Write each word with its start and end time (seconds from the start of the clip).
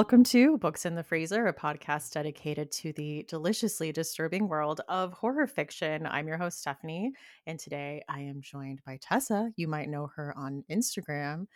Welcome 0.00 0.24
to 0.24 0.56
Books 0.56 0.86
in 0.86 0.94
the 0.94 1.02
Freezer, 1.02 1.46
a 1.46 1.52
podcast 1.52 2.12
dedicated 2.12 2.72
to 2.72 2.94
the 2.94 3.26
deliciously 3.28 3.92
disturbing 3.92 4.48
world 4.48 4.80
of 4.88 5.12
horror 5.12 5.46
fiction. 5.46 6.06
I'm 6.06 6.26
your 6.26 6.38
host, 6.38 6.58
Stephanie, 6.58 7.12
and 7.46 7.58
today 7.58 8.02
I 8.08 8.20
am 8.20 8.40
joined 8.40 8.80
by 8.86 8.98
Tessa. 9.02 9.52
You 9.56 9.68
might 9.68 9.90
know 9.90 10.10
her 10.16 10.32
on 10.38 10.64
Instagram 10.70 11.48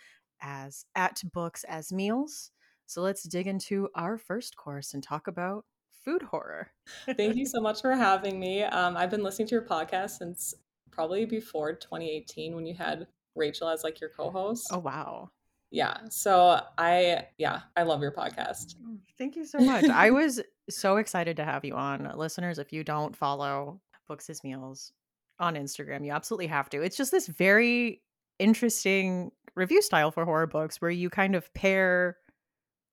as 0.42 0.84
at 0.94 1.22
Books 1.32 1.64
as 1.64 1.90
Meals. 1.90 2.50
So 2.84 3.00
let's 3.00 3.22
dig 3.22 3.46
into 3.46 3.88
our 3.94 4.18
first 4.18 4.58
course 4.58 4.92
and 4.92 5.02
talk 5.02 5.26
about 5.26 5.64
food 6.04 6.20
horror. 6.20 6.68
Thank 7.16 7.36
you 7.36 7.46
so 7.46 7.62
much 7.62 7.80
for 7.80 7.96
having 7.96 8.38
me. 8.38 8.62
Um, 8.62 8.94
I've 8.94 9.10
been 9.10 9.22
listening 9.22 9.48
to 9.48 9.54
your 9.54 9.64
podcast 9.64 10.18
since 10.18 10.52
probably 10.90 11.24
before 11.24 11.72
2018 11.72 12.54
when 12.54 12.66
you 12.66 12.74
had 12.74 13.06
Rachel 13.34 13.70
as 13.70 13.82
like 13.82 14.02
your 14.02 14.10
co-host. 14.10 14.66
Oh 14.70 14.80
wow. 14.80 15.30
Yeah. 15.74 15.96
So 16.08 16.60
I 16.78 17.26
yeah, 17.36 17.62
I 17.76 17.82
love 17.82 18.00
your 18.00 18.12
podcast. 18.12 18.76
Oh, 18.86 18.96
thank 19.18 19.34
you 19.34 19.44
so 19.44 19.58
much. 19.60 19.84
I 19.86 20.10
was 20.10 20.40
so 20.70 20.98
excited 20.98 21.36
to 21.38 21.44
have 21.44 21.64
you 21.64 21.74
on. 21.74 22.12
Listeners, 22.14 22.60
if 22.60 22.72
you 22.72 22.84
don't 22.84 23.16
follow 23.16 23.80
Books 24.06 24.30
as 24.30 24.44
Meals 24.44 24.92
on 25.40 25.56
Instagram, 25.56 26.06
you 26.06 26.12
absolutely 26.12 26.46
have 26.46 26.70
to. 26.70 26.80
It's 26.80 26.96
just 26.96 27.10
this 27.10 27.26
very 27.26 28.02
interesting 28.38 29.32
review 29.56 29.82
style 29.82 30.12
for 30.12 30.24
horror 30.24 30.46
books 30.46 30.80
where 30.80 30.92
you 30.92 31.10
kind 31.10 31.34
of 31.34 31.52
pair 31.54 32.18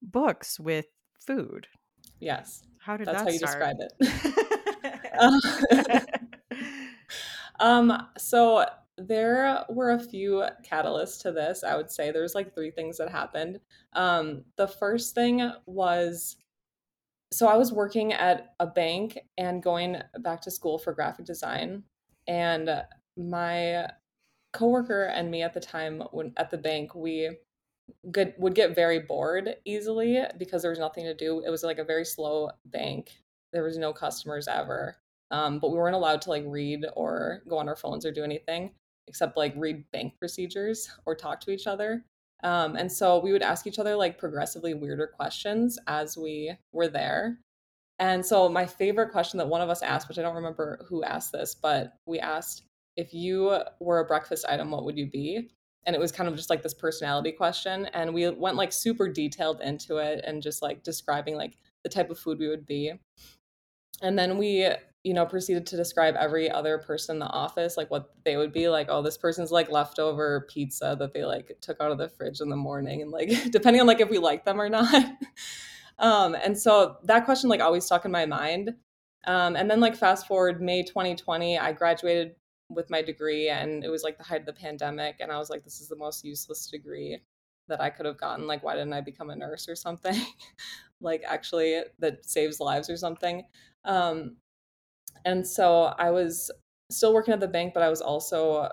books 0.01 0.59
with 0.59 0.87
food. 1.19 1.67
Yes. 2.19 2.63
How 2.79 2.97
did 2.97 3.05
That's 3.05 3.19
that 3.19 3.25
how 3.25 3.31
you 3.31 3.37
start? 3.37 3.77
describe 3.77 4.41
it. 5.19 6.09
um 7.59 8.07
so 8.17 8.65
there 9.07 9.63
were 9.69 9.91
a 9.91 9.99
few 9.99 10.43
catalysts 10.65 11.21
to 11.21 11.31
this, 11.31 11.63
I 11.63 11.75
would 11.75 11.91
say. 11.91 12.11
There's 12.11 12.35
like 12.35 12.53
three 12.53 12.71
things 12.71 12.97
that 12.97 13.09
happened. 13.09 13.59
Um, 13.93 14.43
the 14.57 14.67
first 14.67 15.15
thing 15.15 15.51
was 15.65 16.37
so 17.33 17.47
I 17.47 17.55
was 17.55 17.71
working 17.71 18.11
at 18.11 18.53
a 18.59 18.67
bank 18.67 19.17
and 19.37 19.63
going 19.63 20.01
back 20.19 20.41
to 20.41 20.51
school 20.51 20.77
for 20.77 20.93
graphic 20.93 21.25
design. 21.25 21.83
And 22.27 22.69
my 23.17 23.87
coworker 24.53 25.05
and 25.05 25.31
me 25.31 25.41
at 25.41 25.53
the 25.53 25.59
time 25.59 26.03
when 26.11 26.33
at 26.37 26.51
the 26.51 26.57
bank, 26.57 26.93
we 26.93 27.37
good 28.11 28.33
would 28.37 28.55
get 28.55 28.75
very 28.75 28.99
bored 28.99 29.55
easily 29.65 30.21
because 30.37 30.61
there 30.61 30.71
was 30.71 30.79
nothing 30.79 31.05
to 31.05 31.13
do. 31.13 31.41
It 31.45 31.49
was 31.49 31.63
like 31.63 31.77
a 31.77 31.83
very 31.85 32.05
slow 32.05 32.51
bank. 32.65 33.11
There 33.53 33.63
was 33.63 33.77
no 33.77 33.93
customers 33.93 34.47
ever. 34.47 34.97
Um, 35.29 35.59
but 35.59 35.71
we 35.71 35.77
weren't 35.77 35.95
allowed 35.95 36.21
to 36.23 36.29
like 36.29 36.43
read 36.45 36.85
or 36.95 37.41
go 37.47 37.57
on 37.57 37.69
our 37.69 37.75
phones 37.77 38.05
or 38.05 38.11
do 38.11 38.23
anything 38.25 38.71
except 39.07 39.37
like 39.37 39.53
read 39.55 39.83
bank 39.91 40.13
procedures 40.19 40.89
or 41.05 41.15
talk 41.15 41.39
to 41.41 41.51
each 41.51 41.67
other. 41.67 42.03
Um, 42.43 42.75
and 42.75 42.91
so 42.91 43.19
we 43.19 43.31
would 43.31 43.41
ask 43.41 43.67
each 43.67 43.79
other 43.79 43.95
like 43.95 44.17
progressively 44.17 44.73
weirder 44.73 45.07
questions 45.07 45.77
as 45.87 46.17
we 46.17 46.53
were 46.71 46.87
there. 46.87 47.39
And 47.99 48.25
so 48.25 48.49
my 48.49 48.65
favorite 48.65 49.11
question 49.11 49.37
that 49.37 49.47
one 49.47 49.61
of 49.61 49.69
us 49.69 49.83
asked, 49.83 50.07
which 50.07 50.17
I 50.17 50.23
don't 50.23 50.35
remember 50.35 50.83
who 50.89 51.03
asked 51.03 51.31
this, 51.31 51.53
but 51.53 51.93
we 52.07 52.19
asked 52.19 52.63
if 52.97 53.13
you 53.13 53.59
were 53.79 53.99
a 53.99 54.05
breakfast 54.05 54.45
item, 54.49 54.71
what 54.71 54.85
would 54.85 54.97
you 54.97 55.05
be? 55.05 55.51
And 55.85 55.95
it 55.95 55.99
was 55.99 56.11
kind 56.11 56.27
of 56.27 56.35
just 56.35 56.49
like 56.49 56.63
this 56.63 56.73
personality 56.73 57.31
question. 57.31 57.85
And 57.93 58.13
we 58.13 58.29
went 58.29 58.57
like 58.57 58.71
super 58.71 59.07
detailed 59.07 59.61
into 59.61 59.97
it 59.97 60.23
and 60.25 60.41
just 60.41 60.61
like 60.61 60.83
describing 60.83 61.35
like 61.35 61.57
the 61.83 61.89
type 61.89 62.09
of 62.09 62.19
food 62.19 62.39
we 62.39 62.47
would 62.47 62.65
be. 62.65 62.93
And 64.01 64.17
then 64.17 64.37
we 64.37 64.67
you 65.03 65.13
know, 65.13 65.25
proceeded 65.25 65.65
to 65.65 65.75
describe 65.75 66.15
every 66.15 66.49
other 66.49 66.77
person 66.77 67.15
in 67.15 67.19
the 67.19 67.25
office, 67.25 67.75
like 67.75 67.89
what 67.89 68.13
they 68.23 68.37
would 68.37 68.53
be 68.53 68.69
like, 68.69 68.87
oh, 68.89 69.01
this 69.01 69.17
person's 69.17 69.51
like 69.51 69.71
leftover 69.71 70.45
pizza 70.49 70.95
that 70.99 71.13
they 71.13 71.25
like 71.25 71.57
took 71.59 71.81
out 71.81 71.91
of 71.91 71.97
the 71.97 72.09
fridge 72.09 72.39
in 72.39 72.49
the 72.49 72.55
morning. 72.55 73.01
And 73.01 73.11
like, 73.11 73.29
depending 73.51 73.81
on 73.81 73.87
like 73.87 73.99
if 73.99 74.09
we 74.09 74.19
like 74.19 74.45
them 74.45 74.61
or 74.61 74.69
not. 74.69 75.11
um, 75.99 76.35
and 76.35 76.57
so 76.57 76.97
that 77.05 77.25
question 77.25 77.49
like 77.49 77.61
always 77.61 77.85
stuck 77.85 78.05
in 78.05 78.11
my 78.11 78.27
mind. 78.27 78.75
Um, 79.25 79.55
and 79.55 79.69
then 79.69 79.79
like 79.79 79.95
fast 79.95 80.27
forward 80.27 80.61
May 80.61 80.83
2020, 80.83 81.57
I 81.57 81.71
graduated 81.73 82.35
with 82.69 82.89
my 82.89 83.01
degree 83.01 83.49
and 83.49 83.83
it 83.83 83.89
was 83.89 84.03
like 84.03 84.17
the 84.17 84.23
height 84.23 84.41
of 84.41 84.45
the 84.45 84.53
pandemic. 84.53 85.15
And 85.19 85.31
I 85.31 85.37
was 85.37 85.49
like, 85.49 85.63
this 85.63 85.81
is 85.81 85.87
the 85.87 85.95
most 85.95 86.23
useless 86.23 86.67
degree 86.67 87.19
that 87.67 87.81
I 87.81 87.89
could 87.89 88.05
have 88.05 88.17
gotten. 88.19 88.45
Like, 88.45 88.63
why 88.63 88.75
didn't 88.75 88.93
I 88.93 89.01
become 89.01 89.31
a 89.31 89.35
nurse 89.35 89.67
or 89.67 89.75
something? 89.75 90.19
like 91.01 91.23
actually 91.27 91.81
that 91.97 92.23
saves 92.23 92.59
lives 92.59 92.89
or 92.89 92.97
something. 92.97 93.43
Um, 93.83 94.37
and 95.25 95.47
so 95.47 95.93
I 95.97 96.11
was 96.11 96.51
still 96.91 97.13
working 97.13 97.33
at 97.33 97.39
the 97.39 97.47
bank, 97.47 97.73
but 97.73 97.83
I 97.83 97.89
was 97.89 98.01
also 98.01 98.69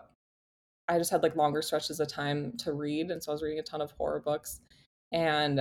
I 0.88 0.98
just 0.98 1.10
had 1.10 1.22
like 1.22 1.36
longer 1.36 1.60
stretches 1.62 2.00
of 2.00 2.08
time 2.08 2.56
to 2.58 2.72
read, 2.72 3.10
and 3.10 3.22
so 3.22 3.32
I 3.32 3.34
was 3.34 3.42
reading 3.42 3.58
a 3.58 3.62
ton 3.62 3.80
of 3.80 3.90
horror 3.92 4.20
books, 4.20 4.60
and 5.12 5.60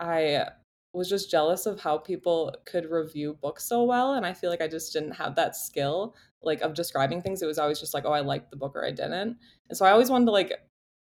I 0.00 0.46
was 0.92 1.08
just 1.08 1.30
jealous 1.30 1.66
of 1.66 1.80
how 1.80 1.98
people 1.98 2.54
could 2.66 2.90
review 2.90 3.38
books 3.40 3.64
so 3.64 3.84
well, 3.84 4.14
and 4.14 4.26
I 4.26 4.32
feel 4.32 4.50
like 4.50 4.62
I 4.62 4.68
just 4.68 4.92
didn't 4.92 5.12
have 5.12 5.34
that 5.36 5.56
skill 5.56 6.14
like 6.42 6.60
of 6.60 6.74
describing 6.74 7.22
things. 7.22 7.42
It 7.42 7.46
was 7.46 7.58
always 7.58 7.80
just 7.80 7.94
like, 7.94 8.04
oh, 8.04 8.12
I 8.12 8.20
liked 8.20 8.50
the 8.50 8.56
book 8.56 8.76
or 8.76 8.84
I 8.84 8.90
didn't, 8.90 9.38
and 9.68 9.78
so 9.78 9.84
I 9.86 9.90
always 9.92 10.10
wanted 10.10 10.26
to 10.26 10.32
like 10.32 10.52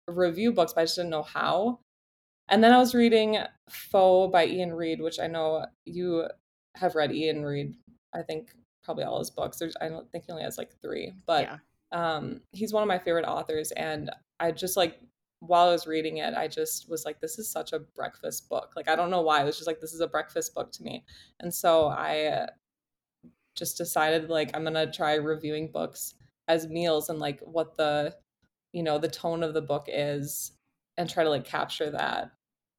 review 0.08 0.52
books, 0.52 0.72
but 0.72 0.82
I 0.82 0.84
just 0.84 0.96
didn't 0.96 1.10
know 1.10 1.22
how. 1.22 1.80
And 2.48 2.64
then 2.64 2.72
I 2.72 2.78
was 2.78 2.94
reading 2.94 3.38
Foe 3.68 4.28
by 4.28 4.44
Iain 4.44 4.72
Reid, 4.72 5.02
which 5.02 5.20
I 5.20 5.26
know 5.26 5.66
you 5.84 6.26
have 6.76 6.94
read 6.94 7.10
Iain 7.10 7.42
Reid, 7.42 7.74
I 8.14 8.22
think 8.22 8.54
probably 8.88 9.04
all 9.04 9.18
his 9.18 9.30
books. 9.30 9.58
There's 9.58 9.76
I 9.82 9.90
don't 9.90 10.10
think 10.10 10.24
he 10.24 10.32
only 10.32 10.44
has 10.44 10.56
like 10.56 10.70
three, 10.80 11.12
but 11.26 11.42
yeah. 11.42 11.58
um, 11.92 12.40
he's 12.52 12.72
one 12.72 12.82
of 12.82 12.88
my 12.88 12.98
favorite 12.98 13.26
authors, 13.26 13.70
and 13.72 14.10
I 14.40 14.50
just 14.50 14.78
like 14.78 14.98
while 15.40 15.68
I 15.68 15.72
was 15.72 15.86
reading 15.86 16.16
it, 16.16 16.32
I 16.32 16.48
just 16.48 16.88
was 16.88 17.04
like, 17.04 17.20
this 17.20 17.38
is 17.38 17.50
such 17.52 17.74
a 17.74 17.80
breakfast 17.80 18.48
book. 18.48 18.72
Like 18.76 18.88
I 18.88 18.96
don't 18.96 19.10
know 19.10 19.20
why, 19.20 19.42
it 19.42 19.44
was 19.44 19.56
just 19.56 19.66
like 19.66 19.78
this 19.82 19.92
is 19.92 20.00
a 20.00 20.06
breakfast 20.06 20.54
book 20.54 20.72
to 20.72 20.82
me, 20.82 21.04
and 21.40 21.52
so 21.52 21.88
I 21.88 22.46
just 23.54 23.76
decided 23.76 24.30
like 24.30 24.56
I'm 24.56 24.64
gonna 24.64 24.90
try 24.90 25.16
reviewing 25.16 25.70
books 25.70 26.14
as 26.46 26.66
meals 26.66 27.10
and 27.10 27.18
like 27.18 27.40
what 27.40 27.76
the 27.76 28.14
you 28.72 28.82
know 28.82 28.96
the 28.96 29.08
tone 29.08 29.42
of 29.42 29.52
the 29.52 29.60
book 29.60 29.84
is 29.86 30.52
and 30.96 31.10
try 31.10 31.24
to 31.24 31.30
like 31.30 31.44
capture 31.44 31.90
that 31.90 32.30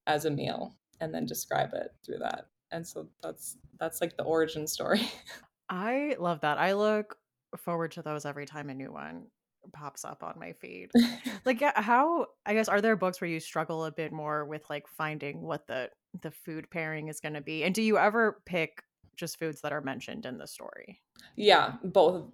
as 0.07 0.25
a 0.25 0.31
meal 0.31 0.73
and 1.01 1.13
then 1.13 1.27
describe 1.27 1.73
it 1.73 1.91
through 2.03 2.17
that 2.17 2.47
and 2.71 2.87
so 2.87 3.07
that's 3.21 3.57
that's 3.79 4.01
like 4.01 4.17
the 4.17 4.23
origin 4.23 4.65
story 4.65 5.01
I 5.69 6.15
love 6.19 6.41
that. 6.41 6.57
I 6.57 6.73
look 6.73 7.15
forward 7.57 7.91
to 7.93 8.01
those 8.01 8.25
every 8.25 8.45
time 8.45 8.69
a 8.69 8.73
new 8.73 8.91
one 8.91 9.27
pops 9.73 10.05
up 10.05 10.23
on 10.23 10.35
my 10.39 10.53
feed. 10.53 10.89
like 11.45 11.61
yeah, 11.61 11.79
how 11.79 12.27
I 12.45 12.53
guess 12.53 12.67
are 12.67 12.81
there 12.81 12.95
books 12.95 13.21
where 13.21 13.29
you 13.29 13.39
struggle 13.39 13.85
a 13.85 13.91
bit 13.91 14.11
more 14.11 14.45
with 14.45 14.63
like 14.69 14.87
finding 14.87 15.41
what 15.41 15.67
the 15.67 15.89
the 16.21 16.31
food 16.31 16.69
pairing 16.71 17.07
is 17.07 17.19
going 17.19 17.33
to 17.33 17.41
be? 17.41 17.63
And 17.63 17.75
do 17.75 17.81
you 17.81 17.97
ever 17.97 18.41
pick 18.45 18.81
just 19.15 19.37
foods 19.37 19.61
that 19.61 19.73
are 19.73 19.81
mentioned 19.81 20.25
in 20.25 20.37
the 20.37 20.47
story? 20.47 21.01
Yeah, 21.35 21.73
both 21.83 22.25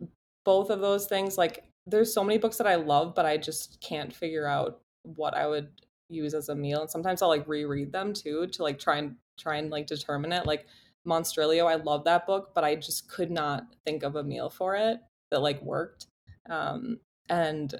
both 0.46 0.70
of 0.70 0.80
those 0.80 1.08
things 1.08 1.38
like 1.38 1.64
there's 1.88 2.14
so 2.14 2.24
many 2.24 2.38
books 2.38 2.58
that 2.58 2.68
I 2.68 2.76
love 2.76 3.16
but 3.16 3.26
I 3.26 3.38
just 3.38 3.82
can't 3.82 4.14
figure 4.14 4.48
out 4.48 4.80
what 5.04 5.36
I 5.36 5.48
would 5.48 5.70
use 6.10 6.34
as 6.34 6.50
a 6.50 6.56
meal 6.56 6.82
and 6.82 6.90
sometimes 6.90 7.22
I'll 7.22 7.30
like 7.30 7.48
reread 7.48 7.92
them 7.92 8.14
too 8.14 8.48
to 8.48 8.64
like 8.64 8.80
try 8.80 8.98
and 8.98 9.16
try 9.38 9.58
and 9.58 9.72
like 9.72 9.88
determine 9.88 10.32
it 10.32 10.46
like 10.46 10.68
Monstrilio. 11.06 11.68
I 11.68 11.76
love 11.76 12.04
that 12.06 12.26
book, 12.26 12.52
but 12.54 12.64
I 12.64 12.76
just 12.76 13.10
could 13.10 13.32
not 13.32 13.66
think 13.86 14.04
of 14.04 14.16
a 14.16 14.24
meal 14.24 14.50
for 14.50 14.76
it 14.76 15.00
that 15.32 15.42
like 15.42 15.62
worked. 15.62 16.08
Um, 16.50 17.00
and 17.30 17.74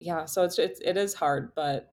yeah, 0.00 0.24
so 0.24 0.44
it's, 0.44 0.58
it's 0.58 0.80
it 0.80 0.96
is 0.96 1.14
hard, 1.14 1.52
but 1.54 1.90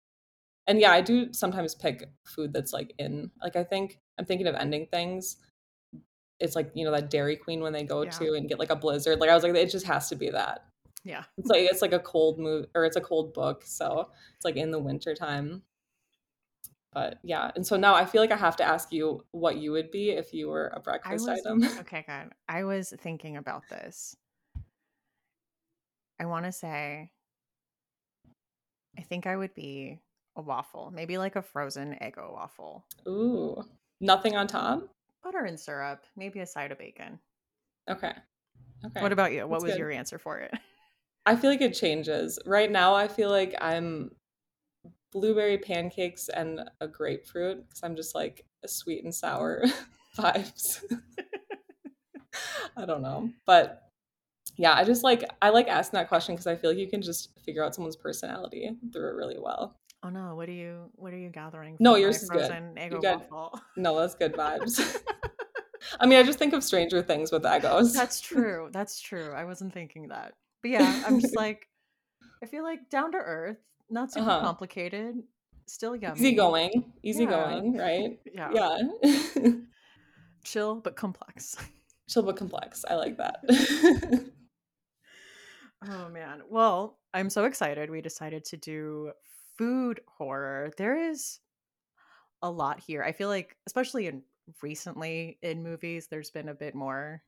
and 0.67 0.79
yeah, 0.79 0.91
I 0.91 1.01
do 1.01 1.33
sometimes 1.33 1.75
pick 1.75 2.09
food 2.25 2.53
that's 2.53 2.73
like 2.73 2.93
in 2.97 3.31
like 3.41 3.55
I 3.55 3.63
think 3.63 3.99
I'm 4.19 4.25
thinking 4.25 4.47
of 4.47 4.55
ending 4.55 4.87
things. 4.91 5.37
It's 6.39 6.55
like 6.55 6.71
you 6.73 6.85
know 6.85 6.91
that 6.91 7.09
Dairy 7.09 7.35
Queen 7.35 7.61
when 7.61 7.73
they 7.73 7.83
go 7.83 8.03
yeah. 8.03 8.09
to 8.11 8.33
and 8.33 8.49
get 8.49 8.59
like 8.59 8.71
a 8.71 8.75
blizzard. 8.75 9.19
Like 9.19 9.29
I 9.29 9.35
was 9.35 9.43
like, 9.43 9.53
it 9.55 9.71
just 9.71 9.85
has 9.85 10.09
to 10.09 10.15
be 10.15 10.29
that. 10.29 10.65
Yeah, 11.03 11.23
it's 11.37 11.49
like 11.49 11.61
it's 11.61 11.81
like 11.81 11.93
a 11.93 11.99
cold 11.99 12.39
move 12.39 12.67
or 12.75 12.85
it's 12.85 12.95
a 12.95 13.01
cold 13.01 13.33
book, 13.33 13.63
so 13.65 14.09
it's 14.35 14.45
like 14.45 14.55
in 14.55 14.71
the 14.71 14.79
winter 14.79 15.15
time 15.15 15.63
but 16.93 17.19
yeah 17.23 17.51
and 17.55 17.65
so 17.65 17.77
now 17.77 17.95
i 17.95 18.05
feel 18.05 18.21
like 18.21 18.31
i 18.31 18.38
have 18.38 18.55
to 18.55 18.63
ask 18.63 18.91
you 18.91 19.23
what 19.31 19.57
you 19.57 19.71
would 19.71 19.91
be 19.91 20.11
if 20.11 20.33
you 20.33 20.49
were 20.49 20.71
a 20.75 20.79
breakfast 20.79 21.27
was, 21.27 21.39
item. 21.45 21.63
okay 21.79 22.03
good 22.07 22.31
i 22.49 22.63
was 22.63 22.93
thinking 23.01 23.38
about 23.38 23.63
this. 23.69 24.15
I 26.19 26.25
want 26.25 26.45
to 26.45 26.51
say 26.51 27.11
i 28.97 29.01
think 29.01 29.25
i 29.25 29.35
would 29.35 29.55
be 29.55 29.99
a 30.35 30.41
waffle 30.41 30.91
maybe 30.93 31.17
like 31.17 31.35
a 31.35 31.41
frozen 31.41 31.97
eggo 32.01 32.31
waffle. 32.33 32.85
Ooh 33.07 33.63
nothing 33.99 34.35
on 34.35 34.47
top? 34.47 34.88
Butter 35.23 35.45
and 35.45 35.59
syrup 35.59 36.03
maybe 36.15 36.39
a 36.39 36.45
side 36.45 36.71
of 36.71 36.77
bacon. 36.77 37.19
Okay 37.89 38.13
okay 38.85 39.01
what 39.01 39.11
about 39.11 39.31
you? 39.31 39.47
What 39.47 39.61
That's 39.61 39.63
was 39.63 39.71
good. 39.73 39.79
your 39.79 39.91
answer 39.91 40.19
for 40.19 40.39
it? 40.39 40.53
I 41.25 41.35
feel 41.35 41.51
like 41.51 41.61
it 41.61 41.73
changes. 41.73 42.39
Right 42.45 42.71
now 42.71 42.93
i 42.93 43.07
feel 43.07 43.29
like 43.29 43.55
i'm 43.61 44.11
blueberry 45.11 45.57
pancakes 45.57 46.29
and 46.29 46.61
a 46.79 46.87
grapefruit 46.87 47.67
because 47.67 47.81
I'm 47.83 47.95
just 47.95 48.15
like 48.15 48.45
a 48.63 48.67
sweet 48.67 49.03
and 49.03 49.13
sour 49.13 49.63
vibes. 50.17 50.83
I 52.77 52.85
don't 52.85 53.01
know. 53.01 53.29
But 53.45 53.89
yeah, 54.57 54.73
I 54.73 54.83
just 54.83 55.03
like 55.03 55.23
I 55.41 55.49
like 55.49 55.67
asking 55.67 55.97
that 55.97 56.07
question 56.09 56.35
because 56.35 56.47
I 56.47 56.55
feel 56.55 56.71
like 56.71 56.79
you 56.79 56.87
can 56.87 57.01
just 57.01 57.29
figure 57.43 57.63
out 57.63 57.75
someone's 57.75 57.95
personality 57.95 58.71
through 58.91 59.09
it 59.09 59.15
really 59.15 59.37
well. 59.39 59.75
Oh 60.03 60.09
no, 60.09 60.35
what 60.35 60.49
are 60.49 60.53
you 60.53 60.89
what 60.95 61.13
are 61.13 61.17
you 61.17 61.29
gathering 61.29 61.77
No, 61.79 61.95
yours 61.95 62.23
is 62.23 62.29
good. 62.29 62.51
You 62.91 63.01
got 63.01 63.29
waffle? 63.31 63.61
no, 63.77 63.99
that's 63.99 64.15
good 64.15 64.33
vibes. 64.33 65.01
I 65.99 66.05
mean, 66.05 66.19
I 66.19 66.23
just 66.23 66.39
think 66.39 66.53
of 66.53 66.63
Stranger 66.63 67.01
Things 67.01 67.31
with 67.31 67.43
Eggos. 67.43 67.93
That's 67.93 68.21
true. 68.21 68.69
That's 68.71 68.99
true. 68.99 69.33
I 69.33 69.45
wasn't 69.45 69.73
thinking 69.73 70.07
that. 70.09 70.33
But 70.61 70.71
yeah, 70.71 71.03
I'm 71.05 71.19
just 71.19 71.35
like 71.35 71.67
I 72.43 72.47
feel 72.47 72.63
like 72.63 72.89
down 72.89 73.11
to 73.11 73.17
earth, 73.17 73.57
not 73.91 74.11
super 74.11 74.29
Uh-huh. 74.29 74.41
complicated, 74.41 75.15
still 75.67 75.95
yummy. 75.95 76.19
Easygoing, 76.19 76.71
Yeah. 76.73 76.81
easygoing, 77.03 77.77
right? 77.77 78.19
Yeah. 78.33 78.51
Yeah. 78.53 79.51
Chill 80.43 80.75
but 80.75 80.95
complex. 80.95 81.55
Chill 82.09 82.23
but 82.23 82.35
complex. 82.38 82.83
I 82.89 82.95
like 82.95 83.17
that. 83.17 83.43
Oh 85.88 86.09
man. 86.09 86.41
Well, 86.49 86.99
I'm 87.13 87.29
so 87.29 87.45
excited. 87.45 87.89
We 87.89 88.01
decided 88.01 88.45
to 88.45 88.57
do 88.57 89.11
food 89.57 90.01
horror. 90.07 90.71
There 90.77 90.95
is 91.09 91.39
a 92.41 92.49
lot 92.51 92.79
here. 92.79 93.03
I 93.03 93.11
feel 93.11 93.29
like 93.29 93.55
especially 93.67 94.07
in 94.07 94.23
recently 94.61 95.38
in 95.41 95.63
movies 95.63 96.07
there's 96.07 96.29
been 96.31 96.49
a 96.49 96.53
bit 96.53 96.75
more 96.75 97.23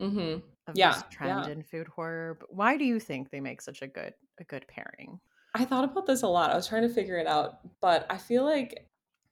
mm-hmm. 0.00 0.40
of 0.66 0.74
Yeah, 0.76 0.94
this 0.94 1.02
trend 1.10 1.46
yeah. 1.46 1.52
in 1.52 1.62
food 1.62 1.88
horror. 1.88 2.36
But 2.40 2.54
why 2.54 2.76
do 2.76 2.84
you 2.84 3.00
think 3.00 3.30
they 3.30 3.40
make 3.40 3.62
such 3.62 3.82
a 3.82 3.86
good 3.86 4.14
a 4.38 4.44
good 4.44 4.66
pairing? 4.68 5.20
I 5.54 5.64
thought 5.64 5.84
about 5.84 6.06
this 6.06 6.22
a 6.22 6.28
lot. 6.28 6.50
I 6.50 6.56
was 6.56 6.68
trying 6.68 6.82
to 6.82 6.88
figure 6.88 7.16
it 7.18 7.26
out, 7.26 7.60
but 7.80 8.06
I 8.10 8.18
feel 8.18 8.44
like 8.44 8.86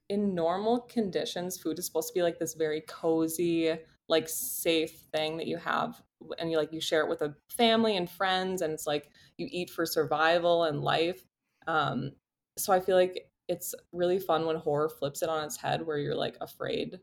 in 0.09 0.35
normal 0.35 0.81
conditions, 0.81 1.59
food 1.59 1.79
is 1.79 1.87
supposed 1.87 2.09
to 2.09 2.15
be 2.15 2.23
like 2.23 2.39
this 2.39 2.55
very 2.55 2.81
cozy, 2.83 3.77
like 4.09 4.29
safe 4.29 4.93
thing 5.13 5.37
that 5.37 5.47
you 5.47 5.57
have 5.57 6.03
and 6.39 6.51
you 6.51 6.57
like 6.57 6.73
you 6.73 6.81
share 6.81 7.03
it 7.03 7.09
with 7.09 7.23
a 7.23 7.35
family 7.51 7.97
and 7.97 8.09
friends 8.09 8.63
and 8.63 8.73
it's 8.73 8.87
like 8.87 9.11
you 9.37 9.49
eat 9.51 9.71
for 9.71 9.85
survival 9.85 10.65
and 10.65 10.81
life. 10.81 11.27
Um 11.67 12.13
so 12.57 12.73
I 12.73 12.81
feel 12.81 12.97
like 12.97 13.31
it's 13.49 13.75
really 13.93 14.19
fun 14.19 14.47
when 14.47 14.57
horror 14.57 14.89
flips 14.89 15.23
it 15.23 15.29
on 15.29 15.45
its 15.45 15.57
head 15.57 15.87
where 15.87 15.99
you're 15.99 16.15
like 16.17 16.37
afraid 16.41 17.01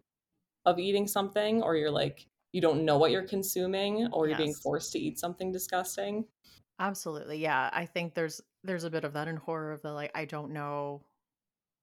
of 0.65 0.79
eating 0.79 1.07
something 1.07 1.61
or 1.61 1.75
you're 1.75 1.91
like 1.91 2.27
you 2.53 2.61
don't 2.61 2.85
know 2.85 2.97
what 2.97 3.11
you're 3.11 3.27
consuming 3.27 4.07
or 4.13 4.27
you're 4.27 4.37
being 4.37 4.53
forced 4.53 4.91
to 4.93 4.99
eat 4.99 5.19
something 5.19 5.51
disgusting. 5.51 6.25
Absolutely. 6.79 7.37
Yeah. 7.37 7.69
I 7.71 7.85
think 7.85 8.13
there's 8.13 8.41
there's 8.63 8.83
a 8.83 8.89
bit 8.89 9.03
of 9.03 9.13
that 9.13 9.27
in 9.27 9.35
horror 9.37 9.71
of 9.71 9.81
the 9.81 9.91
like 9.91 10.11
I 10.15 10.25
don't 10.25 10.53
know 10.53 11.03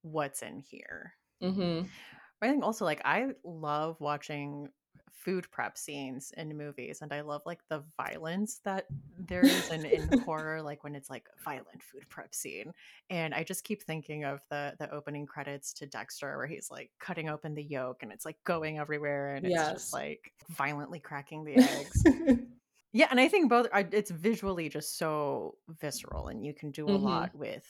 what's 0.02 0.42
in 0.42 0.58
here. 0.58 1.14
Mhm. 1.42 1.88
I 2.42 2.48
think 2.48 2.64
also 2.64 2.84
like 2.84 3.02
I 3.04 3.28
love 3.44 4.00
watching 4.00 4.68
food 5.12 5.50
prep 5.50 5.76
scenes 5.76 6.32
in 6.36 6.56
movies 6.56 7.02
and 7.02 7.12
I 7.12 7.20
love 7.20 7.42
like 7.44 7.60
the 7.68 7.84
violence 7.96 8.60
that 8.64 8.86
there 9.18 9.42
is 9.42 9.70
in, 9.70 9.84
in 9.84 10.08
horror, 10.24 10.62
like 10.62 10.82
when 10.82 10.94
it's 10.94 11.10
like 11.10 11.26
a 11.28 11.42
violent 11.44 11.82
food 11.82 12.08
prep 12.08 12.34
scene. 12.34 12.72
And 13.10 13.34
I 13.34 13.44
just 13.44 13.64
keep 13.64 13.82
thinking 13.82 14.24
of 14.24 14.42
the 14.50 14.74
the 14.78 14.90
opening 14.92 15.26
credits 15.26 15.72
to 15.74 15.86
Dexter 15.86 16.36
where 16.38 16.46
he's 16.46 16.70
like 16.70 16.90
cutting 16.98 17.28
open 17.28 17.54
the 17.54 17.62
yolk 17.64 18.02
and 18.02 18.12
it's 18.12 18.24
like 18.24 18.38
going 18.44 18.78
everywhere 18.78 19.34
and 19.34 19.46
it's 19.46 19.68
just 19.68 19.92
like 19.92 20.32
violently 20.48 21.00
cracking 21.00 21.44
the 21.44 21.56
eggs. 21.56 22.02
Yeah, 22.92 23.06
and 23.10 23.20
I 23.20 23.28
think 23.28 23.48
both 23.48 23.68
it's 23.72 24.10
visually 24.10 24.68
just 24.68 24.98
so 24.98 25.58
visceral 25.68 26.28
and 26.28 26.44
you 26.44 26.52
can 26.54 26.70
do 26.72 26.90
a 26.90 26.92
mhm. 26.92 26.96
lot 26.96 27.34
with 27.34 27.66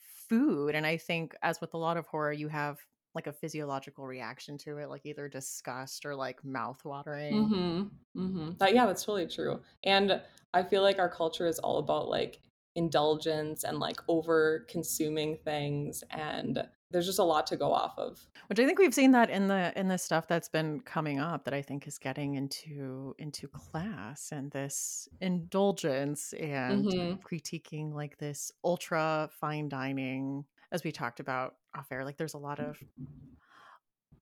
food 0.00 0.74
and 0.74 0.86
I 0.86 0.96
think 0.98 1.36
as 1.42 1.60
with 1.60 1.74
a 1.74 1.78
lot 1.78 1.96
of 1.96 2.06
horror 2.06 2.32
you 2.32 2.48
have 2.48 2.78
like 3.14 3.26
a 3.26 3.32
physiological 3.32 4.06
reaction 4.06 4.58
to 4.58 4.78
it 4.78 4.88
like 4.88 5.06
either 5.06 5.28
disgust 5.28 6.04
or 6.06 6.14
like 6.16 6.44
mouth 6.44 6.84
watering. 6.84 7.52
Mhm. 7.52 7.90
Mhm. 8.16 8.58
That 8.58 8.74
yeah, 8.74 8.86
that's 8.86 9.04
totally 9.04 9.26
true. 9.26 9.62
And 9.82 10.22
I 10.52 10.62
feel 10.62 10.82
like 10.82 10.98
our 10.98 11.08
culture 11.08 11.46
is 11.46 11.58
all 11.58 11.78
about 11.78 12.08
like 12.08 12.40
indulgence 12.74 13.64
and 13.64 13.78
like 13.78 14.00
over 14.08 14.60
consuming 14.68 15.38
things 15.38 16.02
and 16.10 16.68
there's 16.94 17.06
just 17.06 17.18
a 17.18 17.24
lot 17.24 17.46
to 17.48 17.56
go 17.58 17.72
off 17.74 17.98
of. 17.98 18.26
Which 18.46 18.58
I 18.58 18.64
think 18.66 18.78
we've 18.78 18.94
seen 18.94 19.12
that 19.12 19.28
in 19.30 19.48
the 19.48 19.78
in 19.78 19.88
the 19.88 19.98
stuff 19.98 20.26
that's 20.28 20.48
been 20.48 20.80
coming 20.80 21.18
up 21.18 21.44
that 21.44 21.52
I 21.54 21.60
think 21.62 21.86
is 21.86 21.98
getting 21.98 22.36
into 22.36 23.14
into 23.18 23.48
class 23.48 24.32
and 24.32 24.50
this 24.50 25.08
indulgence 25.20 26.32
and 26.34 26.86
Mhm. 26.86 27.20
critiquing 27.22 27.92
like 27.92 28.18
this 28.18 28.52
ultra 28.64 29.28
fine 29.32 29.68
dining 29.68 30.46
as 30.72 30.84
we 30.84 30.92
talked 30.92 31.20
about 31.20 31.56
off 31.76 31.90
air 31.90 32.04
like 32.04 32.16
there's 32.16 32.34
a 32.34 32.38
lot 32.38 32.60
of 32.60 32.78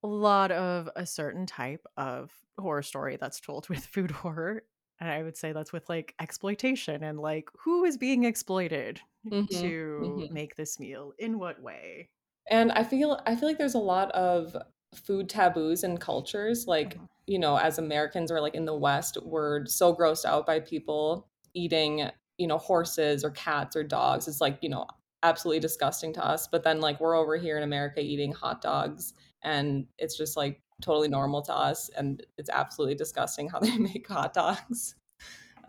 a 0.03 0.09
lot 0.09 0.51
of 0.51 0.89
a 0.97 1.07
certain 1.07 1.47
type 1.47 1.85
of 1.97 2.33
horror 2.59 2.83
story 2.83 3.17
that's 3.17 3.41
told 3.41 3.69
with 3.71 3.85
food 3.87 4.11
horror. 4.11 4.63
And 5.01 5.11
I 5.11 5.23
would 5.23 5.37
say 5.37 5.53
that's 5.53 5.73
with 5.73 5.89
like 5.89 6.15
exploitation 6.21 7.03
and 7.03 7.19
like 7.19 7.49
who 7.59 7.85
is 7.85 7.99
being 7.99 8.25
exploited 8.25 9.01
Mhm. 9.25 9.47
to 9.61 9.99
Mhm. 9.99 10.31
make 10.31 10.57
this 10.57 10.79
meal 10.79 11.13
in 11.19 11.39
what 11.39 11.61
way. 11.61 12.11
And 12.51 12.73
I 12.73 12.85
feel 12.85 13.21
I 13.27 13.37
feel 13.37 13.49
like 13.49 13.59
there's 13.59 13.75
a 13.75 13.79
lot 13.79 14.11
of 14.13 14.57
food 14.95 15.29
taboos 15.29 15.85
and 15.85 16.01
cultures, 16.01 16.67
like, 16.67 16.99
Mhm. 16.99 17.07
you 17.27 17.39
know, 17.39 17.57
as 17.57 17.79
Americans 17.79 18.31
or 18.31 18.41
like 18.41 18.55
in 18.55 18.65
the 18.65 18.75
West, 18.77 19.17
we're 19.23 19.65
so 19.67 19.95
grossed 19.95 20.25
out 20.25 20.47
by 20.47 20.61
people 20.61 21.31
eating, 21.55 22.11
you 22.39 22.47
know, 22.47 22.59
horses 22.59 23.25
or 23.25 23.31
cats 23.31 23.77
or 23.77 23.85
dogs. 23.85 24.27
It's 24.29 24.41
like, 24.41 24.59
you 24.63 24.69
know, 24.69 24.87
absolutely 25.23 25.61
disgusting 25.61 26.13
to 26.15 26.25
us. 26.25 26.49
But 26.49 26.65
then 26.65 26.81
like 26.81 27.01
we're 27.01 27.15
over 27.17 27.37
here 27.37 27.57
in 27.57 27.63
America 27.63 28.01
eating 28.01 28.33
hot 28.33 28.61
dogs 28.61 29.15
and 29.43 29.87
it's 29.99 30.17
just 30.17 30.37
like 30.37 30.63
totally 30.83 31.09
normal 31.09 31.43
to 31.43 31.55
us 31.55 31.89
and 31.91 32.27
it's 32.39 32.51
absolutely 32.51 32.97
disgusting 32.97 33.49
how 33.49 33.61
they 33.61 33.79
make 33.79 34.07
hot 34.09 34.35
dogs. 34.35 34.97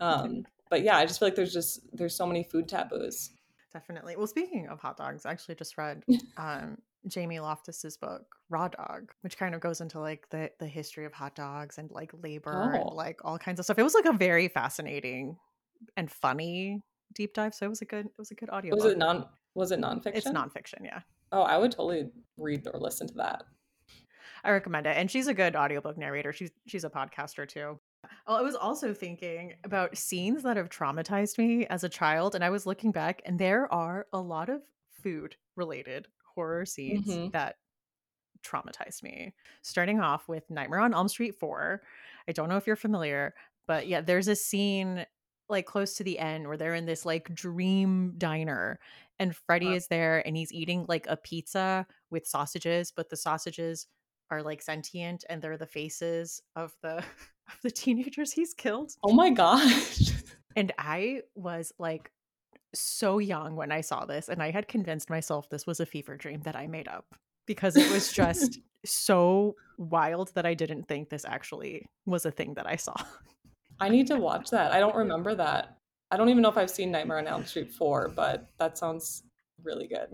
Um, 0.00 0.46
but 0.70 0.82
yeah, 0.82 0.96
I 0.98 1.06
just 1.06 1.20
feel 1.20 1.28
like 1.28 1.36
there's 1.36 1.52
just 1.54 1.80
there's 1.96 2.16
so 2.16 2.26
many 2.26 2.44
food 2.44 2.68
taboos. 2.68 3.33
Definitely. 3.74 4.14
Well, 4.16 4.28
speaking 4.28 4.68
of 4.68 4.78
hot 4.78 4.96
dogs, 4.96 5.26
I 5.26 5.32
actually 5.32 5.56
just 5.56 5.76
read 5.76 6.04
um 6.38 6.78
Jamie 7.08 7.36
Loftus's 7.36 7.96
book 7.98 8.24
Raw 8.48 8.68
Dog, 8.68 9.12
which 9.22 9.36
kind 9.36 9.54
of 9.54 9.60
goes 9.60 9.80
into 9.80 9.98
like 9.98 10.26
the 10.30 10.50
the 10.60 10.66
history 10.66 11.04
of 11.04 11.12
hot 11.12 11.34
dogs 11.34 11.76
and 11.76 11.90
like 11.90 12.12
labor 12.22 12.72
and 12.74 12.84
Oh, 12.88 12.94
like 12.94 13.20
all 13.24 13.36
kinds 13.36 13.58
of 13.58 13.64
stuff. 13.66 13.78
It 13.78 13.82
was 13.82 13.94
like 13.94 14.06
a 14.06 14.12
very 14.12 14.48
fascinating 14.48 15.36
and 15.96 16.10
funny 16.10 16.80
deep 17.14 17.34
dive. 17.34 17.54
So 17.54 17.66
it 17.66 17.68
was 17.68 17.82
a 17.82 17.84
good 17.84 18.06
it 18.06 18.18
was 18.18 18.30
a 18.30 18.34
good 18.34 18.48
audio. 18.48 18.74
was 18.74 18.84
it 18.84 18.96
non 18.96 19.26
was 19.54 19.72
it 19.72 19.80
nonfiction? 19.80 20.12
It's 20.14 20.28
nonfiction, 20.28 20.84
yeah. 20.84 21.00
Oh, 21.32 21.42
I 21.42 21.58
would 21.58 21.72
totally 21.72 22.10
read 22.38 22.66
or 22.72 22.78
listen 22.78 23.08
to 23.08 23.14
that. 23.14 23.42
I 24.44 24.52
recommend 24.52 24.86
it. 24.86 24.96
And 24.96 25.10
she's 25.10 25.26
a 25.26 25.34
good 25.34 25.56
audiobook 25.56 25.98
narrator. 25.98 26.32
She's 26.32 26.52
she's 26.66 26.84
a 26.84 26.90
podcaster 26.90 27.48
too. 27.48 27.80
I 28.26 28.40
was 28.42 28.54
also 28.54 28.94
thinking 28.94 29.54
about 29.64 29.98
scenes 29.98 30.42
that 30.44 30.56
have 30.56 30.70
traumatized 30.70 31.36
me 31.36 31.66
as 31.66 31.84
a 31.84 31.88
child, 31.90 32.34
and 32.34 32.42
I 32.42 32.50
was 32.50 32.64
looking 32.66 32.90
back, 32.90 33.20
and 33.26 33.38
there 33.38 33.70
are 33.72 34.06
a 34.12 34.20
lot 34.20 34.48
of 34.48 34.62
food 34.90 35.36
related 35.56 36.08
horror 36.34 36.64
scenes 36.64 37.18
Mhm. 37.18 37.32
that 37.32 37.56
traumatized 38.42 39.02
me. 39.02 39.34
Starting 39.62 40.00
off 40.00 40.28
with 40.28 40.50
Nightmare 40.50 40.80
on 40.80 40.94
Elm 40.94 41.08
Street 41.08 41.34
4. 41.36 41.82
I 42.28 42.32
don't 42.32 42.48
know 42.48 42.56
if 42.58 42.66
you're 42.66 42.76
familiar, 42.76 43.34
but 43.66 43.88
yeah, 43.88 44.00
there's 44.02 44.28
a 44.28 44.36
scene 44.36 45.06
like 45.48 45.66
close 45.66 45.94
to 45.96 46.04
the 46.04 46.18
end 46.18 46.48
where 46.48 46.56
they're 46.56 46.74
in 46.74 46.86
this 46.86 47.04
like 47.06 47.34
dream 47.34 48.14
diner 48.18 48.80
and 49.18 49.36
Freddy 49.36 49.72
Uh, 49.72 49.74
is 49.74 49.88
there 49.88 50.26
and 50.26 50.36
he's 50.36 50.52
eating 50.52 50.86
like 50.88 51.06
a 51.08 51.16
pizza 51.18 51.86
with 52.10 52.26
sausages, 52.26 52.92
but 52.92 53.10
the 53.10 53.16
sausages 53.16 53.86
are 54.30 54.42
like 54.42 54.62
sentient 54.62 55.24
and 55.28 55.42
they're 55.42 55.58
the 55.58 55.66
faces 55.66 56.42
of 56.56 56.76
the 56.82 57.04
of 57.48 57.58
the 57.62 57.70
teenagers 57.70 58.32
he's 58.32 58.54
killed. 58.54 58.92
oh 59.02 59.12
my 59.12 59.30
gosh. 59.30 60.10
And 60.56 60.70
I 60.78 61.22
was 61.34 61.72
like 61.80 62.12
so 62.74 63.18
young 63.18 63.56
when 63.56 63.72
I 63.72 63.80
saw 63.80 64.04
this, 64.04 64.28
and 64.28 64.40
I 64.40 64.52
had 64.52 64.68
convinced 64.68 65.10
myself 65.10 65.48
this 65.48 65.66
was 65.66 65.80
a 65.80 65.86
fever 65.86 66.16
dream 66.16 66.42
that 66.42 66.54
I 66.54 66.68
made 66.68 66.86
up 66.86 67.06
because 67.46 67.76
it 67.76 67.90
was 67.90 68.12
just 68.12 68.60
so 68.84 69.56
wild 69.78 70.32
that 70.34 70.46
I 70.46 70.54
didn't 70.54 70.86
think 70.86 71.08
this 71.08 71.24
actually 71.24 71.86
was 72.06 72.24
a 72.24 72.30
thing 72.30 72.54
that 72.54 72.68
I 72.68 72.76
saw. 72.76 72.94
I 73.80 73.88
need 73.88 74.06
to 74.06 74.16
watch 74.16 74.50
that. 74.50 74.72
I 74.72 74.78
don't 74.78 74.94
remember 75.04 75.34
that. 75.34 75.78
I 76.10 76.16
don't 76.16 76.28
even 76.28 76.42
know 76.42 76.50
if 76.50 76.56
I've 76.56 76.70
seen 76.70 76.92
Nightmare 76.92 77.18
on 77.18 77.26
Elm 77.26 77.44
Street 77.44 77.72
4, 77.72 78.12
but 78.14 78.48
that 78.58 78.78
sounds 78.78 79.24
really 79.62 79.88
good. 79.88 80.06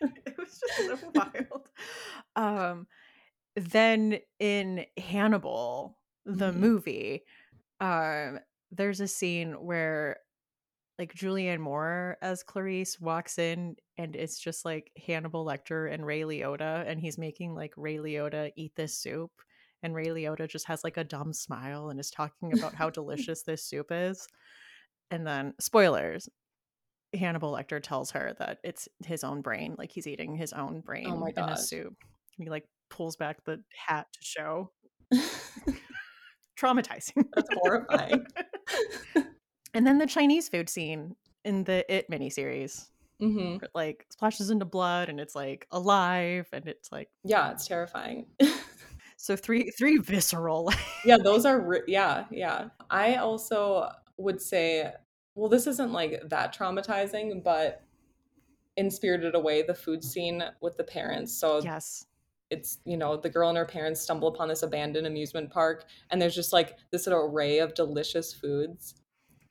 it 0.00 0.36
was 0.36 0.60
just 0.60 1.00
so 1.00 1.10
wild. 1.14 1.68
Um, 2.36 2.86
then 3.56 4.18
in 4.38 4.84
Hannibal, 4.98 5.96
the 6.28 6.52
Mhm. 6.52 6.56
movie, 6.56 7.24
um, 7.80 8.40
there's 8.70 9.00
a 9.00 9.08
scene 9.08 9.54
where 9.64 10.20
like 10.98 11.14
Julianne 11.14 11.60
Moore 11.60 12.18
as 12.22 12.42
Clarice 12.42 13.00
walks 13.00 13.38
in 13.38 13.76
and 13.98 14.16
it's 14.16 14.38
just 14.40 14.64
like 14.64 14.90
Hannibal 15.06 15.44
Lecter 15.46 15.92
and 15.92 16.04
Ray 16.06 16.22
Liotta 16.22 16.86
and 16.88 17.00
he's 17.00 17.18
making 17.18 17.54
like 17.54 17.72
Ray 17.76 17.96
Liotta 17.98 18.52
eat 18.56 18.74
this 18.76 18.96
soup 18.98 19.30
and 19.82 19.94
Ray 19.94 20.06
Liotta 20.08 20.48
just 20.48 20.66
has 20.66 20.84
like 20.84 20.96
a 20.96 21.04
dumb 21.04 21.32
smile 21.32 21.90
and 21.90 22.00
is 22.00 22.10
talking 22.10 22.52
about 22.52 22.74
how 22.74 22.90
delicious 22.90 23.42
this 23.44 23.64
soup 23.64 23.88
is. 23.92 24.26
And 25.12 25.26
then 25.26 25.54
spoilers, 25.60 26.28
Hannibal 27.14 27.52
Lecter 27.52 27.82
tells 27.82 28.10
her 28.12 28.34
that 28.40 28.58
it's 28.64 28.88
his 29.06 29.24
own 29.24 29.40
brain, 29.42 29.76
like 29.78 29.92
he's 29.92 30.06
eating 30.08 30.36
his 30.36 30.52
own 30.52 30.78
Oh 30.78 30.82
brain 30.82 31.06
in 31.36 31.48
a 31.48 31.56
soup. 31.56 31.94
And 32.38 32.44
he 32.44 32.50
like 32.50 32.68
pulls 32.90 33.16
back 33.16 33.44
the 33.44 33.62
hat 33.86 34.08
to 34.12 34.18
show. 34.22 34.72
traumatizing. 36.58 37.24
That's 37.34 37.48
horrifying. 37.54 38.26
and 39.74 39.86
then 39.86 39.98
the 39.98 40.06
Chinese 40.06 40.48
food 40.48 40.68
scene 40.68 41.16
in 41.44 41.64
the 41.64 41.84
It 41.92 42.10
miniseries. 42.10 42.88
Mm-hmm. 43.22 43.64
It, 43.64 43.70
like 43.74 44.06
splashes 44.10 44.50
into 44.50 44.64
blood 44.64 45.08
and 45.08 45.18
it's 45.18 45.34
like 45.34 45.66
alive 45.72 46.48
and 46.52 46.68
it's 46.68 46.92
like 46.92 47.08
yeah, 47.24 47.50
it's 47.50 47.66
terrifying. 47.66 48.26
so 49.16 49.34
three 49.34 49.70
three 49.70 49.98
visceral. 49.98 50.72
yeah, 51.04 51.16
those 51.16 51.44
are 51.44 51.60
re- 51.60 51.82
yeah, 51.88 52.26
yeah. 52.30 52.68
I 52.90 53.16
also 53.16 53.90
would 54.18 54.40
say 54.40 54.92
well 55.34 55.48
this 55.48 55.66
isn't 55.66 55.92
like 55.92 56.22
that 56.28 56.56
traumatizing, 56.56 57.42
but 57.42 57.82
in 58.76 58.88
Spirited 58.88 59.34
Away 59.34 59.62
the 59.62 59.74
food 59.74 60.04
scene 60.04 60.44
with 60.60 60.76
the 60.76 60.84
parents. 60.84 61.36
So 61.36 61.60
yes. 61.60 62.06
It's, 62.50 62.78
you 62.84 62.96
know, 62.96 63.16
the 63.16 63.28
girl 63.28 63.48
and 63.48 63.58
her 63.58 63.66
parents 63.66 64.00
stumble 64.00 64.28
upon 64.28 64.48
this 64.48 64.62
abandoned 64.62 65.06
amusement 65.06 65.50
park 65.50 65.84
and 66.10 66.20
there's 66.20 66.34
just 66.34 66.52
like 66.52 66.76
this 66.90 67.06
little 67.06 67.22
array 67.24 67.58
of 67.58 67.74
delicious 67.74 68.32
foods. 68.32 68.94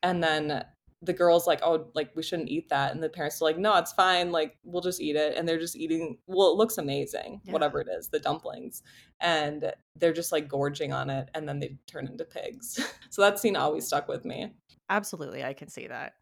And 0.04 0.24
then 0.24 0.64
the 1.02 1.14
girl's 1.14 1.46
like, 1.46 1.60
oh, 1.64 1.88
like 1.94 2.10
we 2.16 2.24
shouldn't 2.24 2.50
eat 2.50 2.70
that. 2.70 2.94
And 2.94 3.04
the 3.04 3.10
parents 3.10 3.42
are 3.42 3.46
like, 3.46 3.58
no, 3.58 3.76
it's 3.78 3.94
fine. 3.94 4.32
Like 4.32 4.58
we'll 4.64 4.82
just 4.82 5.00
eat 5.00 5.16
it. 5.16 5.38
And 5.38 5.48
they're 5.48 5.60
just 5.60 5.76
eating, 5.76 6.18
well, 6.26 6.52
it 6.52 6.58
looks 6.58 6.78
amazing, 6.78 7.42
yeah. 7.44 7.54
whatever 7.54 7.80
it 7.80 7.88
is, 7.88 8.10
the 8.10 8.20
dumplings. 8.20 8.82
And 9.20 9.72
they're 9.96 10.14
just 10.14 10.32
like 10.32 10.48
gorging 10.48 10.94
on 10.94 11.10
it. 11.10 11.30
And 11.36 11.48
then 11.48 11.60
they 11.60 11.78
turn 11.86 12.08
into 12.08 12.26
pigs. 12.26 12.80
so 13.10 13.22
that 13.22 13.40
scene 13.40 13.56
always 13.56 13.86
stuck 13.86 14.08
with 14.08 14.26
me. 14.26 14.54
Absolutely. 14.90 15.44
I 15.44 15.54
can 15.54 15.68
see 15.68 15.88
that. 15.88 16.14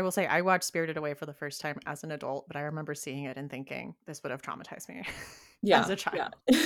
I 0.00 0.02
will 0.02 0.10
say 0.10 0.26
I 0.26 0.40
watched 0.40 0.64
Spirited 0.64 0.96
Away 0.96 1.12
for 1.12 1.26
the 1.26 1.34
first 1.34 1.60
time 1.60 1.78
as 1.84 2.04
an 2.04 2.12
adult, 2.12 2.46
but 2.48 2.56
I 2.56 2.62
remember 2.62 2.94
seeing 2.94 3.24
it 3.24 3.36
and 3.36 3.50
thinking 3.50 3.94
this 4.06 4.22
would 4.22 4.30
have 4.30 4.40
traumatized 4.40 4.88
me. 4.88 5.04
Yeah, 5.62 5.80
as 5.82 5.90
a 5.90 5.96
child. 5.96 6.32
Yeah. 6.48 6.58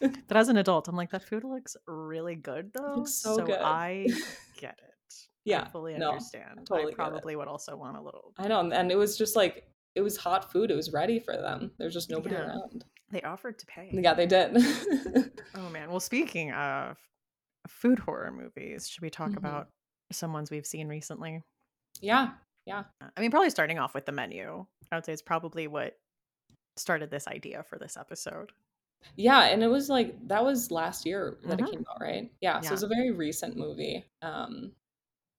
but 0.26 0.36
as 0.36 0.48
an 0.48 0.56
adult, 0.56 0.88
I'm 0.88 0.96
like, 0.96 1.12
that 1.12 1.22
food 1.22 1.44
looks 1.44 1.76
really 1.86 2.34
good 2.34 2.72
though. 2.74 3.04
so, 3.04 3.36
so 3.36 3.46
good. 3.46 3.60
I 3.62 4.08
get 4.60 4.76
it 4.82 5.14
yeah 5.44 5.62
I 5.62 5.68
fully 5.68 5.96
no, 5.96 6.08
understand 6.08 6.66
totally 6.66 6.92
i 6.92 6.96
probably 6.96 7.36
would 7.36 7.46
also 7.46 7.76
want 7.76 7.96
a 7.98 8.00
little 8.00 8.32
i 8.38 8.48
know 8.48 8.58
and 8.60 8.90
it 8.90 8.96
was 8.96 9.16
just 9.16 9.36
like 9.36 9.68
it 9.94 10.00
was 10.00 10.16
hot 10.16 10.50
food 10.50 10.70
it 10.72 10.74
was 10.74 10.90
ready 10.90 11.20
for 11.20 11.36
them 11.36 11.70
there's 11.78 11.92
just 11.92 12.10
nobody 12.10 12.34
Yeah. 12.34 12.46
around 12.46 12.84
they 13.12 13.20
offered 13.22 13.58
to 13.60 13.66
pay 13.66 13.90
yeah 13.92 14.14
they 14.14 14.26
did 14.26 14.56
oh 15.54 15.68
man 15.70 15.90
well 15.90 16.00
speaking 16.00 16.50
of 16.52 16.96
food 17.68 17.98
horror 18.00 18.32
movies 18.32 18.88
should 18.88 19.02
we 19.02 19.10
talk 19.10 19.30
Mhm. 19.32 19.36
about 19.36 19.68
some 20.10 20.32
ones 20.32 20.50
we've 20.50 20.66
seen 20.66 20.88
recently 20.88 21.42
yeah 22.00 22.30
i 22.70 23.20
mean 23.20 23.30
probably 23.30 23.50
starting 23.50 23.78
off 23.78 23.94
with 23.94 24.06
the 24.06 24.12
menu 24.12 24.64
i 24.90 24.96
would 24.96 25.04
say 25.04 25.12
it's 25.12 25.22
probably 25.22 25.66
what 25.66 25.98
started 26.76 27.10
this 27.10 27.28
idea 27.28 27.62
for 27.62 27.78
this 27.78 27.96
episode. 27.96 28.50
Yeah 29.16 29.42
and 29.44 29.62
it 29.62 29.68
was 29.68 29.88
like 29.90 30.16
that 30.28 30.42
was 30.44 30.70
last 30.70 31.04
year 31.06 31.36
that 31.44 31.58
Mhm. 31.58 31.68
it 31.68 31.70
came 31.70 31.84
out 31.90 32.00
right? 32.00 32.32
Yeah, 32.40 32.58
so 32.60 32.64
Yeah. 32.64 32.70
it 32.70 32.72
was 32.72 32.82
a 32.82 32.88
very 32.88 33.10
recent 33.12 33.56
movie 33.56 34.04
um 34.22 34.72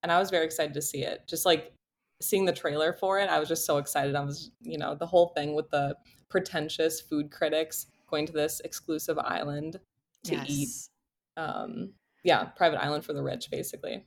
and 0.03 0.11
i 0.11 0.19
was 0.19 0.29
very 0.29 0.45
excited 0.45 0.73
to 0.75 0.81
see 0.81 1.03
it. 1.03 1.27
Just 1.27 1.45
like 1.45 1.73
seeing 2.21 2.45
the 2.45 2.53
trailer 2.53 2.93
for 2.93 3.19
it 3.19 3.27
i 3.29 3.39
was 3.39 3.49
just 3.49 3.65
so 3.65 3.77
excited. 3.77 4.15
I 4.15 4.23
was 4.23 4.51
you 4.61 4.77
know 4.77 4.95
the 4.95 5.07
whole 5.07 5.29
thing 5.29 5.55
with 5.55 5.69
the 5.71 5.97
pretentious 6.29 7.01
food 7.01 7.31
critics 7.31 7.87
going 8.07 8.25
to 8.27 8.33
this 8.33 8.61
exclusive 8.61 9.17
island 9.19 9.79
to 10.23 10.35
eat 10.47 10.69
um 11.37 11.91
yeah 12.23 12.45
private 12.45 12.81
island 12.81 13.03
for 13.03 13.11
the 13.13 13.21
rich 13.23 13.49
basically 13.51 14.05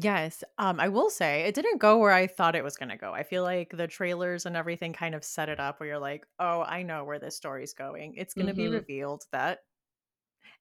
Yes. 0.00 0.44
Um, 0.58 0.78
I 0.78 0.88
will 0.88 1.10
say 1.10 1.42
it 1.42 1.54
didn't 1.54 1.78
go 1.78 1.98
where 1.98 2.12
I 2.12 2.26
thought 2.28 2.54
it 2.54 2.62
was 2.62 2.76
going 2.76 2.90
to 2.90 2.96
go. 2.96 3.12
I 3.12 3.22
feel 3.24 3.42
like 3.42 3.70
the 3.76 3.86
trailers 3.88 4.46
and 4.46 4.56
everything 4.56 4.92
kind 4.92 5.14
of 5.14 5.24
set 5.24 5.48
it 5.48 5.58
up 5.58 5.80
where 5.80 5.88
you're 5.88 5.98
like, 5.98 6.24
oh, 6.38 6.62
I 6.62 6.82
know 6.82 7.04
where 7.04 7.18
this 7.18 7.36
story's 7.36 7.74
going. 7.74 8.14
It's 8.16 8.34
going 8.34 8.46
to 8.46 8.54
be 8.54 8.64
Mhm. 8.68 8.72
revealed 8.74 9.24
that. 9.32 9.58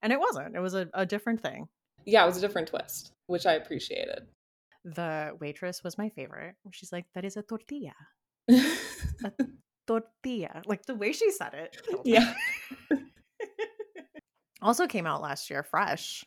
And 0.02 0.12
it 0.12 0.20
wasn't. 0.20 0.56
It 0.56 0.60
was 0.60 0.74
a, 0.74 0.90
a 0.94 1.06
different 1.06 1.42
thing. 1.42 1.68
yeah 2.06 2.24
it 2.24 2.28
was 2.28 2.38
a 2.38 2.42
different 2.42 2.70
twist 2.70 3.12
which 3.28 3.46
i 3.46 3.54
appreciated 3.54 4.22
The 4.86 5.36
waitress 5.42 5.84
was 5.84 5.98
my 5.98 6.10
favorite. 6.10 6.56
She's 6.72 6.92
like, 6.94 7.06
that 7.14 7.26
is 7.26 7.36
a 7.38 7.42
tortilla. 7.44 7.94
A 8.50 9.32
tortilla. 9.88 10.62
Like 10.66 10.86
the 10.86 10.96
way 10.96 11.12
she 11.12 11.30
said 11.32 11.54
it. 11.54 11.78
yeah 12.06 12.34
also 14.62 14.88
came 14.88 15.06
out 15.06 15.22
last 15.22 15.50
year, 15.50 15.64
fresh 15.64 16.24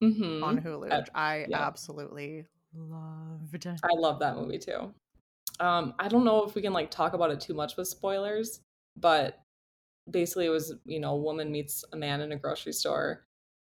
hmm 0.00 0.42
on 0.44 0.60
Hulu, 0.60 0.90
Uh, 0.92 0.98
which 1.00 1.08
I 1.14 1.46
yeah. 1.48 1.58
absolutely 1.66 2.46
loved. 2.74 3.66
I 3.66 3.94
love 3.94 4.18
that 4.20 4.36
movie 4.36 4.58
too. 4.58 4.94
Um, 5.60 5.94
I 5.98 6.08
don't 6.08 6.24
know 6.24 6.44
if 6.44 6.54
we 6.54 6.62
can 6.62 6.72
like 6.72 6.90
talk 6.90 7.14
about 7.14 7.30
it 7.30 7.40
too 7.40 7.54
much 7.54 7.76
with 7.76 7.88
spoilers, 7.88 8.60
but 8.96 9.40
basically 10.10 10.46
it 10.46 10.50
was, 10.50 10.74
you 10.84 11.00
know, 11.00 11.12
a 11.12 11.16
woman 11.16 11.50
meets 11.50 11.84
a 11.92 11.96
man 11.96 12.20
in 12.20 12.32
a 12.32 12.36
grocery 12.36 12.72
store. 12.72 13.24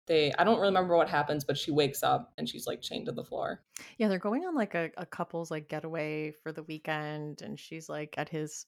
They 0.07 0.33
I 0.35 0.45
don't 0.45 0.61
remember 0.61 0.97
what 0.97 1.09
happens, 1.09 1.45
but 1.45 1.59
she 1.59 1.71
wakes 1.71 2.03
up 2.03 2.33
and 2.39 2.49
she's 2.49 2.67
like 2.67 2.81
chained 2.81 3.07
to 3.07 3.13
the 3.13 3.25
floor. 3.25 3.63
Yeah, 3.99 4.09
they're 4.09 4.19
going 4.19 4.45
on 4.45 4.55
like 4.55 4.75
a, 4.75 4.91
a 4.97 5.07
couple's 5.07 5.51
like 5.51 5.69
getaway 5.69 6.33
for 6.33 6.53
the 6.53 6.63
weekend, 6.65 7.43
and 7.43 7.59
she's 7.59 7.89
like 7.89 8.15
at 8.19 8.29
his 8.29 8.67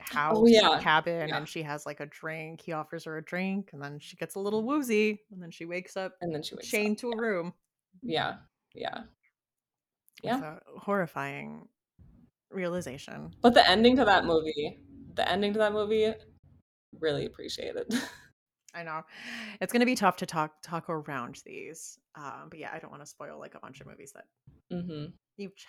house 0.00 0.38
Oh 0.38 0.46
yeah. 0.46 0.80
cabin, 0.80 1.28
Yeah. 1.28 1.36
and 1.36 1.48
she 1.48 1.62
has 1.62 1.86
like 1.86 2.00
a 2.00 2.06
drink. 2.06 2.60
He 2.60 2.72
offers 2.72 3.04
her 3.04 3.16
a 3.18 3.24
drink, 3.24 3.70
and 3.72 3.82
then 3.82 3.98
she 3.98 4.16
gets 4.16 4.34
a 4.34 4.40
little 4.40 4.62
woozy, 4.62 5.20
and 5.30 5.42
then 5.42 5.50
she 5.50 5.64
wakes 5.64 5.96
up 5.96 6.14
And 6.20 6.34
then 6.34 6.42
she 6.42 6.54
wakes 6.54 6.68
chained 6.68 6.96
up. 6.96 7.00
to 7.00 7.12
a 7.12 7.16
room. 7.16 7.52
Yeah. 8.02 8.36
Yeah. 8.74 9.02
It's 10.22 10.24
Yeah. 10.24 10.40
a 10.42 10.60
horrifying 10.78 11.68
realization. 12.50 13.34
But 13.42 13.54
the 13.54 13.68
ending 13.68 13.96
to 13.96 14.04
that 14.04 14.24
movie, 14.24 14.78
the 15.14 15.28
ending 15.30 15.52
to 15.54 15.58
that 15.60 15.72
movie, 15.72 16.12
really 16.98 17.26
appreciated. 17.26 17.92
I 18.74 18.84
know 18.84 19.02
it's 19.60 19.72
going 19.72 19.80
to 19.80 19.86
be 19.86 19.96
tough 19.96 20.16
to 20.18 20.26
talk 20.26 20.62
talk 20.62 20.88
around 20.88 21.42
these, 21.44 21.98
um, 22.14 22.46
but 22.50 22.58
yeah, 22.60 22.70
I 22.72 22.78
don't 22.78 22.90
want 22.90 23.02
to 23.02 23.06
spoil 23.06 23.38
like 23.38 23.56
a 23.56 23.58
bunch 23.60 23.80
of 23.80 23.88
movies 23.88 24.12
that 24.14 24.26
hmm 24.70 25.06
you 25.06 25.12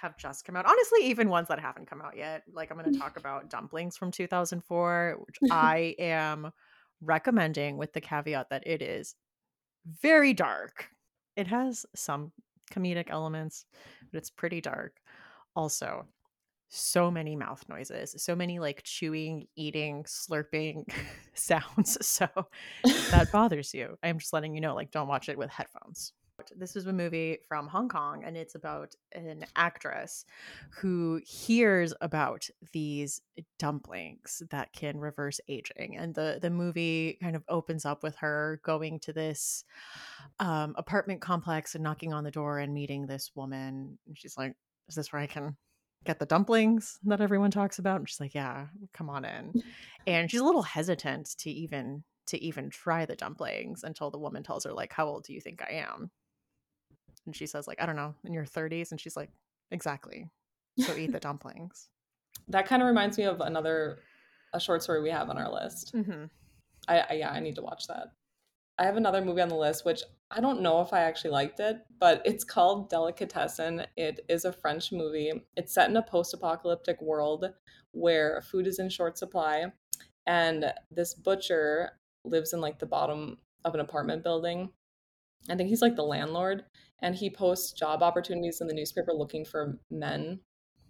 have 0.02 0.18
just 0.18 0.46
come 0.46 0.56
out. 0.56 0.66
Honestly, 0.66 1.08
even 1.08 1.30
ones 1.30 1.48
that 1.48 1.60
haven't 1.60 1.90
come 1.90 2.02
out 2.02 2.18
yet. 2.18 2.44
Like 2.54 2.72
I'm 2.72 2.78
going 2.78 2.92
to 2.92 2.98
mm. 2.98 3.02
talk 3.02 3.18
about 3.18 3.50
Dumplings 3.50 3.98
from 3.98 4.12
2004, 4.12 5.18
which 5.26 5.38
I 5.52 5.96
am 6.00 6.52
recommending 7.02 7.78
with 7.78 7.94
the 7.94 8.02
caveat 8.02 8.50
that 8.50 8.68
it 8.68 8.82
is 8.82 9.16
very 10.02 10.34
dark. 10.34 10.90
It 11.36 11.48
has 11.48 11.86
some 11.96 12.32
comedic 12.72 13.10
elements, 13.10 13.66
but 14.12 14.18
it's 14.18 14.30
pretty 14.30 14.62
dark. 14.62 14.98
Also, 15.56 16.06
so 16.70 17.12
many 17.12 17.36
mouth 17.36 17.64
noises, 17.68 18.16
so 18.18 18.34
many 18.34 18.60
like 18.60 18.82
chewing, 18.84 19.46
eating, 19.56 20.04
slurping 20.04 20.86
sounds. 21.34 21.98
So 22.02 22.28
that 23.12 23.32
bothers 23.32 23.74
you, 23.74 23.98
I'm 24.04 24.20
just 24.20 24.34
letting 24.34 24.56
you 24.56 24.62
know 24.62 24.76
like 24.76 24.92
don't 24.92 25.08
watch 25.08 25.30
it 25.30 25.38
with 25.38 25.50
headphones. 25.50 26.14
This 26.56 26.76
is 26.76 26.88
a 26.88 26.94
movie 26.94 27.40
from 27.48 27.68
Hong 27.68 27.90
Kong 27.90 28.24
and 28.24 28.38
it's 28.38 28.56
about 28.56 28.96
an 29.14 29.46
actress 29.56 30.26
who 30.70 31.22
hears 31.26 31.94
about 32.02 32.48
these 32.72 33.22
dumplings 33.60 34.42
that 34.50 34.74
can 34.74 35.00
reverse 35.00 35.40
aging 35.48 35.98
and 35.98 36.16
the 36.16 36.40
the 36.42 36.50
movie 36.50 37.18
kind 37.22 37.36
of 37.36 37.44
opens 37.50 37.86
up 37.86 38.04
with 38.04 38.16
her 38.18 38.62
going 38.64 39.00
to 39.02 39.14
this 39.14 39.64
um, 40.40 40.74
apartment 40.78 41.22
complex 41.22 41.76
and 41.76 41.84
knocking 41.84 42.14
on 42.14 42.24
the 42.24 42.32
door 42.32 42.60
and 42.60 42.74
meeting 42.74 43.06
this 43.06 43.32
woman 43.36 43.98
and 44.08 44.18
she's 44.18 44.38
like 44.38 44.56
is 44.90 44.96
this 44.96 45.14
where 45.14 45.22
I 45.22 45.28
can 45.28 45.56
get 46.04 46.20
the 46.20 46.26
dumplings 46.26 46.98
that 47.04 47.22
everyone 47.22 47.52
talks 47.52 47.78
about? 47.78 48.00
And 48.00 48.10
she's 48.10 48.20
like 48.20 48.34
yeah 48.34 48.68
come 48.94 49.10
on 49.10 49.26
in. 49.26 49.54
And 50.08 50.32
she's 50.32 50.40
a 50.40 50.44
little 50.44 50.64
hesitant 50.64 51.30
to 51.38 51.52
even 51.52 52.04
to 52.28 52.42
even 52.44 52.70
try 52.70 53.06
the 53.06 53.16
dumplings 53.16 53.84
until 53.84 54.10
the 54.10 54.18
woman 54.18 54.42
tells 54.42 54.64
her 54.64 54.74
like 54.74 54.94
how 54.94 55.06
old 55.06 55.24
do 55.24 55.34
you 55.34 55.42
think 55.42 55.62
i 55.62 55.74
am 55.74 56.10
and 57.26 57.36
she 57.36 57.46
says 57.46 57.68
like 57.68 57.82
i 57.82 57.86
don't 57.86 57.96
know 57.96 58.14
in 58.26 58.34
your 58.34 58.46
30s 58.46 58.92
and 58.92 59.00
she's 59.00 59.16
like 59.16 59.30
exactly 59.72 60.30
so 60.80 60.96
eat 60.96 61.12
the 61.12 61.20
dumplings 61.28 61.90
That 62.48 62.66
kind 62.66 62.82
of 62.82 62.88
reminds 62.88 63.18
me 63.18 63.26
of 63.26 63.42
another 63.42 64.00
a 64.54 64.60
short 64.60 64.84
story 64.84 65.02
we 65.02 65.10
have 65.12 65.30
on 65.30 65.38
our 65.38 65.52
list. 65.52 65.94
mm-hmm. 65.96 66.26
I, 66.88 67.00
I 67.10 67.14
yeah, 67.14 67.30
I 67.30 67.40
need 67.40 67.56
to 67.56 67.62
watch 67.62 67.88
that. 67.88 68.08
I 68.78 68.84
have 68.86 68.98
another 68.98 69.24
movie 69.24 69.42
on 69.42 69.50
the 69.50 69.56
list 69.56 69.86
which 69.86 70.02
I 70.30 70.42
don't 70.42 70.62
know 70.62 70.82
if 70.82 70.94
I 70.94 71.02
actually 71.02 71.32
liked 71.32 71.60
it, 71.60 71.78
but 72.00 72.22
it's 72.26 72.44
called 72.44 72.90
Delicatessen. 72.90 73.86
It 73.98 74.22
is 74.30 74.46
a 74.46 74.52
French 74.54 74.92
movie. 74.92 75.32
It's 75.56 75.74
set 75.74 75.90
in 75.90 75.98
a 75.98 76.02
post-apocalyptic 76.02 77.02
world 77.02 77.46
where 77.92 78.42
food 78.42 78.66
is 78.68 78.80
in 78.80 78.90
short 78.90 79.18
supply 79.18 79.66
and 80.26 80.74
this 80.90 81.14
butcher 81.14 81.92
lives 82.24 82.54
in 82.54 82.62
like 82.62 82.80
the 82.80 82.86
bottom 82.86 83.38
of 83.66 83.74
an 83.74 83.82
apartment 83.82 84.24
building. 84.24 84.72
I 85.50 85.56
think 85.56 85.70
he's 85.70 85.82
like 85.82 85.96
the 85.96 86.04
landlord 86.04 86.64
and 87.02 87.16
he 87.16 87.30
posts 87.30 87.72
job 87.72 88.04
opportunities 88.04 88.62
in 88.62 88.68
the 88.68 88.74
newspaper 88.74 89.12
looking 89.14 89.46
for 89.46 89.80
men 89.90 90.40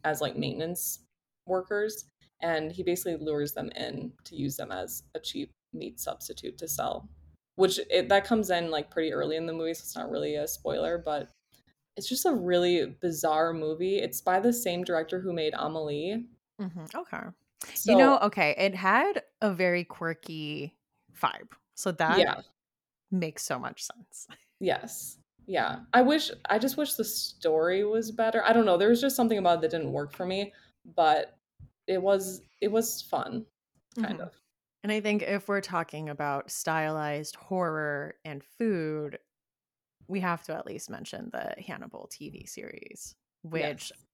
as 0.03 0.21
like 0.21 0.37
maintenance 0.37 1.05
workers 1.45 2.05
and 2.41 2.71
he 2.71 2.83
basically 2.83 3.23
lures 3.23 3.53
them 3.53 3.69
in 3.75 4.11
to 4.23 4.35
use 4.35 4.55
them 4.55 4.71
as 4.71 5.03
a 5.15 5.19
cheap 5.19 5.51
meat 5.73 5.99
substitute 5.99 6.57
to 6.57 6.67
sell 6.67 7.09
which 7.55 7.79
it, 7.89 8.09
that 8.09 8.25
comes 8.25 8.49
in 8.49 8.71
like 8.71 8.89
pretty 8.89 9.13
early 9.13 9.35
in 9.35 9.45
the 9.45 9.53
movie 9.53 9.73
so 9.73 9.81
it's 9.83 9.95
not 9.95 10.09
really 10.09 10.35
a 10.35 10.47
spoiler 10.47 11.01
but 11.03 11.29
it's 11.97 12.07
just 12.07 12.25
a 12.25 12.33
really 12.33 12.95
bizarre 13.01 13.53
movie. 13.53 13.97
It's 13.97 14.21
by 14.21 14.39
the 14.39 14.53
same 14.53 14.83
director 14.83 15.19
who 15.19 15.33
made 15.33 15.53
amelie. 15.57 16.25
Mm-hmm. 16.59 16.85
okay. 16.95 17.27
So 17.73 17.91
you 17.91 17.97
know 17.97 18.17
okay 18.19 18.55
it 18.57 18.73
had 18.75 19.23
a 19.41 19.53
very 19.53 19.83
quirky 19.83 20.75
vibe 21.21 21.51
so 21.75 21.91
that 21.91 22.17
yeah. 22.17 22.41
makes 23.11 23.43
so 23.43 23.59
much 23.59 23.83
sense. 23.83 24.27
Yes 24.59 25.17
yeah. 25.51 25.81
I 25.93 26.01
wish 26.01 26.31
I 26.49 26.59
just 26.59 26.77
wish 26.77 26.93
the 26.95 27.03
story 27.05 27.83
was 27.83 28.11
better. 28.11 28.43
I 28.43 28.53
don't 28.53 28.65
know. 28.65 28.77
There 28.77 28.89
was 28.89 29.01
just 29.01 29.15
something 29.15 29.37
about 29.37 29.59
it 29.59 29.61
that 29.61 29.71
didn't 29.71 29.91
work 29.93 30.13
for 30.13 30.25
me, 30.25 30.53
but 30.85 31.37
it 31.87 32.01
was 32.01 32.41
it 32.61 32.69
was 32.71 33.01
fun, 33.01 33.45
kind 33.97 34.19
Mhm. 34.19 34.21
of. 34.21 34.33
And 34.83 34.91
I 34.91 35.01
think 35.01 35.23
if 35.23 35.47
we're 35.47 35.61
talking 35.61 36.09
about 36.09 36.51
stylized 36.51 37.35
horror 37.35 38.15
and 38.25 38.43
food, 38.43 39.19
we 40.07 40.21
have 40.21 40.43
to 40.45 40.55
at 40.55 40.65
least 40.67 40.89
mention 40.89 41.29
the 41.31 41.55
Hannibal 41.61 42.07
TV 42.11 42.45
series, 42.45 43.15
which 43.43 43.91
Yes. 43.91 44.05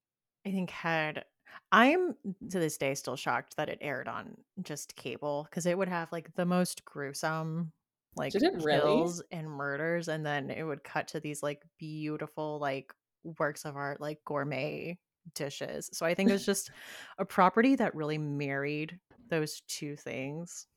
I 0.46 0.52
think 0.52 0.72
had 0.72 1.26
I'm 1.72 2.16
to 2.52 2.60
this 2.60 2.78
day 2.78 2.96
still 2.96 3.18
shocked 3.18 3.58
that 3.58 3.70
it 3.70 3.80
aired 3.82 4.08
on 4.10 4.38
just 4.64 4.96
cable 4.98 5.46
because 5.50 5.66
it 5.68 5.78
would 5.78 5.90
have 5.90 6.12
like 6.12 6.36
the 6.36 6.46
most 6.46 6.86
gruesome 6.86 7.74
like 8.18 8.40
it 8.42 8.54
really? 8.64 9.06
kills 9.08 9.22
and 9.32 9.50
murders 9.50 10.08
and 10.08 10.26
then 10.26 10.50
it 10.50 10.64
would 10.64 10.84
cut 10.84 11.08
to 11.10 11.20
these 11.20 11.44
like 11.44 11.64
beautiful 11.78 12.60
like 12.60 12.94
works 13.24 13.66
of 13.66 13.76
art 13.76 14.02
like 14.02 14.20
gourmet 14.26 14.98
dishes. 15.36 15.90
So 15.94 16.06
I 16.06 16.14
think 16.16 16.30
it 16.30 16.34
was 16.34 16.46
just 16.46 16.72
a 17.18 17.26
property 17.26 17.76
that 17.76 17.96
really 17.96 18.18
married 18.18 19.00
those 19.30 19.62
two 19.68 19.96
things, 19.96 20.68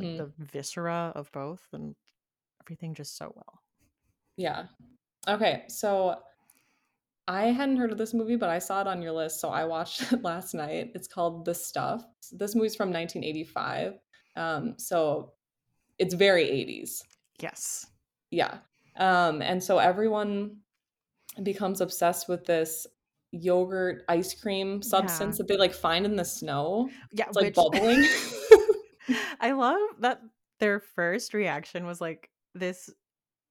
like 0.00 0.10
hmm 0.10 0.16
the 0.16 0.32
viscera 0.38 1.12
of 1.16 1.30
both 1.32 1.68
and 1.72 1.96
everything 2.62 2.94
just 2.94 3.16
so 3.16 3.32
well. 3.34 3.60
Yeah. 4.36 4.66
Okay, 5.28 5.64
so 5.68 6.22
I 7.28 7.46
hadn't 7.46 7.76
heard 7.78 7.90
of 7.92 7.98
this 7.98 8.14
movie, 8.14 8.36
but 8.36 8.50
I 8.50 8.58
saw 8.58 8.80
it 8.80 8.86
on 8.86 9.02
your 9.02 9.12
list, 9.12 9.40
so 9.40 9.48
I 9.48 9.64
watched 9.64 10.00
it 10.12 10.22
last 10.22 10.54
night. 10.54 10.92
It's 10.94 11.08
called 11.08 11.44
The 11.44 11.54
Stuff. 11.54 12.04
This 12.32 12.54
movie's 12.54 12.76
from 12.76 12.90
1985. 12.92 13.98
Um, 14.36 14.78
so 14.78 15.34
it's 15.98 16.14
very 16.14 16.44
80s. 16.44 17.02
Yes. 17.40 17.86
Yeah. 18.30 18.58
Um, 18.96 19.42
and 19.42 19.62
so 19.62 19.78
everyone 19.78 20.56
becomes 21.42 21.80
obsessed 21.80 22.28
with 22.28 22.44
this 22.46 22.86
yogurt 23.32 24.04
ice 24.08 24.34
cream 24.40 24.74
Yeah. 24.82 24.88
substance 24.88 25.38
that 25.38 25.48
they 25.48 25.56
like 25.56 25.74
find 25.74 26.06
in 26.06 26.16
the 26.16 26.24
snow. 26.24 26.88
Yeah, 27.12 27.26
It's 27.28 27.36
like 27.36 27.46
which 27.46 27.54
bubbling. 27.54 28.06
I 29.40 29.52
love 29.52 29.78
that 30.00 30.20
their 30.60 30.80
first 30.80 31.34
reaction 31.34 31.86
was 31.86 32.00
like 32.00 32.30
this 32.54 32.90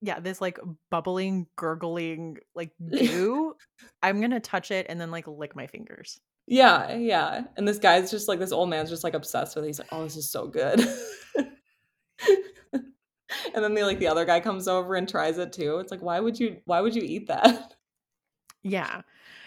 yeah, 0.01 0.19
this 0.19 0.41
like 0.41 0.59
bubbling, 0.91 1.47
gurgling 1.55 2.37
like 2.53 2.71
goo. 2.91 3.55
I'm 4.03 4.21
gonna 4.21 4.39
touch 4.39 4.69
it 4.71 4.85
and 4.89 4.99
then 4.99 5.09
like 5.11 5.27
lick 5.27 5.55
my 5.55 5.67
fingers. 5.67 6.19
Yeah, 6.47 6.93
yeah. 6.95 7.43
And 7.57 7.67
this 7.67 7.79
guy's 7.79 8.11
just 8.11 8.27
like 8.27 8.37
this 8.39 8.51
old 8.51 8.69
man's 8.69 8.89
just 8.89 9.03
like 9.03 9.13
obsessed 9.15 9.55
with 9.55 9.63
it. 9.65 9.67
He's 9.67 9.79
like, 9.79 9.87
"Oh, 9.91 10.03
this 10.03 10.15
is 10.15 10.29
so 10.29 10.47
good." 10.47 10.79
And 13.55 13.63
then 13.63 13.73
the 13.73 13.83
like 13.83 13.99
the 13.99 14.07
other 14.07 14.25
guy 14.25 14.39
comes 14.39 14.67
over 14.67 14.95
and 14.95 15.07
tries 15.09 15.37
it 15.39 15.51
too. 15.53 15.79
It's 15.79 15.91
like, 15.91 16.01
why 16.01 16.19
would 16.19 16.39
you 16.39 16.61
why 16.65 16.81
would 16.81 16.95
you 16.95 17.01
eat 17.03 17.27
that? 17.27 17.75
Yeah. 18.63 19.01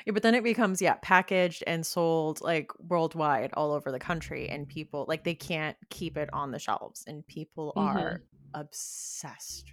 Yeah, 0.06 0.12
but 0.12 0.22
then 0.22 0.34
it 0.34 0.44
becomes, 0.44 0.80
yeah, 0.80 0.94
packaged 1.02 1.64
and 1.66 1.84
sold 1.84 2.40
like 2.40 2.70
worldwide 2.78 3.52
all 3.54 3.72
over 3.72 3.90
the 3.90 3.98
country. 3.98 4.48
And 4.48 4.68
people 4.68 5.04
like 5.08 5.24
they 5.24 5.34
can't 5.34 5.76
keep 5.90 6.16
it 6.16 6.30
on 6.32 6.52
the 6.52 6.58
shelves. 6.58 7.04
And 7.06 7.26
people 7.26 7.72
Mhm. 7.74 7.76
are 7.76 8.22
obsessed 8.54 9.72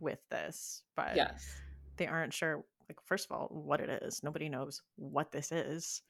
with 0.00 0.20
this, 0.30 0.84
but 0.96 1.22
Yes. 1.22 1.62
they 1.98 2.06
aren't 2.06 2.34
sure 2.34 2.64
like 2.88 3.00
first 3.04 3.26
of 3.26 3.32
all 3.32 3.48
what 3.48 3.80
it 3.80 3.90
is. 4.02 4.22
Nobody 4.24 4.48
knows 4.48 4.82
what 4.96 5.32
this 5.32 5.52
is 5.52 6.02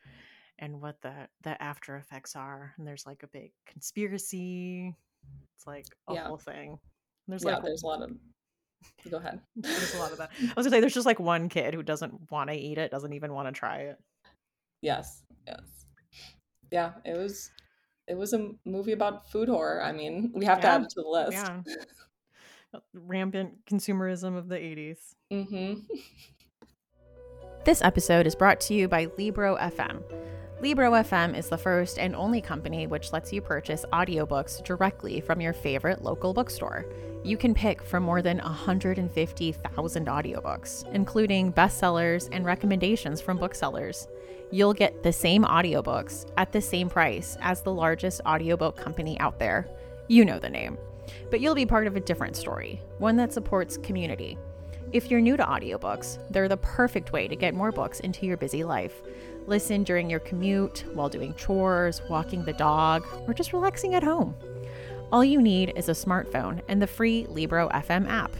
and 0.58 0.80
what 0.82 1.02
the 1.02 1.28
the 1.42 1.60
after 1.62 1.96
effects 1.96 2.36
are. 2.36 2.74
And 2.78 2.86
there's 2.88 3.06
like 3.06 3.22
a 3.24 3.28
big 3.28 3.52
conspiracy. 3.66 4.94
It's 5.56 5.66
like 5.66 5.86
a 6.08 6.14
Yeah. 6.14 6.26
whole 6.28 6.38
thing. 6.38 6.70
And 6.70 6.78
There's 7.28 7.44
Yeah, 7.44 7.54
like 7.54 7.64
there's 7.64 7.82
a 7.82 7.86
lot 7.86 8.02
of 8.02 8.10
Go 9.10 9.16
ahead. 9.16 9.40
there's 9.56 9.94
a 9.94 9.98
lot 9.98 10.12
of 10.12 10.18
that. 10.18 10.30
I 10.40 10.44
was 10.56 10.66
gonna 10.66 10.70
say 10.70 10.80
there's 10.80 10.94
just 10.94 11.06
like 11.06 11.18
one 11.20 11.48
kid 11.48 11.74
who 11.74 11.82
doesn't 11.82 12.30
want 12.30 12.50
to 12.50 12.56
eat 12.56 12.78
it, 12.78 12.90
doesn't 12.90 13.12
even 13.12 13.32
want 13.32 13.48
to 13.48 13.52
try 13.52 13.78
it. 13.78 13.98
Yes. 14.82 15.22
Yes. 15.46 15.86
Yeah, 16.70 16.92
it 17.04 17.16
was 17.16 17.50
it 18.06 18.16
was 18.18 18.32
a 18.34 18.50
movie 18.66 18.92
about 18.92 19.30
food 19.30 19.48
horror. 19.48 19.82
I 19.82 19.92
mean, 19.92 20.32
we 20.34 20.44
have 20.44 20.60
to 20.60 20.66
add 20.66 20.82
it 20.82 20.90
to 20.90 21.02
the 21.02 21.08
list. 21.08 21.32
Yeah. 21.32 21.60
Rampant 22.92 23.64
consumerism 23.66 24.36
of 24.36 24.48
the 24.48 24.56
80s. 24.56 25.14
Mhm. 25.32 25.82
This 27.64 27.80
episode 27.80 28.26
is 28.26 28.34
brought 28.34 28.60
to 28.62 28.74
you 28.74 28.88
by 28.88 29.06
Libro 29.16 29.56
FM. 29.56 30.02
Libro 30.64 30.92
FM 30.92 31.36
is 31.36 31.50
the 31.50 31.58
first 31.58 31.98
and 31.98 32.16
only 32.16 32.40
company 32.40 32.86
which 32.86 33.12
lets 33.12 33.34
you 33.34 33.42
purchase 33.42 33.84
audiobooks 33.92 34.64
directly 34.64 35.20
from 35.20 35.38
your 35.38 35.52
favorite 35.52 36.02
local 36.02 36.32
bookstore. 36.32 36.86
You 37.22 37.36
can 37.36 37.52
pick 37.52 37.82
from 37.82 38.02
more 38.02 38.22
than 38.22 38.38
150,000 38.38 40.06
audiobooks, 40.06 40.90
including 40.94 41.52
bestsellers 41.52 42.30
and 42.32 42.46
recommendations 42.46 43.20
from 43.20 43.36
booksellers. 43.36 44.08
You'll 44.50 44.72
get 44.72 45.02
the 45.02 45.12
same 45.12 45.44
audiobooks 45.44 46.30
at 46.38 46.50
the 46.50 46.62
same 46.62 46.88
price 46.88 47.36
as 47.42 47.60
the 47.60 47.74
largest 47.74 48.22
audiobook 48.24 48.74
company 48.74 49.20
out 49.20 49.38
there. 49.38 49.68
You 50.08 50.24
know 50.24 50.38
the 50.38 50.48
name. 50.48 50.78
But 51.28 51.40
you'll 51.40 51.54
be 51.54 51.66
part 51.66 51.86
of 51.86 51.96
a 51.96 52.00
different 52.00 52.36
story, 52.36 52.80
one 52.96 53.16
that 53.16 53.34
supports 53.34 53.76
community. 53.76 54.38
If 54.94 55.10
you're 55.10 55.20
new 55.20 55.36
to 55.36 55.42
audiobooks, 55.42 56.20
they're 56.30 56.46
the 56.46 56.56
perfect 56.58 57.10
way 57.10 57.26
to 57.26 57.34
get 57.34 57.52
more 57.52 57.72
books 57.72 57.98
into 57.98 58.26
your 58.26 58.36
busy 58.36 58.62
life. 58.62 59.02
Listen 59.46 59.84
during 59.84 60.08
your 60.08 60.20
commute, 60.20 60.84
while 60.94 61.08
doing 61.08 61.34
chores, 61.34 62.00
walking 62.08 62.44
the 62.44 62.52
dog, 62.54 63.06
or 63.26 63.34
just 63.34 63.52
relaxing 63.52 63.94
at 63.94 64.02
home. 64.02 64.34
All 65.12 65.24
you 65.24 65.40
need 65.40 65.72
is 65.76 65.88
a 65.88 65.92
smartphone 65.92 66.60
and 66.68 66.80
the 66.80 66.86
free 66.86 67.26
Libro 67.28 67.68
FM 67.68 68.08
app. 68.08 68.34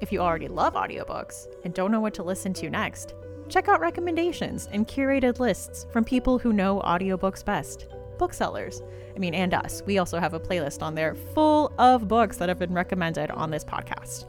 If 0.00 0.12
you 0.12 0.20
already 0.20 0.48
love 0.48 0.74
audiobooks 0.74 1.48
and 1.64 1.74
don't 1.74 1.90
know 1.90 2.00
what 2.00 2.14
to 2.14 2.22
listen 2.22 2.52
to 2.54 2.70
next, 2.70 3.14
check 3.48 3.68
out 3.68 3.80
recommendations 3.80 4.68
and 4.72 4.86
curated 4.86 5.40
lists 5.40 5.86
from 5.90 6.04
people 6.04 6.38
who 6.38 6.52
know 6.52 6.80
audiobooks 6.84 7.44
best. 7.44 7.86
Booksellers. 8.18 8.82
I 9.16 9.18
mean, 9.18 9.34
and 9.34 9.52
us. 9.54 9.82
We 9.86 9.98
also 9.98 10.20
have 10.20 10.34
a 10.34 10.40
playlist 10.40 10.82
on 10.82 10.94
there 10.94 11.14
full 11.14 11.72
of 11.78 12.06
books 12.06 12.36
that 12.36 12.48
have 12.48 12.58
been 12.58 12.74
recommended 12.74 13.30
on 13.30 13.50
this 13.50 13.64
podcast. 13.64 14.26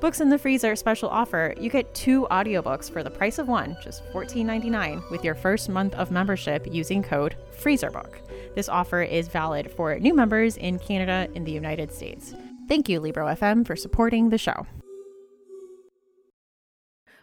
Books 0.00 0.22
in 0.22 0.30
the 0.30 0.38
Freezer 0.38 0.76
special 0.76 1.10
offer. 1.10 1.52
You 1.60 1.68
get 1.68 1.94
two 1.94 2.26
audiobooks 2.30 2.90
for 2.90 3.02
the 3.02 3.10
price 3.10 3.38
of 3.38 3.48
one, 3.48 3.76
just 3.82 4.02
$14.99, 4.14 5.10
with 5.10 5.22
your 5.22 5.34
first 5.34 5.68
month 5.68 5.94
of 5.94 6.10
membership 6.10 6.66
using 6.72 7.02
code 7.02 7.36
FreezerBook. 7.60 8.54
This 8.54 8.70
offer 8.70 9.02
is 9.02 9.28
valid 9.28 9.70
for 9.70 9.98
new 9.98 10.14
members 10.14 10.56
in 10.56 10.78
Canada 10.78 11.28
and 11.34 11.46
the 11.46 11.52
United 11.52 11.92
States. 11.92 12.34
Thank 12.66 12.88
you, 12.88 12.98
Libro 12.98 13.26
FM, 13.26 13.66
for 13.66 13.76
supporting 13.76 14.30
the 14.30 14.38
show. 14.38 14.66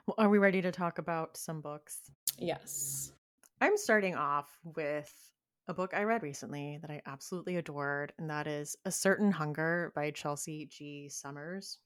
Well, 0.05 0.15
are 0.19 0.29
we 0.29 0.37
ready 0.37 0.61
to 0.61 0.71
talk 0.71 0.99
about 0.99 1.35
some 1.35 1.61
books? 1.61 2.11
Yes. 2.37 3.11
I'm 3.59 3.75
starting 3.75 4.13
off 4.13 4.55
with 4.63 5.11
a 5.67 5.73
book 5.73 5.95
I 5.95 6.03
read 6.03 6.21
recently 6.21 6.77
that 6.83 6.91
I 6.91 7.01
absolutely 7.07 7.55
adored, 7.55 8.13
and 8.19 8.29
that 8.29 8.45
is 8.45 8.75
A 8.85 8.91
Certain 8.91 9.31
Hunger 9.31 9.91
by 9.95 10.11
Chelsea 10.11 10.67
G. 10.67 11.09
Summers. 11.09 11.79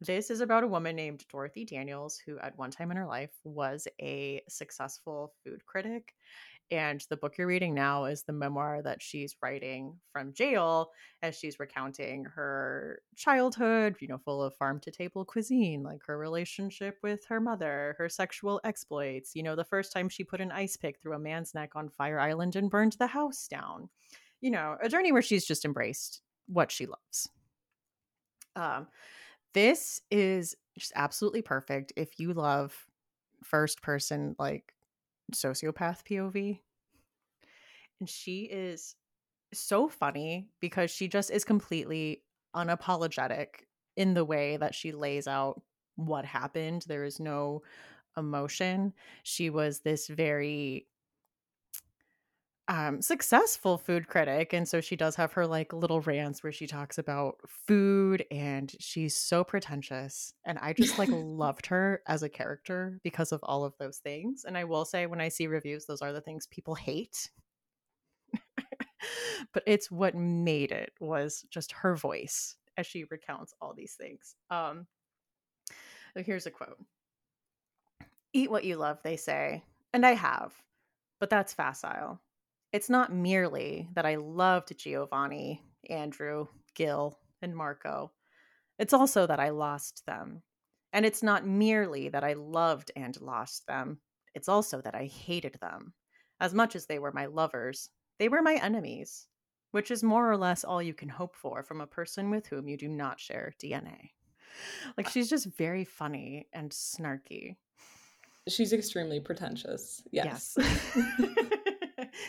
This 0.00 0.30
is 0.30 0.40
about 0.40 0.64
a 0.64 0.68
woman 0.68 0.94
named 0.94 1.24
Dorothy 1.30 1.64
Daniels 1.64 2.18
who, 2.24 2.38
at 2.38 2.58
one 2.58 2.70
time 2.70 2.90
in 2.90 2.98
her 2.98 3.06
life, 3.06 3.32
was 3.44 3.88
a 4.00 4.42
successful 4.48 5.32
food 5.42 5.64
critic. 5.64 6.12
And 6.70 7.02
the 7.08 7.16
book 7.16 7.38
you're 7.38 7.46
reading 7.46 7.74
now 7.74 8.06
is 8.06 8.24
the 8.24 8.32
memoir 8.32 8.82
that 8.82 9.00
she's 9.00 9.36
writing 9.40 9.94
from 10.12 10.34
jail 10.34 10.90
as 11.22 11.38
she's 11.38 11.60
recounting 11.60 12.24
her 12.24 13.00
childhood, 13.14 13.96
you 14.00 14.08
know, 14.08 14.18
full 14.18 14.42
of 14.42 14.54
farm 14.56 14.80
to 14.80 14.90
table 14.90 15.24
cuisine, 15.24 15.84
like 15.84 16.00
her 16.06 16.18
relationship 16.18 16.98
with 17.02 17.24
her 17.28 17.40
mother, 17.40 17.94
her 17.98 18.08
sexual 18.08 18.60
exploits, 18.64 19.30
you 19.34 19.44
know, 19.44 19.54
the 19.54 19.64
first 19.64 19.92
time 19.92 20.08
she 20.08 20.24
put 20.24 20.40
an 20.40 20.50
ice 20.50 20.76
pick 20.76 21.00
through 21.00 21.14
a 21.14 21.20
man's 21.20 21.54
neck 21.54 21.70
on 21.76 21.88
Fire 21.88 22.18
Island 22.18 22.56
and 22.56 22.68
burned 22.68 22.96
the 22.98 23.06
house 23.06 23.46
down. 23.48 23.88
You 24.40 24.50
know, 24.50 24.76
a 24.82 24.88
journey 24.88 25.12
where 25.12 25.22
she's 25.22 25.46
just 25.46 25.64
embraced 25.64 26.20
what 26.48 26.72
she 26.72 26.86
loves. 26.86 27.30
Um, 28.56 28.88
this 29.56 30.02
is 30.10 30.54
just 30.78 30.92
absolutely 30.94 31.40
perfect 31.40 31.90
if 31.96 32.20
you 32.20 32.34
love 32.34 32.76
first 33.42 33.80
person, 33.80 34.36
like 34.38 34.74
sociopath 35.34 36.04
POV. 36.04 36.60
And 37.98 38.08
she 38.08 38.42
is 38.42 38.94
so 39.54 39.88
funny 39.88 40.50
because 40.60 40.90
she 40.90 41.08
just 41.08 41.30
is 41.30 41.42
completely 41.42 42.22
unapologetic 42.54 43.46
in 43.96 44.12
the 44.12 44.26
way 44.26 44.58
that 44.58 44.74
she 44.74 44.92
lays 44.92 45.26
out 45.26 45.62
what 45.94 46.26
happened. 46.26 46.84
There 46.86 47.04
is 47.04 47.18
no 47.18 47.62
emotion. 48.14 48.92
She 49.22 49.48
was 49.48 49.80
this 49.80 50.06
very 50.06 50.86
um 52.68 53.00
successful 53.00 53.78
food 53.78 54.08
critic 54.08 54.52
and 54.52 54.68
so 54.68 54.80
she 54.80 54.96
does 54.96 55.14
have 55.14 55.32
her 55.32 55.46
like 55.46 55.72
little 55.72 56.00
rants 56.00 56.42
where 56.42 56.52
she 56.52 56.66
talks 56.66 56.98
about 56.98 57.36
food 57.46 58.24
and 58.30 58.74
she's 58.80 59.16
so 59.16 59.44
pretentious 59.44 60.34
and 60.44 60.58
i 60.58 60.72
just 60.72 60.98
like 60.98 61.08
loved 61.12 61.66
her 61.66 62.02
as 62.06 62.22
a 62.22 62.28
character 62.28 62.98
because 63.04 63.30
of 63.30 63.40
all 63.44 63.64
of 63.64 63.74
those 63.78 63.98
things 63.98 64.44
and 64.44 64.58
i 64.58 64.64
will 64.64 64.84
say 64.84 65.06
when 65.06 65.20
i 65.20 65.28
see 65.28 65.46
reviews 65.46 65.86
those 65.86 66.02
are 66.02 66.12
the 66.12 66.20
things 66.20 66.46
people 66.48 66.74
hate 66.74 67.30
but 69.52 69.62
it's 69.66 69.90
what 69.90 70.14
made 70.16 70.72
it 70.72 70.92
was 70.98 71.44
just 71.50 71.70
her 71.72 71.94
voice 71.94 72.56
as 72.76 72.86
she 72.86 73.04
recounts 73.10 73.54
all 73.60 73.74
these 73.74 73.94
things 73.94 74.34
um 74.50 74.86
so 76.14 76.22
here's 76.22 76.46
a 76.46 76.50
quote 76.50 76.78
Eat 78.36 78.50
what 78.50 78.64
you 78.64 78.76
love, 78.76 78.98
they 79.02 79.16
say. 79.16 79.62
And 79.94 80.04
I 80.04 80.12
have, 80.12 80.52
but 81.20 81.30
that's 81.30 81.54
facile. 81.54 82.20
It's 82.76 82.90
not 82.90 83.10
merely 83.10 83.88
that 83.94 84.04
I 84.04 84.16
loved 84.16 84.76
Giovanni, 84.76 85.62
Andrew, 85.88 86.48
Gil, 86.74 87.18
and 87.40 87.56
Marco. 87.56 88.12
It's 88.78 88.92
also 88.92 89.26
that 89.26 89.40
I 89.40 89.48
lost 89.48 90.04
them. 90.04 90.42
And 90.92 91.06
it's 91.06 91.22
not 91.22 91.46
merely 91.46 92.10
that 92.10 92.22
I 92.22 92.34
loved 92.34 92.90
and 92.94 93.18
lost 93.18 93.66
them, 93.66 94.00
it's 94.34 94.50
also 94.50 94.82
that 94.82 94.94
I 94.94 95.06
hated 95.06 95.56
them. 95.58 95.94
As 96.38 96.52
much 96.52 96.76
as 96.76 96.84
they 96.84 96.98
were 96.98 97.12
my 97.12 97.24
lovers, 97.24 97.88
they 98.18 98.28
were 98.28 98.42
my 98.42 98.56
enemies, 98.62 99.26
which 99.70 99.90
is 99.90 100.02
more 100.02 100.30
or 100.30 100.36
less 100.36 100.62
all 100.62 100.82
you 100.82 100.92
can 100.92 101.08
hope 101.08 101.34
for 101.34 101.62
from 101.62 101.80
a 101.80 101.86
person 101.86 102.28
with 102.28 102.46
whom 102.46 102.68
you 102.68 102.76
do 102.76 102.88
not 102.88 103.18
share 103.18 103.54
DNA. 103.58 104.10
Like 104.98 105.06
uh 105.06 105.10
she's 105.10 105.30
just 105.30 105.46
very 105.46 105.86
funny 105.86 106.46
and 106.52 106.70
snarky. 106.70 107.56
She's 108.46 108.74
extremely 108.74 109.18
pretentious. 109.18 110.02
Yes. 110.12 110.58
Yes. 110.58 111.40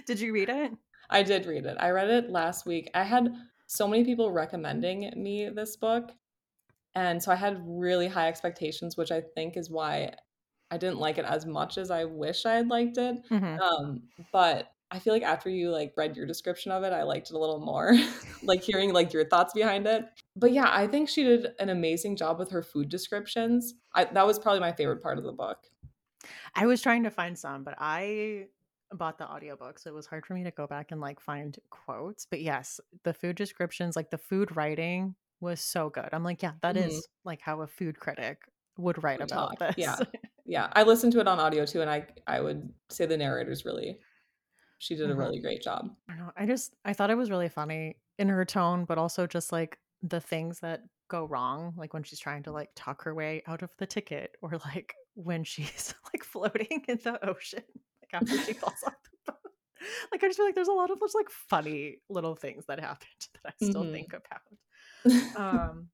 did 0.06 0.20
you 0.20 0.34
read 0.34 0.50
it? 0.50 0.72
I 1.10 1.24
did 1.24 1.46
read 1.46 1.66
it. 1.66 1.78
I 1.80 1.92
read 1.92 2.10
it 2.10 2.30
last 2.30 2.66
week. 2.66 2.90
I 2.94 3.04
had 3.04 3.34
so 3.68 3.88
many 3.88 4.04
people 4.04 4.32
recommending 4.32 5.12
me 5.16 5.50
this 5.50 5.76
book. 5.76 6.12
And 6.96 7.22
so 7.22 7.32
I 7.32 7.36
had 7.36 7.62
really 7.64 8.08
high 8.08 8.28
expectations, 8.28 8.98
which 8.98 9.12
I 9.12 9.22
think 9.22 9.56
is 9.56 9.70
why 9.70 10.14
I 10.72 10.78
didn't 10.78 11.00
like 11.00 11.18
it 11.18 11.26
as 11.26 11.46
much 11.46 11.78
as 11.78 11.92
I 11.92 12.06
wish 12.06 12.46
I 12.46 12.56
had 12.56 12.68
liked 12.70 12.98
it. 12.98 13.24
Mhm. 13.30 13.60
Um, 13.60 14.04
but 14.32 14.72
I 14.90 15.00
feel 15.00 15.14
like 15.14 15.24
after 15.24 15.50
you 15.50 15.70
like 15.70 15.94
read 15.98 16.16
your 16.16 16.26
description 16.26 16.72
of 16.72 16.84
it, 16.84 16.94
I 16.94 17.04
liked 17.04 17.30
it 17.30 17.36
a 17.36 17.40
little 17.40 17.60
more. 17.60 17.94
like 18.44 18.64
hearing 18.64 18.94
like 18.94 19.14
your 19.14 19.26
thoughts 19.26 19.54
behind 19.54 19.86
it. 19.86 20.06
But 20.36 20.54
yeah, 20.54 20.70
I 20.70 20.88
think 20.88 21.10
she 21.10 21.24
did 21.24 21.48
an 21.60 21.70
amazing 21.70 22.16
job 22.16 22.40
with 22.40 22.52
her 22.52 22.64
food 22.64 22.90
descriptions. 22.90 23.76
I, 23.94 24.06
that 24.06 24.26
was 24.26 24.40
probably 24.40 24.62
my 24.62 24.72
favorite 24.72 25.02
part 25.02 25.18
of 25.18 25.24
the 25.24 25.34
book. 25.34 25.58
I 26.56 26.66
was 26.66 26.82
trying 26.82 27.04
to 27.04 27.12
find 27.12 27.38
some, 27.38 27.64
but 27.64 27.76
I 27.78 28.48
bought 28.94 29.18
the 29.18 29.30
audiobook, 29.30 29.80
so 29.80 29.90
it 29.90 29.94
was 29.94 30.08
hard 30.08 30.26
for 30.26 30.34
me 30.34 30.44
to 30.44 30.52
go 30.52 30.68
back 30.68 30.92
and 30.92 31.02
like 31.02 31.20
find 31.20 31.58
quotes. 31.70 32.26
But 32.26 32.42
yes, 32.42 32.80
the 33.04 33.14
food 33.14 33.36
descriptions, 33.36 33.96
like 33.96 34.10
the 34.12 34.18
food 34.18 34.56
writing 34.56 35.16
was 35.40 35.62
so 35.62 35.90
good. 35.90 36.10
I'm 36.14 36.24
like, 36.24 36.42
yeah, 36.44 36.54
that 36.62 36.78
is 36.78 37.00
Mhm. 37.00 37.08
like 37.24 37.42
how 37.42 37.62
a 37.62 37.68
food 37.68 38.00
critic 38.00 38.44
would 38.78 39.04
write 39.04 39.22
Would 39.22 39.28
about 39.32 39.50
talk, 39.50 39.60
this. 39.60 39.76
yeah. 39.76 40.04
Yeah, 40.46 40.72
I 40.74 40.84
listened 40.84 41.12
to 41.14 41.20
it 41.20 41.28
on 41.28 41.40
audio 41.40 41.66
too, 41.66 41.82
and 41.82 41.90
I 41.90 42.08
I 42.26 42.40
would 42.40 42.74
say 42.90 43.06
the 43.06 43.18
narrator's 43.18 43.66
really 43.66 44.00
she 44.80 44.96
did 44.96 45.12
a 45.12 45.16
Mhm. 45.16 45.18
really 45.18 45.42
great 45.42 45.62
job. 45.64 45.96
I 46.10 46.16
know. 46.16 46.32
I 46.38 46.46
just 46.48 46.76
I 46.86 46.94
thought 46.94 47.10
it 47.12 47.16
was 47.18 47.32
really 47.32 47.50
funny 47.50 47.98
in 48.20 48.30
her 48.30 48.46
tone, 48.46 48.86
but 48.86 48.98
also 49.00 49.28
just 49.28 49.52
like 49.52 49.80
the 50.02 50.22
things 50.22 50.62
that 50.62 50.84
go 51.10 51.26
wrong, 51.26 51.74
like 51.78 51.94
when 51.94 52.04
she's 52.04 52.20
trying 52.20 52.44
to 52.44 52.52
like 52.54 52.72
talk 52.76 53.04
her 53.04 53.16
way 53.16 53.44
out 53.48 53.64
of 53.64 53.76
the 53.78 53.88
ticket, 53.88 54.38
or 54.42 54.54
like 54.66 54.98
when 55.16 55.44
she's 55.44 55.96
like 56.14 56.24
floating 56.24 56.86
in 56.88 57.00
the 57.04 57.24
ocean, 57.28 57.64
like 58.14 58.22
after 58.22 58.38
she 58.46 58.54
falls 58.60 58.84
off 58.86 58.94
the 59.04 59.32
boat. 59.32 59.52
Like 60.12 60.24
I 60.24 60.28
just 60.28 60.38
feel 60.38 60.46
like 60.46 60.56
there's 60.56 60.68
a 60.68 60.74
lot 60.74 60.92
of 60.92 61.00
those 61.00 61.14
like 61.16 61.30
funny 61.30 61.98
little 62.10 62.36
things 62.36 62.66
that 62.68 62.80
happened 62.80 63.10
that 63.44 63.54
I 63.62 63.66
still 63.66 63.84
Mhm. 63.84 63.92
think 63.94 64.14
about. 64.14 64.42
Um 65.38 65.90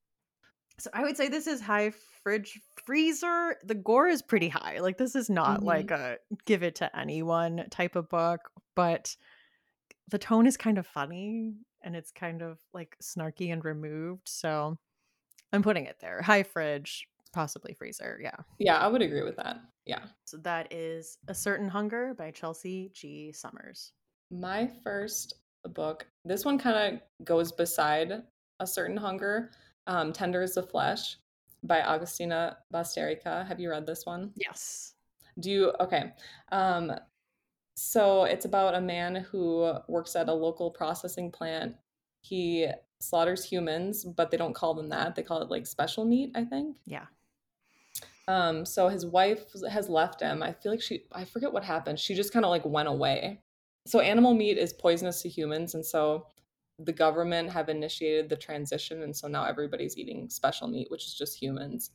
so 0.80 0.89
I 0.93 1.04
would 1.04 1.15
say 1.17 1.28
this 1.30 1.45
is 1.45 1.62
high 1.62 1.91
fridge 2.23 2.60
freezer. 2.86 3.58
The 3.63 3.76
gore 3.76 4.08
is 4.08 4.23
pretty 4.23 4.49
high. 4.49 4.80
Like 4.80 4.97
this 4.97 5.15
is 5.15 5.30
not 5.30 5.62
Mhm. 5.62 5.65
like 5.65 5.91
a 5.91 6.17
give 6.45 6.63
it 6.63 6.76
to 6.76 6.97
anyone 6.97 7.65
type 7.69 7.95
of 7.95 8.10
book, 8.10 8.49
but 8.76 9.15
the 10.10 10.17
tone 10.17 10.47
is 10.47 10.58
kind 10.58 10.78
of 10.80 10.88
funny 10.88 11.54
and 11.84 11.95
it's 11.95 12.12
kind 12.12 12.41
of 12.41 12.60
like 12.73 12.97
snarky 13.04 13.52
and 13.54 13.63
removed. 13.63 14.28
So 14.28 14.78
I'm 15.52 15.62
putting 15.63 15.86
it 15.86 15.97
there. 15.99 16.21
High 16.23 16.43
fridge, 16.43 17.08
possibly 17.34 17.73
freezer. 17.76 18.19
Yeah. 18.21 18.38
yeah, 18.58 18.78
I 18.78 18.88
would 18.88 19.02
agree 19.04 19.23
with 19.23 19.36
that. 19.38 19.58
Yeah. 19.86 20.06
So 20.26 20.38
that 20.38 20.72
is 20.72 21.17
A 21.28 21.36
Certain 21.36 21.67
Hunger 21.67 22.13
by 22.17 22.32
Chelsea 22.32 22.91
G. 22.93 23.32
Summers. 23.32 23.93
My 24.32 24.69
first 24.84 25.36
book, 25.74 26.08
this 26.26 26.46
one 26.46 26.58
kind 26.58 26.96
of 26.96 27.26
goes 27.26 27.52
beside 27.52 28.24
a 28.60 28.67
certain 28.67 28.98
hunger. 28.98 29.52
Um, 29.88 30.13
Tender 30.13 30.41
is 30.41 30.56
the 30.56 30.63
Flesh 30.63 31.17
by 31.63 31.80
Agustina 31.82 32.56
Bazterrica. 32.74 33.46
Have 33.48 33.60
you 33.60 33.69
read 33.69 33.86
this 33.86 34.06
one? 34.06 34.32
Yes. 34.36 34.93
Do 35.39 35.50
you 35.50 35.74
okay. 35.80 36.12
Um 36.52 36.93
so 37.76 38.26
it's 38.26 38.46
about 38.46 38.76
a 38.76 38.82
man 38.82 39.15
who 39.15 39.74
works 39.88 40.15
at 40.15 40.30
a 40.30 40.34
local 40.34 40.69
processing 40.69 41.32
plant. 41.32 41.76
He 42.22 42.67
slaughters 43.00 43.43
humans, 43.43 44.06
but 44.06 44.30
they 44.30 44.38
don't 44.38 44.54
call 44.54 44.76
them 44.76 44.89
that. 44.89 45.15
They 45.15 45.24
call 45.24 45.41
it 45.41 45.50
like 45.50 45.65
special 45.65 46.06
meat, 46.06 46.32
I 46.36 46.46
think. 46.46 46.78
Yeah. 46.86 47.06
Um 48.27 48.65
so 48.65 48.88
his 48.88 49.05
wife 49.05 49.45
has 49.69 49.89
left 49.89 50.21
him. 50.21 50.41
I 50.43 50.53
feel 50.53 50.71
like 50.71 50.81
she 50.81 51.03
I 51.12 51.25
forget 51.25 51.51
what 51.53 51.63
happened. 51.63 51.99
She 51.99 52.15
just 52.15 52.33
kind 52.33 52.45
of 52.45 52.49
like 52.49 52.65
went 52.65 52.88
away. 52.88 53.41
So 53.86 53.99
animal 53.99 54.33
meat 54.33 54.57
is 54.57 54.73
poisonous 54.73 55.21
to 55.23 55.29
humans 55.29 55.75
and 55.75 55.86
so 55.86 56.27
the 56.79 56.93
government 56.93 57.51
have 57.51 57.69
initiated 57.69 58.29
the 58.29 58.36
transition 58.38 59.03
and 59.03 59.15
so 59.15 59.27
now 59.27 59.43
everybody's 59.45 59.97
eating 59.97 60.29
special 60.29 60.67
meat 60.67 60.88
which 60.89 61.05
is 61.05 61.13
just 61.15 61.41
humans. 61.41 61.91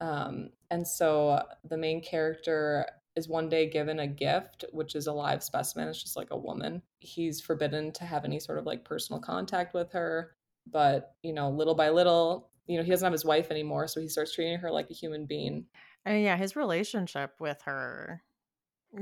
Um 0.00 0.50
and 0.70 0.86
so 0.86 1.42
the 1.64 1.76
main 1.76 2.00
character 2.02 2.86
is 3.16 3.28
one 3.28 3.48
day 3.48 3.68
given 3.68 3.98
a 4.00 4.06
gift 4.06 4.64
which 4.72 4.94
is 4.94 5.08
a 5.08 5.12
live 5.12 5.42
specimen 5.42 5.88
it's 5.88 6.02
just 6.02 6.16
like 6.16 6.30
a 6.30 6.36
woman. 6.38 6.82
He's 7.00 7.40
forbidden 7.40 7.92
to 7.92 8.04
have 8.04 8.24
any 8.24 8.38
sort 8.40 8.58
of 8.58 8.66
like 8.66 8.84
personal 8.84 9.20
contact 9.20 9.74
with 9.74 9.90
her 9.92 10.36
but 10.66 11.16
you 11.22 11.32
know 11.32 11.50
little 11.50 11.74
by 11.74 11.90
little 11.90 12.49
you 12.70 12.78
know 12.78 12.84
he 12.84 12.90
doesn't 12.90 13.06
have 13.06 13.12
his 13.12 13.24
wife 13.24 13.50
anymore 13.50 13.88
so 13.88 14.00
he 14.00 14.08
starts 14.08 14.34
treating 14.34 14.58
her 14.58 14.70
like 14.70 14.90
a 14.90 14.94
human 14.94 15.26
being 15.26 15.66
And 16.04 16.22
yeah, 16.22 16.36
his 16.36 16.56
relationship 16.56 17.34
with 17.40 17.62
her 17.62 18.22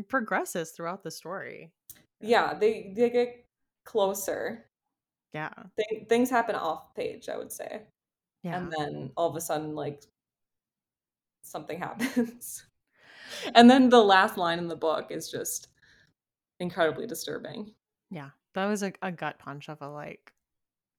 progresses 0.08 0.72
throughout 0.72 1.02
the 1.02 1.10
story. 1.10 1.72
yeah 2.20 2.54
they 2.54 2.92
they 2.96 3.10
get 3.10 3.46
closer 3.84 4.66
Yeah. 5.32 5.52
Th- 5.78 6.08
things 6.08 6.30
happen 6.30 6.54
off 6.56 6.94
page 6.94 7.28
i 7.28 7.36
would 7.36 7.52
say 7.52 7.86
Yeah. 8.42 8.58
and 8.58 8.72
then 8.72 9.12
all 9.16 9.30
of 9.30 9.36
a 9.36 9.40
sudden 9.40 9.74
like 9.74 10.02
something 11.42 11.78
happens 11.86 12.66
and 13.54 13.70
then 13.70 13.88
the 13.88 14.02
last 14.02 14.36
line 14.38 14.58
in 14.58 14.68
the 14.68 14.76
book 14.76 15.10
is 15.10 15.30
just 15.30 15.68
incredibly 16.60 17.06
disturbing 17.06 17.74
yeah. 18.10 18.30
That 18.54 18.66
was 18.66 18.82
a, 18.82 18.92
a 19.02 19.12
gut 19.12 19.38
punch 19.38 19.68
of 19.68 19.82
a 19.82 19.88
like 19.88 20.32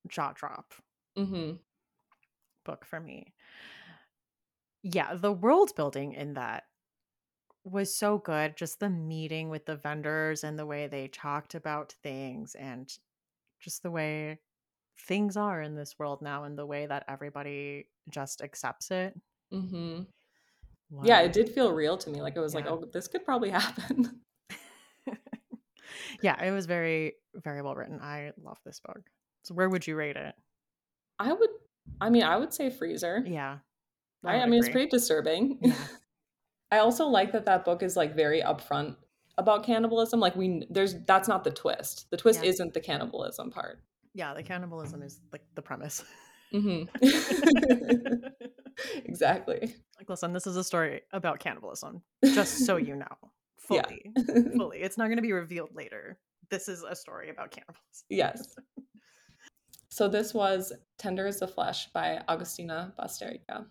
jaw 0.07 0.33
drop 0.33 0.73
hmm 1.17 1.53
book 2.69 2.85
for 2.85 2.99
me. 2.99 3.33
Yeah, 4.83 5.15
the 5.15 5.31
world 5.31 5.71
building 5.75 6.13
in 6.13 6.33
that 6.33 6.63
was 7.63 7.93
so 7.93 8.17
good. 8.17 8.55
Just 8.55 8.79
the 8.79 8.89
meeting 8.89 9.49
with 9.49 9.65
the 9.65 9.75
vendors 9.75 10.43
and 10.43 10.57
the 10.57 10.65
way 10.65 10.87
they 10.87 11.07
talked 11.07 11.55
about 11.55 11.95
things 12.03 12.55
and 12.55 12.91
just 13.59 13.83
the 13.83 13.91
way 13.91 14.39
things 15.07 15.35
are 15.35 15.61
in 15.61 15.75
this 15.75 15.95
world 15.97 16.21
now 16.21 16.43
and 16.43 16.57
the 16.57 16.65
way 16.65 16.85
that 16.85 17.05
everybody 17.07 17.87
just 18.09 18.41
accepts 18.41 18.91
it. 18.91 19.19
Mm-hmm. 19.51 20.01
yeah 21.03 21.21
it 21.21 21.33
did 21.33 21.49
feel 21.49 21.71
real 21.73 21.97
to 21.97 22.11
me 22.11 22.21
like 22.21 22.35
it 22.35 22.39
was 22.39 22.53
like 22.53 22.67
oh 22.67 22.83
this 22.93 23.07
could 23.07 23.25
probably 23.25 23.49
happen 23.61 24.21
yeah, 26.21 26.43
it 26.43 26.51
was 26.51 26.65
very, 26.65 27.13
very 27.35 27.61
well 27.61 27.75
written. 27.75 27.99
I 28.01 28.31
love 28.41 28.59
this 28.65 28.79
book. 28.79 29.01
So 29.43 29.53
where 29.53 29.69
would 29.69 29.87
you 29.87 29.95
rate 29.95 30.17
it? 30.17 30.35
i 31.19 31.33
would 31.33 31.49
i 32.01 32.09
mean 32.09 32.23
i 32.23 32.35
would 32.37 32.53
say 32.53 32.69
freezer 32.69 33.23
Yeah. 33.25 33.59
I, 34.25 34.35
I 34.35 34.39
would 34.41 34.49
mean 34.49 34.59
it's 34.59 34.69
pretty 34.69 34.89
disturbing 34.89 35.57
Yeah. 35.61 35.73
I 36.71 36.77
also 36.79 37.07
like 37.07 37.31
that 37.31 37.45
that 37.45 37.65
book 37.65 37.81
is 37.81 37.95
like 37.97 38.15
very 38.15 38.43
upfront 38.43 38.95
about 39.39 39.63
cannibalism. 39.63 40.19
Like 40.19 40.35
we 40.35 40.67
there's 40.69 40.93
that's 41.07 41.27
not 41.27 41.43
the 41.43 41.49
twist. 41.49 42.05
The 42.11 42.17
twist 42.17 42.43
Yeah. 42.43 42.49
isn't 42.51 42.75
the 42.75 42.79
cannibalism 42.79 43.49
part. 43.49 43.79
Yeah, 44.13 44.35
the 44.35 44.43
cannibalism 44.43 45.01
is 45.01 45.19
like 45.31 45.41
the 45.55 45.63
premise. 45.63 46.03
hmm 46.51 46.83
exactly. 49.05 49.73
Like, 49.97 50.09
listen, 50.09 50.33
this 50.33 50.45
is 50.45 50.57
a 50.57 50.63
story 50.63 51.01
about 51.11 51.39
cannibalism, 51.39 52.03
just 52.23 52.65
so 52.65 52.77
you 52.77 52.95
know. 52.95 53.07
Yeah. 53.71 53.83
Fully. 53.87 54.51
Fully. 54.55 54.77
It's 54.81 54.97
not 54.97 55.05
going 55.05 55.17
to 55.17 55.21
be 55.23 55.33
revealed 55.33 55.69
later. 55.73 56.17
This 56.49 56.67
is 56.67 56.83
a 56.83 56.95
story 56.95 57.29
about 57.29 57.51
cannibalism. 57.51 58.05
yes. 58.09 58.55
So 59.99 60.07
this 60.07 60.33
was 60.33 60.71
Tender 60.97 61.27
is 61.27 61.41
the 61.41 61.47
Flesh 61.49 61.91
by 61.91 62.21
Agustina 62.29 62.93
Bazterrica. 62.97 63.65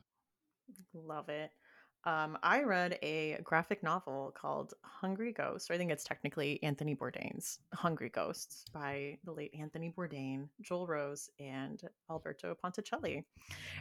Love 0.92 1.30
it. 1.30 1.50
Um, 2.04 2.36
I 2.42 2.64
read 2.64 2.98
a 3.02 3.38
graphic 3.42 3.82
novel 3.82 4.34
called 4.38 4.74
Hungry 4.82 5.32
Ghost. 5.32 5.70
Or 5.70 5.72
I 5.72 5.78
think 5.78 5.90
it's 5.90 6.04
technically 6.04 6.62
Anthony 6.62 6.94
Bourdain's 6.94 7.60
Hungry 7.72 8.10
Ghosts 8.10 8.66
by 8.74 9.16
the 9.24 9.32
late 9.32 9.54
Anthony 9.58 9.90
Bourdain, 9.96 10.48
Joel 10.60 10.86
Rose, 10.86 11.30
and 11.40 11.80
Alberto 12.10 12.54
Ponticelli. 12.62 13.24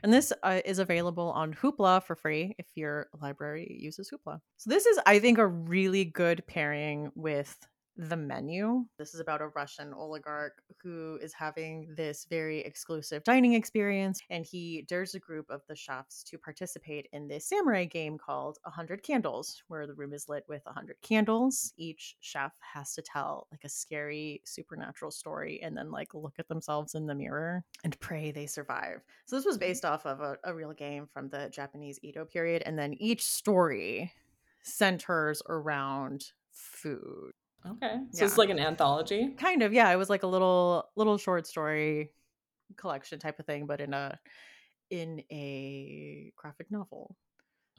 And 0.03 0.13
this 0.13 0.31
uh, 0.41 0.61
is 0.63 0.79
available 0.79 1.31
on 1.31 1.53
Hoopla 1.53 2.01
for 2.01 2.15
free 2.15 2.55
if 2.57 2.67
your 2.75 3.09
library 3.21 3.75
uses 3.77 4.09
Hoopla. 4.09 4.39
So 4.55 4.69
this 4.69 4.85
is, 4.85 4.97
I 5.05 5.19
think, 5.19 5.37
a 5.37 5.45
really 5.45 6.05
good 6.05 6.47
pairing 6.47 7.11
with 7.13 7.57
The 7.97 8.15
Menu. 8.15 8.85
This 8.99 9.15
is 9.15 9.19
about 9.19 9.41
a 9.41 9.47
Russian 9.47 9.91
oligarch 9.91 10.61
who 10.83 11.17
is 11.19 11.33
having 11.33 11.87
this 11.95 12.27
very 12.29 12.59
exclusive 12.59 13.23
dining 13.23 13.53
experience, 13.53 14.21
and 14.29 14.45
he 14.45 14.85
dares 14.87 15.15
a 15.15 15.19
group 15.19 15.49
of 15.49 15.61
the 15.67 15.75
chefs 15.75 16.23
to 16.25 16.37
participate 16.37 17.07
in 17.11 17.27
this 17.27 17.49
samurai 17.49 17.85
game 17.85 18.19
called 18.19 18.59
100 18.63 19.01
Candles, 19.01 19.63
where 19.67 19.87
the 19.87 19.95
room 19.95 20.13
is 20.13 20.29
lit 20.29 20.43
with 20.47 20.61
100 20.65 21.01
candles. 21.01 21.73
Each 21.75 22.15
chef 22.19 22.51
has 22.59 22.93
to 22.93 23.01
tell 23.01 23.47
like 23.51 23.63
a 23.63 23.69
scary 23.69 24.41
supernatural 24.45 25.09
story 25.09 25.59
and 25.63 25.75
then 25.75 25.89
like 25.89 26.13
look 26.13 26.35
at 26.37 26.47
themselves 26.47 26.93
in 26.93 27.07
the 27.07 27.15
mirror 27.15 27.63
and 27.83 27.99
pray 27.99 28.29
they 28.31 28.45
survive. 28.45 29.01
So, 29.25 29.35
this 29.35 29.45
was 29.45 29.55
mm-hmm. 29.55 29.67
based 29.67 29.85
off 29.85 30.05
of 30.05 30.21
a, 30.21 30.37
a 30.43 30.53
real 30.53 30.73
game 30.73 31.07
from 31.11 31.29
the 31.29 31.49
Japanese 31.49 31.99
Edo 32.03 32.25
period, 32.25 32.61
and 32.65 32.77
then 32.77 32.93
each 32.93 33.23
story 33.23 34.13
centers 34.61 35.41
around 35.49 36.31
food. 36.51 37.31
Okay. 37.65 37.99
So 38.11 38.19
Yeah. 38.19 38.25
it's 38.25 38.37
like 38.37 38.49
an 38.49 38.59
anthology. 38.59 39.33
Kind 39.37 39.61
of, 39.63 39.73
yeah. 39.73 39.91
It 39.91 39.97
was 39.97 40.09
like 40.09 40.23
a 40.23 40.27
little 40.27 40.89
little 40.95 41.17
short 41.17 41.47
story 41.47 42.13
collection 42.77 43.19
type 43.19 43.39
of 43.39 43.45
thing, 43.45 43.65
but 43.67 43.81
in 43.81 43.93
a 43.93 44.19
in 44.89 45.23
a 45.31 46.31
graphic 46.35 46.71
novel. 46.71 47.15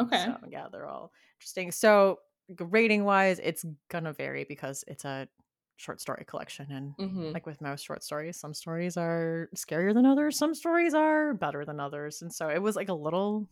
Okay. 0.00 0.24
So 0.24 0.36
yeah, 0.48 0.68
they're 0.70 0.86
all 0.86 1.12
interesting. 1.38 1.72
So 1.72 2.20
rating 2.60 3.04
wise, 3.04 3.40
it's 3.42 3.64
gonna 3.88 4.12
vary 4.12 4.44
because 4.44 4.84
it's 4.86 5.04
a 5.04 5.28
short 5.76 6.00
story 6.00 6.24
collection 6.26 6.66
and 6.72 6.94
hmm 6.98 7.32
like 7.32 7.46
with 7.46 7.60
most 7.60 7.84
short 7.84 8.02
stories, 8.02 8.38
some 8.38 8.54
stories 8.54 8.96
are 8.96 9.48
scarier 9.54 9.94
than 9.94 10.06
others, 10.06 10.38
some 10.38 10.54
stories 10.54 10.94
are 10.94 11.34
better 11.34 11.64
than 11.64 11.80
others. 11.80 12.22
And 12.22 12.32
so 12.32 12.48
it 12.48 12.60
was 12.62 12.76
like 12.76 12.88
a 12.88 12.94
little 12.94 13.48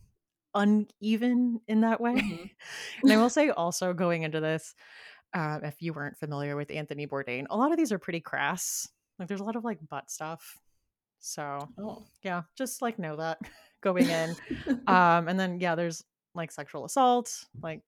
uneven 0.55 1.61
in 1.67 1.81
that 1.81 2.01
way. 2.01 2.15
Mhm. 2.15 2.49
and 3.03 3.13
I 3.13 3.17
will 3.17 3.29
say 3.29 3.49
also 3.49 3.93
going 3.93 4.23
into 4.23 4.39
this, 4.39 4.75
uh, 5.33 5.59
if 5.63 5.81
you 5.81 5.93
weren't 5.93 6.17
familiar 6.17 6.55
with 6.55 6.71
Anthony 6.71 7.07
Bourdain, 7.07 7.45
a 7.49 7.57
lot 7.57 7.71
of 7.71 7.77
these 7.77 7.91
are 7.91 7.99
pretty 7.99 8.19
crass. 8.19 8.87
Like 9.19 9.27
there's 9.27 9.41
a 9.41 9.43
lot 9.43 9.55
of 9.55 9.63
like 9.63 9.79
butt 9.89 10.09
stuff. 10.09 10.57
So 11.19 11.67
Oh. 11.79 12.05
yeah, 12.23 12.43
just 12.57 12.81
like 12.81 12.99
know 12.99 13.15
that 13.17 13.39
going 13.81 14.07
in. 14.09 14.35
Um, 14.87 15.27
and 15.27 15.39
then 15.39 15.59
yeah, 15.59 15.75
there's 15.75 16.03
like 16.35 16.51
sexual 16.51 16.85
assault, 16.85 17.33
like 17.61 17.81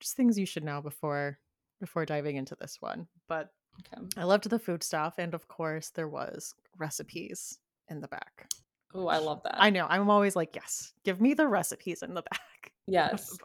just 0.00 0.16
things 0.16 0.38
you 0.38 0.46
should 0.46 0.64
know 0.64 0.80
before 0.80 1.38
before 1.80 2.06
diving 2.06 2.36
into 2.36 2.54
this 2.58 2.78
one. 2.80 3.06
But 3.28 3.50
okay. 3.80 4.02
I 4.16 4.24
loved 4.24 4.48
the 4.48 4.58
food 4.58 4.82
stuff, 4.82 5.14
and 5.18 5.34
of 5.34 5.46
course 5.48 5.90
there 5.90 6.08
was 6.08 6.54
recipes 6.78 7.58
in 7.88 8.00
the 8.00 8.08
back. 8.08 8.48
Oh, 8.94 9.08
I 9.08 9.18
love 9.18 9.42
that. 9.44 9.56
I 9.58 9.68
know. 9.68 9.86
I'm 9.90 10.08
always 10.08 10.36
like, 10.36 10.54
yes, 10.54 10.92
give 11.04 11.20
me 11.20 11.34
the 11.34 11.46
recipes 11.46 12.02
in 12.02 12.14
the 12.14 12.22
back. 12.22 12.72
yes. 12.86 13.36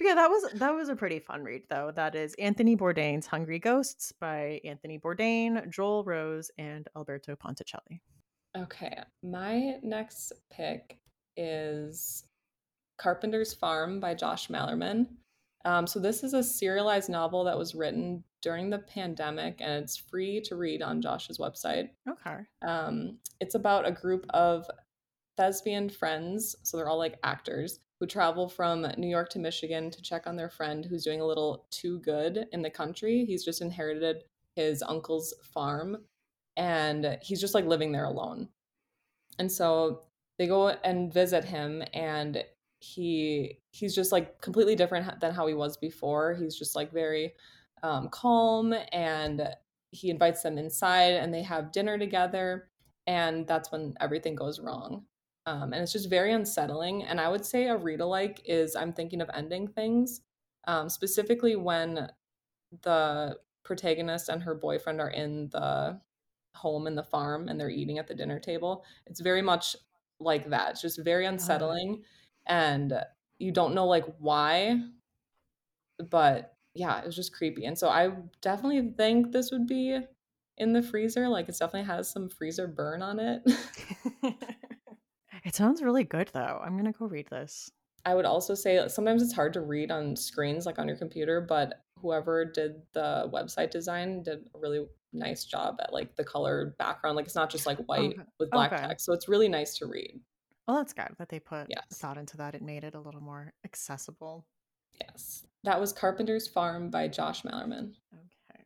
Yeah, 0.00 0.14
that 0.14 0.28
was 0.28 0.52
that 0.54 0.74
was 0.74 0.88
a 0.88 0.96
pretty 0.96 1.20
fun 1.20 1.42
read 1.42 1.62
though. 1.70 1.90
That 1.94 2.14
is 2.14 2.34
Anthony 2.34 2.76
Bourdain's 2.76 3.26
Hungry 3.26 3.58
Ghosts 3.58 4.12
by 4.20 4.60
Anthony 4.64 4.98
Bourdain, 4.98 5.70
Joel 5.70 6.04
Rose, 6.04 6.50
and 6.58 6.86
Alberto 6.96 7.34
Ponticelli. 7.36 8.00
okay. 8.56 8.98
My 9.22 9.76
next 9.82 10.32
pick 10.50 10.98
is 11.36 12.24
Carpenter's 12.98 13.54
Farm 13.54 14.00
by 14.00 14.14
Josh 14.14 14.48
Malerman. 14.48 15.06
Um, 15.64 15.86
so 15.86 15.98
this 15.98 16.22
is 16.22 16.32
a 16.32 16.42
serialized 16.42 17.08
novel 17.08 17.44
that 17.44 17.58
was 17.58 17.74
written 17.74 18.22
during 18.40 18.70
the 18.70 18.78
pandemic, 18.78 19.56
and 19.60 19.82
it's 19.82 19.96
free 19.96 20.40
to 20.42 20.56
read 20.56 20.80
on 20.80 21.02
Josh's 21.02 21.38
website. 21.38 21.88
Okay. 22.08 22.36
Um, 22.66 23.18
it's 23.40 23.56
about 23.56 23.86
a 23.86 23.92
group 23.92 24.24
of 24.30 24.66
thespian 25.36 25.88
friends, 25.90 26.54
so 26.62 26.76
they're 26.76 26.88
all 26.88 26.98
like 26.98 27.18
actors, 27.24 27.80
who 27.98 28.06
travel 28.06 28.48
from 28.48 28.86
New 28.98 29.08
York 29.08 29.30
to 29.30 29.38
Michigan 29.38 29.90
to 29.90 30.02
check 30.02 30.26
on 30.26 30.36
their 30.36 30.50
friend 30.50 30.84
who's 30.84 31.04
doing 31.04 31.20
a 31.20 31.26
little 31.26 31.66
too 31.70 31.98
good 32.00 32.46
in 32.52 32.62
the 32.62 32.70
country. 32.70 33.24
He's 33.24 33.44
just 33.44 33.62
inherited 33.62 34.24
his 34.54 34.82
uncle's 34.82 35.34
farm 35.42 35.98
and 36.56 37.18
he's 37.22 37.40
just 37.40 37.54
like 37.54 37.64
living 37.64 37.92
there 37.92 38.04
alone. 38.04 38.48
And 39.38 39.50
so 39.50 40.02
they 40.38 40.46
go 40.46 40.68
and 40.68 41.12
visit 41.12 41.44
him 41.44 41.82
and 41.94 42.44
he 42.80 43.58
he's 43.70 43.94
just 43.94 44.12
like 44.12 44.40
completely 44.40 44.76
different 44.76 45.20
than 45.20 45.32
how 45.32 45.46
he 45.46 45.54
was 45.54 45.76
before. 45.76 46.34
He's 46.34 46.58
just 46.58 46.76
like 46.76 46.92
very 46.92 47.32
um, 47.82 48.08
calm 48.10 48.74
and 48.92 49.48
he 49.90 50.10
invites 50.10 50.42
them 50.42 50.58
inside 50.58 51.14
and 51.14 51.32
they 51.32 51.42
have 51.42 51.72
dinner 51.72 51.98
together 51.98 52.68
and 53.06 53.46
that's 53.46 53.70
when 53.70 53.94
everything 54.00 54.34
goes 54.34 54.60
wrong 54.60 55.04
um, 55.46 55.72
and 55.72 55.82
it's 55.82 55.92
just 55.92 56.10
very 56.10 56.32
unsettling. 56.32 57.04
And 57.04 57.20
i 57.20 57.28
would 57.28 57.44
say 57.44 57.68
a 57.68 57.76
read 57.76 58.00
alike 58.00 58.40
is 58.44 58.76
i'm 58.76 58.92
thinking 58.92 59.20
of 59.20 59.30
ending 59.34 59.68
things 59.68 60.20
um, 60.66 60.88
specifically 60.88 61.56
when 61.56 62.08
the 62.82 63.36
protagonist 63.64 64.28
and 64.28 64.42
her 64.42 64.54
boyfriend 64.54 65.00
are 65.00 65.10
in 65.10 65.48
the 65.50 66.00
home 66.54 66.86
in 66.86 66.94
the 66.94 67.02
farm 67.02 67.48
and 67.48 67.60
they're 67.60 67.70
eating 67.70 67.98
at 67.98 68.06
the 68.06 68.14
dinner 68.14 68.40
table. 68.40 68.84
It's 69.06 69.20
very 69.20 69.42
much 69.42 69.76
like 70.18 70.48
that 70.50 70.70
it's 70.70 70.80
just 70.80 71.04
very 71.04 71.26
unsettling. 71.26 72.02
And 72.46 72.98
you 73.38 73.52
don't 73.52 73.74
know 73.74 73.86
like 73.86 74.06
why 74.18 74.80
but 76.10 76.54
yeah 76.74 76.98
it 77.00 77.06
was 77.06 77.16
just 77.16 77.34
creepy. 77.34 77.64
And 77.66 77.78
so 77.78 77.88
i 77.88 78.10
definitely 78.40 78.92
think 78.96 79.32
this 79.32 79.50
would 79.50 79.66
be 79.66 79.98
in 80.58 80.72
the 80.72 80.82
freezer 80.82 81.28
like 81.28 81.48
it 81.48 81.56
definitely 81.58 81.86
has 81.86 82.10
some 82.10 82.28
freezer 82.30 82.66
burn 82.66 83.02
on 83.02 83.20
it 83.20 83.42
it 85.46 85.54
sounds 85.54 85.80
really 85.82 86.04
good 86.04 86.30
though. 86.34 86.60
I'm 86.62 86.76
gonna 86.76 86.92
go 86.92 87.06
read 87.06 87.28
this. 87.30 87.70
I 88.04 88.14
would 88.14 88.24
also 88.26 88.54
say 88.54 88.78
uh, 88.78 88.88
sometimes 88.88 89.22
it's 89.22 89.32
hard 89.32 89.52
to 89.54 89.60
read 89.62 89.90
on 89.90 90.14
screens 90.14 90.66
like 90.66 90.78
on 90.78 90.86
your 90.86 90.96
computer, 90.96 91.40
but 91.40 91.82
whoever 92.00 92.44
did 92.44 92.82
the 92.92 93.30
website 93.32 93.70
design 93.70 94.22
did 94.22 94.48
a 94.54 94.58
really 94.58 94.86
nice 95.12 95.44
job 95.44 95.76
at 95.80 95.92
like 95.92 96.14
the 96.16 96.22
color 96.24 96.74
background. 96.78 97.16
Like 97.16 97.24
it's 97.26 97.34
not 97.34 97.50
just 97.50 97.66
like 97.66 97.78
white 97.88 98.12
Okay. 98.18 98.22
with 98.38 98.50
black 98.50 98.72
Okay. 98.72 98.86
text. 98.86 99.06
So 99.06 99.12
it's 99.12 99.28
really 99.28 99.48
nice 99.48 99.76
to 99.78 99.86
read. 99.86 100.20
Well, 100.68 100.76
that's 100.76 100.92
good 100.92 101.08
that 101.18 101.28
they 101.30 101.40
put 101.40 101.66
Yes. 101.68 101.84
thought 101.94 102.18
into 102.18 102.36
that. 102.36 102.54
It 102.54 102.62
made 102.62 102.84
it 102.84 102.94
a 102.94 103.00
little 103.00 103.20
more 103.22 103.52
accessible. 103.64 104.46
Yes. 105.00 105.46
That 105.64 105.80
was 105.80 105.92
Carpenter's 105.92 106.46
Farm 106.46 106.90
by 106.90 107.08
Josh 107.08 107.42
Malerman. 107.42 107.94
Okay. 108.14 108.62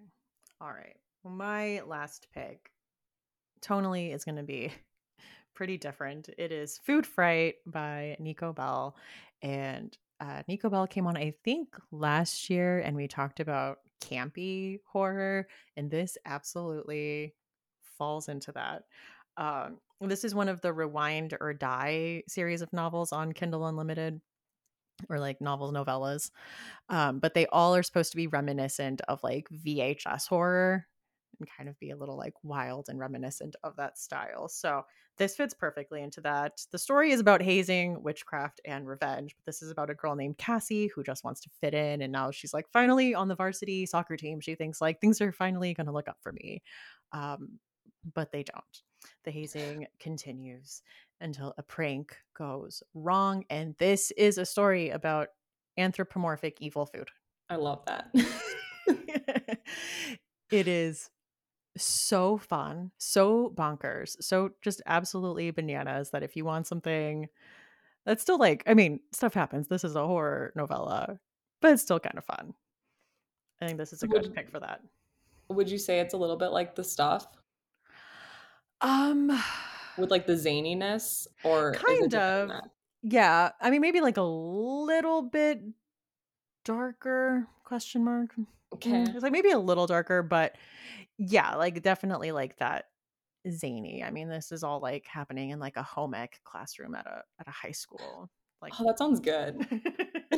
All 0.61 0.71
right. 0.71 0.97
Well, 1.23 1.35
my 1.35 1.81
last 1.87 2.29
pick 2.35 2.71
tonally 3.62 4.14
is 4.14 4.25
going 4.25 4.37
to 4.37 4.43
be 4.43 4.73
pretty 5.61 5.77
different. 5.77 6.31
It 6.38 6.53
is 6.53 6.79
Food 6.87 7.07
Fright 7.07 7.57
by 7.66 8.16
Nico 8.18 8.51
Bell. 8.51 8.96
And 9.42 9.94
uh, 10.18 10.42
Nico 10.49 10.70
Bell 10.70 10.87
came 10.87 11.07
on, 11.07 11.18
I 11.18 11.35
think, 11.44 11.77
last 11.92 12.49
year, 12.49 12.79
and 12.79 12.96
we 12.96 13.07
talked 13.07 13.40
about 13.40 13.81
campy 14.03 14.79
horror. 14.90 15.49
And 15.77 15.90
this 15.90 16.16
absolutely 16.25 17.35
falls 17.99 18.31
into 18.31 18.53
that. 18.53 18.85
Um, 19.37 19.77
this 20.01 20.25
is 20.25 20.35
one 20.35 20.49
of 20.49 20.62
the 20.62 20.73
Rewind 20.73 21.37
or 21.38 21.53
Die 21.53 22.23
series 22.27 22.62
of 22.62 22.73
novels 22.73 23.12
on 23.12 23.33
Kindle 23.33 23.66
Unlimited 23.66 24.18
or 25.11 25.20
like 25.20 25.42
novels, 25.42 25.75
novellas. 25.75 26.31
Um, 26.88 27.18
but 27.18 27.35
they 27.35 27.44
all 27.49 27.77
are 27.77 27.83
supposed 27.83 28.12
to 28.12 28.16
be 28.16 28.29
reminiscent 28.29 29.03
of 29.09 29.23
like 29.23 29.46
VHS 29.51 30.27
horror 30.27 30.87
kind 31.46 31.68
of 31.68 31.79
be 31.79 31.90
a 31.90 31.96
little 31.96 32.16
like 32.16 32.35
wild 32.42 32.88
and 32.88 32.98
reminiscent 32.98 33.57
of 33.62 33.76
that 33.76 33.98
style. 33.98 34.48
So 34.48 34.83
this 35.18 35.37
fits 35.37 35.55
perfectly 35.55 36.03
into 36.03 36.20
that. 36.22 36.61
The 36.72 36.79
story 36.79 37.11
is 37.11 37.20
about 37.20 37.42
hazing, 37.42 38.03
witchcraft, 38.03 38.61
and 38.64 38.87
revenge. 38.87 39.35
But 39.37 39.46
this 39.46 39.62
is 39.62 39.70
about 39.70 39.90
a 39.90 39.94
girl 39.94 40.14
named 40.14 40.38
Cassie 40.38 40.90
who 40.94 41.03
just 41.03 41.24
wants 41.24 41.40
to 41.42 41.50
fit 41.61 41.74
in. 41.74 42.03
And 42.03 42.12
now 42.12 42.31
she's 42.31 42.55
like 42.55 42.68
finally 42.72 43.14
on 43.14 43.29
the 43.29 43.35
varsity 43.35 43.87
soccer 43.87 44.16
team. 44.16 44.40
She 44.40 44.55
thinks 44.55 44.81
like 44.81 45.00
things 45.00 45.20
are 45.20 45.33
finally 45.33 45.74
going 45.74 45.87
to 45.87 45.92
look 45.92 46.09
up 46.09 46.18
for 46.22 46.33
me. 46.33 46.62
Um, 47.12 47.59
but 48.14 48.33
they 48.33 48.42
don't. 48.42 48.83
The 49.24 49.31
hazing 49.31 49.87
continues 49.98 50.83
until 51.20 51.55
a 51.59 51.62
prank 51.62 52.16
goes 52.37 52.83
wrong. 52.94 53.44
And 53.50 53.74
this 53.79 54.11
is 54.12 54.38
a 54.38 54.46
story 54.46 54.90
about 54.90 55.29
anthropomorphic 55.76 56.59
evil 56.61 56.87
food. 56.87 57.09
I 57.48 57.57
love 57.57 57.85
that. 57.87 58.11
it 60.50 60.68
is 60.68 61.11
so 61.76 62.37
fun, 62.38 62.90
so 62.98 63.50
bonkers, 63.54 64.16
so 64.22 64.50
just 64.62 64.83
absolutely 64.87 65.50
bananas 65.50 66.11
that 66.11 66.22
if 66.22 66.37
you 66.37 66.44
want 66.44 66.66
something 66.66 67.28
that's 68.04 68.22
still 68.22 68.38
like, 68.38 68.62
I 68.66 68.74
mean, 68.74 69.00
stuff 69.12 69.35
happens. 69.35 69.68
This 69.68 69.85
is 69.85 69.94
a 69.96 70.06
horror 70.06 70.52
novella, 70.56 71.18
but 71.61 71.72
it's 71.72 71.83
still 71.83 72.00
kind 72.00 72.18
of 72.18 72.24
fun. 72.24 72.54
I 73.61 73.66
think 73.66 73.78
this 73.78 73.92
is 73.92 74.02
a 74.02 74.09
good 74.09 74.22
Would- 74.22 74.35
pick 74.35 74.50
for 74.50 74.61
that. 74.61 74.80
Would 75.48 75.68
you 75.70 75.78
say 75.78 75.98
it's 76.00 76.14
a 76.14 76.16
little 76.16 76.37
bit 76.37 76.48
like 76.52 76.74
the 76.76 76.85
stuff 76.85 77.26
Um, 78.80 79.30
with 79.98 80.11
like 80.11 80.26
the 80.26 80.35
zaniness 80.35 81.26
or 81.44 81.72
kind 81.74 82.14
of. 82.14 82.50
Yeah, 83.02 83.50
I 83.61 83.70
mean, 83.70 83.80
maybe 83.80 84.00
like 84.00 84.16
a 84.16 84.22
little 84.22 85.22
bit 85.22 85.61
darker? 86.64 87.46
Question 87.64 88.05
mark. 88.05 88.31
Okay. 88.75 88.90
Mm, 88.90 89.14
It's 89.14 89.23
like 89.23 89.33
maybe 89.33 89.51
a 89.51 89.59
little 89.59 89.87
darker, 89.87 90.23
but 90.23 90.57
yeah, 91.18 91.57
like 91.57 91.83
definitely 91.83 92.33
like 92.33 92.57
that 92.59 92.87
zany. 93.51 94.03
I 94.05 94.11
mean, 94.11 94.29
this 94.29 94.53
is 94.53 94.62
all 94.62 94.81
like 94.81 95.07
happening 95.07 95.51
in 95.51 95.59
like 95.59 95.77
a 95.77 95.83
home 95.83 96.14
ec 96.14 96.40
classroom 96.44 96.94
at 96.94 97.07
a 97.07 97.23
at 97.38 97.49
a 97.49 97.51
high 97.51 97.73
school. 97.73 98.31
Like 98.62 98.75
Oh, 98.79 98.85
that 98.85 98.99
sounds 98.99 99.20
good. 99.20 99.66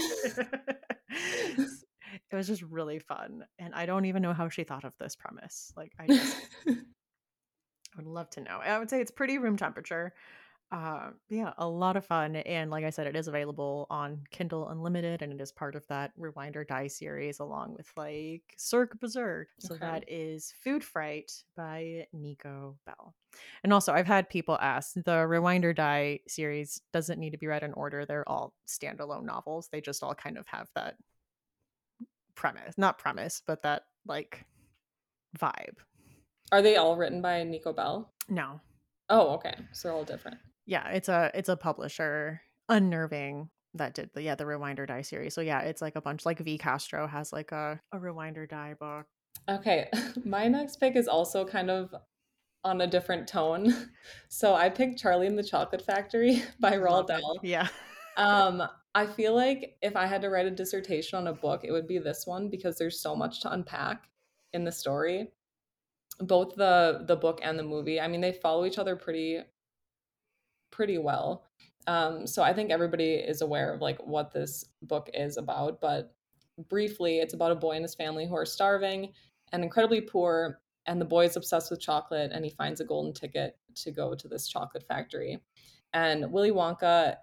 it 2.30 2.36
was 2.36 2.46
just 2.46 2.62
really 2.62 2.98
fun. 2.98 3.44
And 3.58 3.74
I 3.74 3.86
don't 3.86 4.04
even 4.04 4.22
know 4.22 4.32
how 4.32 4.48
she 4.48 4.64
thought 4.64 4.84
of 4.84 4.96
this 4.98 5.16
premise. 5.16 5.72
Like, 5.76 5.92
I 5.98 6.06
just, 6.06 6.36
I 6.68 6.74
would 7.96 8.06
love 8.06 8.30
to 8.30 8.40
know. 8.40 8.58
I 8.62 8.78
would 8.78 8.90
say 8.90 9.00
it's 9.00 9.10
pretty 9.10 9.38
room 9.38 9.56
temperature. 9.56 10.14
Uh, 10.72 11.10
yeah, 11.28 11.52
a 11.58 11.68
lot 11.68 11.98
of 11.98 12.06
fun. 12.06 12.34
And 12.34 12.70
like 12.70 12.82
I 12.86 12.88
said, 12.88 13.06
it 13.06 13.14
is 13.14 13.28
available 13.28 13.86
on 13.90 14.22
Kindle 14.30 14.70
Unlimited 14.70 15.20
and 15.20 15.30
it 15.30 15.38
is 15.38 15.52
part 15.52 15.74
of 15.76 15.86
that 15.88 16.12
Rewind 16.16 16.56
or 16.56 16.64
Die 16.64 16.86
series 16.86 17.40
along 17.40 17.74
with 17.74 17.92
like 17.94 18.54
Cirque 18.56 18.98
Berserk. 18.98 19.48
So 19.58 19.74
Okay. 19.74 19.84
that 19.84 20.04
is 20.08 20.54
Food 20.64 20.82
Fright 20.82 21.30
by 21.58 22.06
Nico 22.14 22.78
Bell. 22.86 23.14
And 23.62 23.72
also, 23.72 23.92
I've 23.92 24.06
had 24.06 24.30
people 24.30 24.56
ask 24.62 24.94
the 24.94 25.26
Rewind 25.26 25.66
or 25.66 25.74
Die 25.74 26.20
series 26.26 26.80
doesn't 26.90 27.20
need 27.20 27.30
to 27.32 27.38
be 27.38 27.46
read 27.48 27.62
in 27.62 27.74
order. 27.74 28.06
They're 28.06 28.28
all 28.28 28.54
standalone 28.66 29.24
novels. 29.24 29.68
They 29.70 29.82
just 29.82 30.02
all 30.02 30.14
kind 30.14 30.38
of 30.38 30.46
have 30.46 30.70
that 30.74 30.96
premise, 32.34 32.78
not 32.78 32.96
premise, 32.98 33.42
but 33.46 33.62
that 33.62 33.82
like 34.06 34.46
vibe. 35.38 35.76
Are 36.50 36.62
they 36.62 36.76
all 36.76 36.96
written 36.96 37.20
by 37.20 37.42
Nico 37.44 37.74
Bell? 37.74 38.10
No, 38.30 38.60
Oh, 39.10 39.34
okay. 39.34 39.54
So 39.72 39.88
they're 39.88 39.96
all 39.96 40.04
different. 40.04 40.38
Yeah, 40.66 40.88
it's 40.90 41.08
a 41.08 41.30
it's 41.34 41.48
a 41.48 41.56
publisher, 41.56 42.40
Unnerving, 42.68 43.50
that 43.74 43.94
did 43.94 44.10
the 44.14 44.22
yeah 44.22 44.34
the 44.34 44.46
Rewind 44.46 44.78
or 44.80 44.86
Die 44.86 45.02
series. 45.02 45.34
So 45.34 45.40
yeah, 45.40 45.60
it's 45.60 45.82
like 45.82 45.96
a 45.96 46.00
bunch 46.00 46.24
like 46.26 46.38
V 46.38 46.58
Castro 46.58 47.06
has 47.06 47.32
like 47.32 47.52
a 47.52 47.80
a 47.92 47.98
Rewind 47.98 48.38
or 48.38 48.46
Die 48.46 48.74
book. 48.78 49.06
Okay. 49.48 49.88
My 50.24 50.48
next 50.48 50.76
pick 50.78 50.96
is 50.96 51.08
also 51.08 51.44
kind 51.44 51.70
of 51.70 51.94
on 52.64 52.80
a 52.80 52.86
different 52.86 53.26
tone. 53.26 53.74
So 54.28 54.54
I 54.54 54.68
picked 54.70 54.98
Charlie 54.98 55.26
and 55.26 55.38
the 55.38 55.44
Chocolate 55.44 55.82
Factory 55.84 56.42
by 56.60 56.72
Roald. 56.72 57.06
Dahl. 57.08 57.38
Yeah, 57.42 57.68
Um, 58.16 58.62
I 58.94 59.06
feel 59.06 59.34
like 59.34 59.76
if 59.82 59.94
I 59.96 60.06
had 60.06 60.22
to 60.22 60.28
write 60.30 60.46
a 60.46 60.50
dissertation 60.50 61.18
on 61.18 61.28
a 61.28 61.32
book, 61.32 61.62
it 61.64 61.70
would 61.70 61.86
be 61.86 61.98
this 61.98 62.26
one 62.26 62.48
because 62.48 62.78
there's 62.78 63.00
so 63.00 63.14
much 63.14 63.40
to 63.42 63.52
unpack 63.52 64.08
in 64.52 64.64
the 64.64 64.72
story. 64.72 65.28
Both 66.20 66.56
the 66.56 67.04
the 67.06 67.16
book 67.16 67.40
and 67.42 67.58
the 67.58 67.62
movie. 67.62 68.00
I 68.00 68.08
mean, 68.08 68.20
they 68.20 68.32
follow 68.32 68.64
each 68.64 68.78
other 68.78 68.96
pretty 68.96 69.40
pretty 70.72 70.98
well. 70.98 71.44
Um, 71.86 72.26
so 72.26 72.42
I 72.42 72.52
think 72.52 72.70
everybody 72.70 73.14
is 73.14 73.40
aware 73.40 73.72
of 73.72 73.80
like 73.80 74.04
what 74.04 74.32
this 74.32 74.64
book 74.82 75.08
is 75.14 75.36
about, 75.36 75.80
but 75.80 76.14
briefly, 76.68 77.18
it's 77.18 77.34
about 77.34 77.52
a 77.52 77.56
boy 77.56 77.72
and 77.72 77.84
his 77.84 77.94
family 77.94 78.26
who 78.26 78.34
are 78.36 78.46
starving 78.46 79.12
and 79.52 79.62
incredibly 79.62 80.00
poor, 80.00 80.60
and 80.86 81.00
the 81.00 81.04
boy 81.04 81.26
is 81.26 81.36
obsessed 81.36 81.70
with 81.70 81.80
chocolate 81.80 82.32
and 82.32 82.44
he 82.44 82.50
finds 82.50 82.80
a 82.80 82.84
golden 82.84 83.12
ticket 83.12 83.56
to 83.76 83.90
go 83.90 84.14
to 84.14 84.28
this 84.28 84.48
chocolate 84.48 84.84
factory. 84.86 85.40
And 85.92 86.32
Willy 86.32 86.50
Wonka 86.50 87.16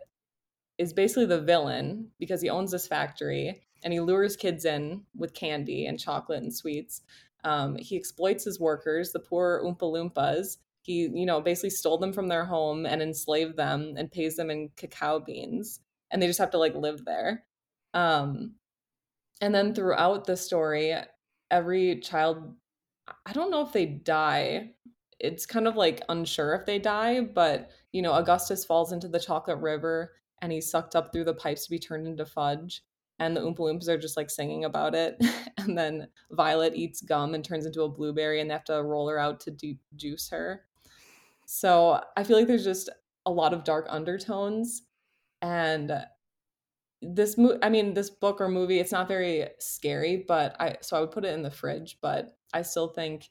is 0.77 0.93
basically 0.93 1.25
the 1.25 1.41
villain 1.41 2.09
because 2.19 2.41
he 2.41 2.49
owns 2.49 2.71
this 2.71 2.87
factory 2.87 3.61
and 3.83 3.91
he 3.91 3.99
lures 3.99 4.35
kids 4.35 4.65
in 4.65 5.03
with 5.15 5.33
candy 5.33 5.85
and 5.85 5.99
chocolate 5.99 6.43
and 6.43 6.53
sweets. 6.53 7.01
Um, 7.43 7.75
he 7.75 7.97
exploits 7.97 8.43
his 8.43 8.59
workers, 8.59 9.11
the 9.11 9.19
poor 9.19 9.61
Oompa 9.63 9.81
Loompas. 9.81 10.57
He, 10.81 11.09
you 11.13 11.25
know, 11.25 11.41
basically 11.41 11.71
stole 11.71 11.97
them 11.97 12.13
from 12.13 12.27
their 12.27 12.45
home 12.45 12.85
and 12.85 13.01
enslaved 13.01 13.57
them 13.57 13.93
and 13.97 14.11
pays 14.11 14.35
them 14.35 14.49
in 14.49 14.69
cacao 14.75 15.19
beans, 15.19 15.81
and 16.11 16.21
they 16.21 16.27
just 16.27 16.39
have 16.39 16.51
to 16.51 16.57
like 16.57 16.75
live 16.75 17.05
there. 17.05 17.43
Um, 17.93 18.55
and 19.41 19.53
then 19.53 19.73
throughout 19.73 20.25
the 20.25 20.37
story, 20.37 20.95
every 21.51 21.99
child, 21.99 22.55
I 23.25 23.33
don't 23.33 23.51
know 23.51 23.65
if 23.65 23.73
they 23.73 23.85
die. 23.85 24.71
It's 25.19 25.45
kind 25.45 25.67
of 25.67 25.75
like 25.75 26.01
unsure 26.09 26.53
if 26.55 26.65
they 26.65 26.79
die, 26.79 27.21
but 27.21 27.71
you 27.91 28.01
know, 28.01 28.13
Augustus 28.13 28.65
falls 28.65 28.91
into 28.91 29.07
the 29.07 29.19
chocolate 29.19 29.59
river 29.59 30.13
and 30.41 30.51
he's 30.51 30.69
sucked 30.69 30.95
up 30.95 31.11
through 31.11 31.25
the 31.25 31.33
pipes 31.33 31.65
to 31.65 31.71
be 31.71 31.79
turned 31.79 32.07
into 32.07 32.25
fudge. 32.25 32.83
And 33.19 33.35
the 33.35 33.41
Oompa 33.41 33.59
Loompas 33.59 33.89
are 33.89 33.97
just 33.97 34.15
like 34.15 34.29
singing 34.29 34.63
about 34.63 34.95
it. 34.95 35.17
and 35.57 35.77
then 35.77 36.07
Violet 36.31 36.73
eats 36.75 37.01
gum 37.01 37.35
and 37.35 37.43
turns 37.43 37.65
into 37.65 37.81
a 37.81 37.89
blueberry, 37.89 38.39
and 38.39 38.49
they 38.49 38.53
have 38.53 38.63
to 38.65 38.81
roll 38.81 39.09
her 39.09 39.19
out 39.19 39.41
to 39.41 39.51
de- 39.51 39.79
juice 39.97 40.29
her. 40.29 40.65
So 41.51 41.99
I 42.15 42.23
feel 42.23 42.37
like 42.37 42.45
there's 42.45 42.63
just 42.63 42.91
a 43.25 43.31
lot 43.31 43.53
of 43.55 43.63
dark 43.63 43.87
undertones. 43.89 44.83
And 45.41 45.91
this 47.01 47.39
mo- 47.39 47.57
I 47.63 47.69
mean, 47.69 47.95
this 47.95 48.11
book 48.11 48.39
or 48.39 48.47
movie, 48.49 48.79
it's 48.79 48.91
not 48.91 49.07
very 49.07 49.47
scary, 49.57 50.25
but 50.27 50.55
I 50.61 50.77
so 50.81 50.95
I 50.95 50.99
would 50.99 51.09
put 51.09 51.25
it 51.25 51.33
in 51.33 51.41
the 51.41 51.49
fridge, 51.49 51.97
but 52.03 52.37
I 52.53 52.61
still 52.61 52.89
think 52.89 53.29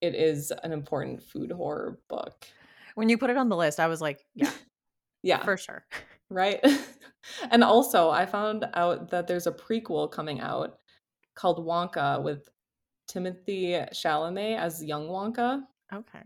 it 0.00 0.14
is 0.14 0.52
an 0.62 0.70
important 0.70 1.20
food 1.20 1.50
horror 1.50 1.98
book. 2.08 2.46
when 2.94 3.08
you 3.08 3.18
put 3.18 3.30
it 3.30 3.36
on 3.36 3.48
the 3.48 3.56
list, 3.56 3.80
I 3.80 3.88
was 3.88 4.00
like, 4.00 4.24
yeah, 4.36 4.52
Yeah. 5.24 5.42
for 5.42 5.56
sure. 5.56 5.84
right? 6.30 6.64
and 7.50 7.64
also, 7.64 8.08
I 8.10 8.24
found 8.24 8.66
out 8.74 9.10
that 9.10 9.26
there's 9.26 9.48
a 9.48 9.52
prequel 9.52 10.08
coming 10.12 10.38
out 10.40 10.78
called 11.34 11.66
Wonka 11.66 12.22
with 12.22 12.48
Timothée 13.10 13.90
Chalamet 13.90 14.58
as 14.58 14.84
young 14.84 15.08
Wonka, 15.08 15.62
Okay, 15.92 16.22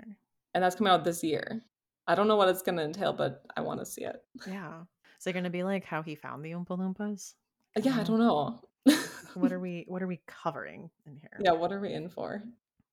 and 0.56 0.64
that's 0.64 0.74
coming 0.74 0.90
out 0.90 1.04
this 1.04 1.22
year. 1.22 1.62
I 2.06 2.14
don't 2.14 2.28
know 2.28 2.36
what 2.36 2.48
it's 2.48 2.62
going 2.62 2.78
to 2.78 2.82
entail, 2.84 3.12
but 3.12 3.42
I 3.56 3.60
want 3.60 3.78
to 3.80 3.84
see 3.86 4.04
it. 4.04 4.16
yeah. 4.48 4.80
Is 5.20 5.26
it 5.26 5.32
going 5.34 5.44
to 5.44 5.50
be 5.50 5.62
like 5.64 5.84
how 5.84 6.02
he 6.02 6.14
found 6.14 6.42
the 6.42 6.52
Oompa 6.52 6.78
Loompas? 6.78 7.34
Yeah, 7.76 7.98
I 8.00 8.04
don't 8.04 8.18
know. 8.18 8.60
What 9.34 9.52
are 9.52 9.60
we 9.66 9.84
What 9.86 10.02
are 10.02 10.06
we 10.06 10.20
covering 10.26 10.88
in 11.06 11.16
here? 11.16 11.38
yeah, 11.44 11.52
what 11.52 11.72
are 11.72 11.80
we 11.80 11.92
in 11.92 12.08
for? 12.08 12.42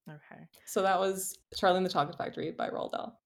Okay. 0.10 0.42
So 0.66 0.82
that 0.82 1.00
was 1.00 1.38
Charlie 1.56 1.78
and 1.78 1.86
the 1.86 1.90
Chocolate 1.90 2.18
Factory 2.18 2.52
by 2.52 2.70
Roald 2.70 2.92
Dahl. 2.92 3.18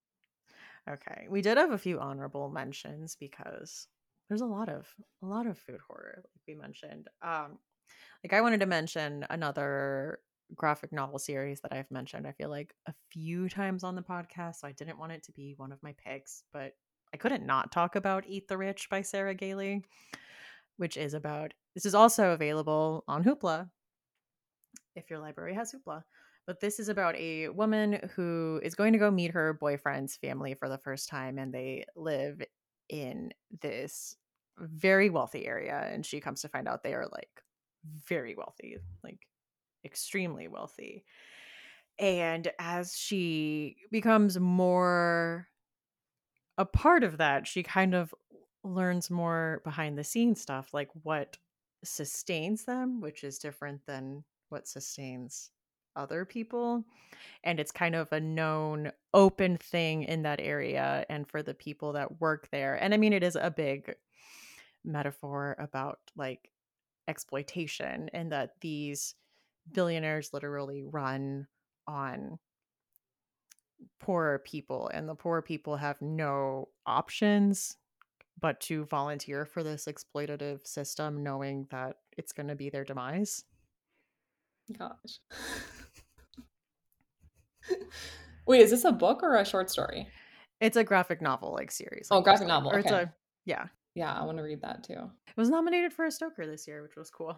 Okay. 0.89 1.25
We 1.29 1.41
did 1.41 1.57
have 1.57 1.71
a 1.71 1.77
few 1.77 1.99
honorable 1.99 2.49
mentions 2.49 3.15
because 3.15 3.87
there's 4.29 4.41
a 4.41 4.45
lot 4.45 4.69
of 4.69 4.87
a 5.23 5.25
lot 5.25 5.47
of 5.47 5.57
food 5.57 5.79
horror, 5.87 6.23
like 6.23 6.41
we 6.47 6.53
mentioned. 6.55 7.07
Um, 7.23 7.57
like 8.23 8.33
I 8.33 8.41
wanted 8.41 8.59
to 8.59 8.65
mention 8.67 9.25
another 9.29 10.19
graphic 10.55 10.91
novel 10.91 11.19
series 11.19 11.61
that 11.61 11.73
I've 11.73 11.91
mentioned. 11.91 12.27
I 12.27 12.31
feel 12.31 12.49
like 12.49 12.73
a 12.87 12.93
few 13.11 13.49
times 13.49 13.83
on 13.83 13.95
the 13.95 14.01
podcast, 14.01 14.57
so 14.57 14.67
I 14.67 14.71
didn't 14.71 14.99
want 14.99 15.11
it 15.11 15.23
to 15.23 15.31
be 15.31 15.53
one 15.57 15.71
of 15.71 15.83
my 15.83 15.93
picks, 16.03 16.43
but 16.53 16.73
I 17.13 17.17
couldn't 17.17 17.45
not 17.45 17.71
talk 17.71 17.95
about 17.95 18.25
Eat 18.27 18.47
the 18.47 18.57
Rich 18.57 18.89
by 18.89 19.01
Sarah 19.01 19.35
Gailey, 19.35 19.83
which 20.77 20.97
is 20.97 21.13
about. 21.13 21.53
This 21.73 21.85
is 21.85 21.95
also 21.95 22.31
available 22.31 23.03
on 23.07 23.23
Hoopla 23.23 23.69
if 24.95 25.09
your 25.09 25.19
library 25.19 25.53
has 25.53 25.73
Hoopla. 25.73 26.03
But 26.47 26.61
this 26.61 26.79
is 26.79 26.87
about 26.87 27.15
a 27.17 27.49
woman 27.49 28.09
who 28.15 28.61
is 28.63 28.73
going 28.73 28.93
to 28.93 28.99
go 28.99 29.11
meet 29.11 29.31
her 29.31 29.53
boyfriend's 29.53 30.15
family 30.15 30.53
for 30.53 30.69
the 30.69 30.77
first 30.77 31.09
time, 31.09 31.37
and 31.37 31.53
they 31.53 31.85
live 31.95 32.41
in 32.89 33.33
this 33.61 34.15
very 34.57 35.09
wealthy 35.09 35.45
area. 35.45 35.87
And 35.91 36.05
she 36.05 36.21
comes 36.21 36.41
to 36.41 36.49
find 36.49 36.67
out 36.67 36.83
they 36.83 36.93
are 36.93 37.07
like 37.11 37.43
very 38.07 38.33
wealthy, 38.33 38.77
like 39.03 39.26
extremely 39.87 40.47
wealthy. 40.47 41.03
And 41.97 42.47
as 42.59 42.95
she 42.95 43.77
becomes 43.91 44.39
more 44.39 45.47
a 46.59 46.65
part 46.65 47.03
of 47.03 47.17
that, 47.17 47.47
she 47.47 47.63
kind 47.63 47.95
of 47.95 48.13
learns 48.63 49.09
more 49.09 49.61
behind 49.63 49.97
the 49.97 50.03
scenes 50.03 50.41
stuff, 50.41 50.69
like 50.73 50.89
what 51.03 51.37
sustains 51.83 52.65
them, 52.65 53.01
which 53.01 53.23
is 53.23 53.39
different 53.39 53.85
than 53.85 54.23
what 54.49 54.67
sustains 54.67 55.51
other 55.95 56.25
people. 56.25 56.83
And 57.43 57.59
it's 57.59 57.71
kind 57.71 57.95
of 57.95 58.11
a 58.11 58.19
known 58.19 58.91
open 59.13 59.57
thing 59.57 60.03
in 60.03 60.23
that 60.23 60.39
area 60.39 61.05
and 61.09 61.27
for 61.27 61.41
the 61.41 61.53
people 61.53 61.93
that 61.93 62.21
work 62.21 62.49
there. 62.51 62.75
And 62.75 62.93
I 62.93 62.97
mean, 62.97 63.13
it 63.13 63.23
is 63.23 63.35
a 63.35 63.51
big 63.51 63.95
metaphor 64.83 65.55
about 65.59 65.99
like 66.15 66.51
exploitation 67.07 68.09
and 68.13 68.31
that 68.31 68.51
these 68.61 69.15
billionaires 69.73 70.29
literally 70.33 70.83
run 70.85 71.47
on 71.87 72.39
poorer 73.99 74.39
people 74.39 74.89
and 74.93 75.07
the 75.07 75.15
poor 75.15 75.41
people 75.41 75.75
have 75.77 76.01
no 76.01 76.67
options 76.85 77.77
but 78.39 78.59
to 78.59 78.85
volunteer 78.85 79.45
for 79.45 79.63
this 79.63 79.85
exploitative 79.85 80.65
system 80.65 81.23
knowing 81.23 81.67
that 81.71 81.97
it's 82.17 82.31
going 82.31 82.47
to 82.47 82.55
be 82.55 82.69
their 82.69 82.83
demise 82.83 83.43
Gosh. 84.77 85.19
Wait, 88.45 88.61
is 88.61 88.69
this 88.71 88.83
a 88.85 88.91
book 88.91 89.23
or 89.23 89.35
a 89.35 89.45
short 89.45 89.69
story? 89.69 90.07
it's 90.59 90.75
a 90.77 90.83
graphic 90.83 91.21
novel 91.21 91.53
like 91.53 91.69
series 91.71 92.07
Oh, 92.09 92.15
like 92.15 92.23
graphic 92.23 92.47
novel, 92.47 92.71
okay. 92.73 92.89
a 92.89 93.13
yeah 93.45 93.67
Yeah, 93.93 94.11
I 94.13 94.25
want 94.25 94.37
to 94.39 94.43
read 94.43 94.61
that 94.63 94.83
too. 94.83 94.93
it 95.27 95.37
was 95.37 95.49
nominated 95.51 95.93
for 95.93 96.05
a 96.05 96.11
stoker 96.11 96.47
this 96.47 96.67
year 96.67 96.81
which 96.81 96.95
was 96.95 97.09
cool 97.11 97.37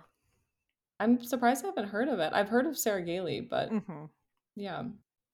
I'm 1.00 1.24
surprised 1.24 1.64
I 1.64 1.70
haven't 1.70 1.89
heard 1.89 2.10
of 2.10 2.20
it. 2.20 2.32
I've 2.34 2.50
heard 2.50 2.66
of 2.66 2.78
Sarah 2.78 3.04
Gailey, 3.04 3.41
but 3.41 3.70
hmm 3.70 4.06
yeah. 4.56 4.84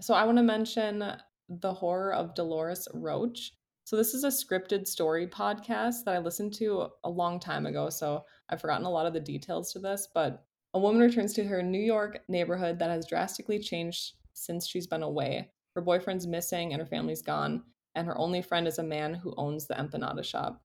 So 0.01 0.13
I 0.13 0.26
want 0.26 0.38
to 0.38 0.43
mention 0.43 1.03
The 1.49 1.74
Horror 1.74 2.13
of 2.13 2.36
Dolores 2.36 2.88
Roach. 2.93 3.53
So 3.86 3.95
this 3.95 4.13
is 4.13 4.24
a 4.24 4.28
scripted 4.28 4.88
story 4.88 5.28
podcast 5.28 6.03
that 6.05 6.16
I 6.16 6.20
listened 6.20 6.53
to 6.55 6.88
a 7.03 7.09
long 7.09 7.39
time 7.39 7.66
ago, 7.66 7.89
so 7.89 8.24
I've 8.49 8.61
forgotten 8.61 8.86
a 8.86 8.91
lot 8.91 9.05
of 9.05 9.13
the 9.13 9.20
details 9.20 9.72
to 9.74 9.80
this, 9.80 10.07
but 10.13 10.43
a 10.74 10.80
woman 10.80 11.01
returns 11.01 11.34
to 11.34 11.45
her 11.45 11.63
New 11.63 11.80
York 11.80 12.20
neighborhood 12.28 12.80
that 12.80 12.89
has 12.89 13.07
drastically 13.07 13.59
changed 13.59 14.13
since 14.34 14.68
she's 14.68 14.88
been 14.88 15.03
away. 15.03 15.51
Her 15.76 15.82
boyfriend's 15.82 16.28
missing 16.28 16.74
and 16.74 16.82
her 16.82 16.88
family's 16.88 17.22
gone, 17.22 17.63
and 17.93 18.07
her 18.07 18.18
only 18.18 18.41
friend 18.41 18.68
is 18.68 18.80
a 18.80 18.84
man 18.84 19.13
who 19.13 19.34
owns 19.38 19.68
the 19.68 19.76
empanada 19.76 20.24
shop. 20.24 20.61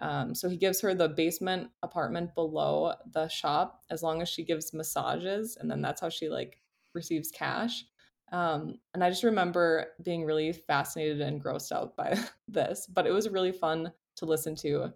Um, 0.00 0.34
so 0.34 0.48
he 0.48 0.56
gives 0.56 0.80
her 0.80 0.94
the 0.94 1.08
basement 1.08 1.70
apartment 1.82 2.34
below 2.34 2.94
the 3.12 3.28
shop 3.28 3.82
as 3.90 4.02
long 4.02 4.22
as 4.22 4.28
she 4.28 4.44
gives 4.44 4.74
massages, 4.74 5.56
and 5.60 5.70
then 5.70 5.80
that's 5.82 6.00
how 6.00 6.08
she 6.08 6.28
like 6.28 6.58
receives 6.94 7.30
cash. 7.30 7.84
Um, 8.32 8.78
and 8.94 9.04
I 9.04 9.10
just 9.10 9.22
remember 9.22 9.86
being 10.02 10.24
really 10.24 10.52
fascinated 10.52 11.20
and 11.20 11.42
grossed 11.42 11.72
out 11.72 11.96
by 11.96 12.18
this, 12.48 12.88
but 12.92 13.06
it 13.06 13.12
was 13.12 13.28
really 13.28 13.52
fun 13.52 13.92
to 14.16 14.26
listen 14.26 14.54
to 14.56 14.92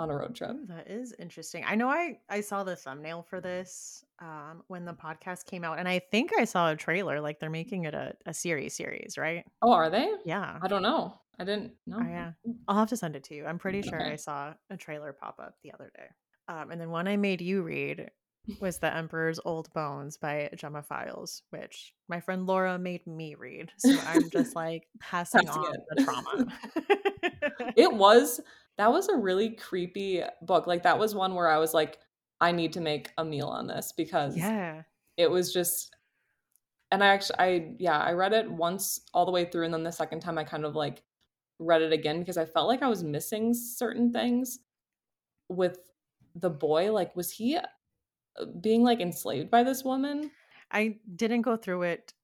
on 0.00 0.10
a 0.10 0.16
road 0.16 0.34
trip. 0.34 0.50
Ooh, 0.50 0.66
that 0.66 0.88
is 0.90 1.14
interesting. 1.18 1.64
I 1.66 1.74
know 1.76 1.88
I 1.88 2.18
I 2.28 2.40
saw 2.40 2.64
the 2.64 2.74
thumbnail 2.74 3.22
for 3.22 3.40
this 3.40 4.04
um 4.20 4.62
when 4.68 4.84
the 4.84 4.92
podcast 4.94 5.46
came 5.46 5.62
out 5.64 5.78
and 5.78 5.86
I 5.88 5.98
think 6.10 6.30
I 6.38 6.44
saw 6.44 6.70
a 6.70 6.76
trailer 6.76 7.20
like 7.20 7.38
they're 7.38 7.50
making 7.50 7.84
it 7.84 7.94
a, 7.94 8.14
a 8.26 8.34
series 8.34 8.74
series, 8.74 9.16
right? 9.18 9.44
Oh, 9.62 9.72
are 9.72 9.90
they? 9.90 10.10
Yeah. 10.24 10.58
I 10.62 10.68
don't 10.68 10.82
know. 10.82 11.14
I 11.38 11.44
didn't 11.44 11.72
know. 11.86 11.98
Oh, 12.00 12.06
yeah. 12.08 12.32
I'll 12.68 12.76
have 12.78 12.88
to 12.90 12.96
send 12.96 13.16
it 13.16 13.24
to 13.24 13.34
you. 13.34 13.46
I'm 13.46 13.58
pretty 13.58 13.82
sure 13.82 14.00
Okay. 14.00 14.12
I 14.12 14.16
saw 14.16 14.54
a 14.70 14.76
trailer 14.76 15.12
pop 15.12 15.38
up 15.38 15.54
the 15.62 15.72
other 15.72 15.90
day. 15.96 16.06
Um 16.48 16.70
and 16.70 16.80
then 16.80 16.90
one 16.90 17.06
I 17.08 17.16
made 17.16 17.40
you 17.40 17.62
read 17.62 18.10
was 18.58 18.78
The 18.78 18.92
Emperor's 18.94 19.38
Old 19.44 19.70
Bones 19.74 20.16
by 20.16 20.48
Gemma 20.56 20.82
Files, 20.82 21.42
which 21.50 21.92
my 22.08 22.20
friend 22.20 22.46
Laura 22.46 22.78
made 22.78 23.06
me 23.06 23.34
read. 23.34 23.70
So 23.76 23.96
I'm 24.06 24.30
just 24.30 24.56
like 24.64 24.88
passing 24.98 25.44
Passing 25.44 25.62
on 25.62 25.74
it. 25.74 25.80
the 25.90 26.04
trauma. 26.04 26.46
It 27.76 27.92
was 27.92 28.40
that 28.78 28.90
was 28.90 29.08
a 29.08 29.16
really 29.16 29.50
creepy 29.50 30.22
book. 30.42 30.66
Like 30.66 30.82
that 30.84 30.98
was 30.98 31.14
one 31.14 31.34
where 31.34 31.48
I 31.48 31.58
was 31.58 31.74
like, 31.74 31.98
I 32.40 32.52
need 32.52 32.72
to 32.74 32.80
make 32.80 33.10
a 33.18 33.24
meal 33.24 33.48
on 33.48 33.66
this 33.66 33.92
because 33.96 34.36
yeah. 34.36 34.82
it 35.16 35.30
was 35.30 35.52
just 35.52 35.94
and 36.90 37.04
I 37.04 37.08
actually 37.08 37.36
I 37.38 37.74
yeah, 37.78 37.98
I 37.98 38.12
read 38.12 38.32
it 38.32 38.50
once 38.50 39.00
all 39.12 39.26
the 39.26 39.32
way 39.32 39.44
through 39.44 39.64
and 39.64 39.74
then 39.74 39.82
the 39.82 39.92
second 39.92 40.20
time 40.20 40.38
I 40.38 40.44
kind 40.44 40.64
of 40.64 40.74
like 40.74 41.02
read 41.58 41.82
it 41.82 41.92
again 41.92 42.18
because 42.18 42.38
I 42.38 42.46
felt 42.46 42.68
like 42.68 42.82
I 42.82 42.88
was 42.88 43.04
missing 43.04 43.52
certain 43.52 44.12
things 44.12 44.60
with 45.48 45.78
the 46.34 46.50
boy. 46.50 46.92
Like 46.92 47.14
was 47.14 47.30
he 47.30 47.56
uh, 47.56 47.64
being 48.60 48.82
like 48.82 49.00
enslaved 49.00 49.50
by 49.50 49.62
this 49.62 49.84
woman? 49.84 50.30
I 50.72 50.98
didn't 51.16 51.42
go 51.42 51.56
through 51.56 51.82
it 51.82 52.14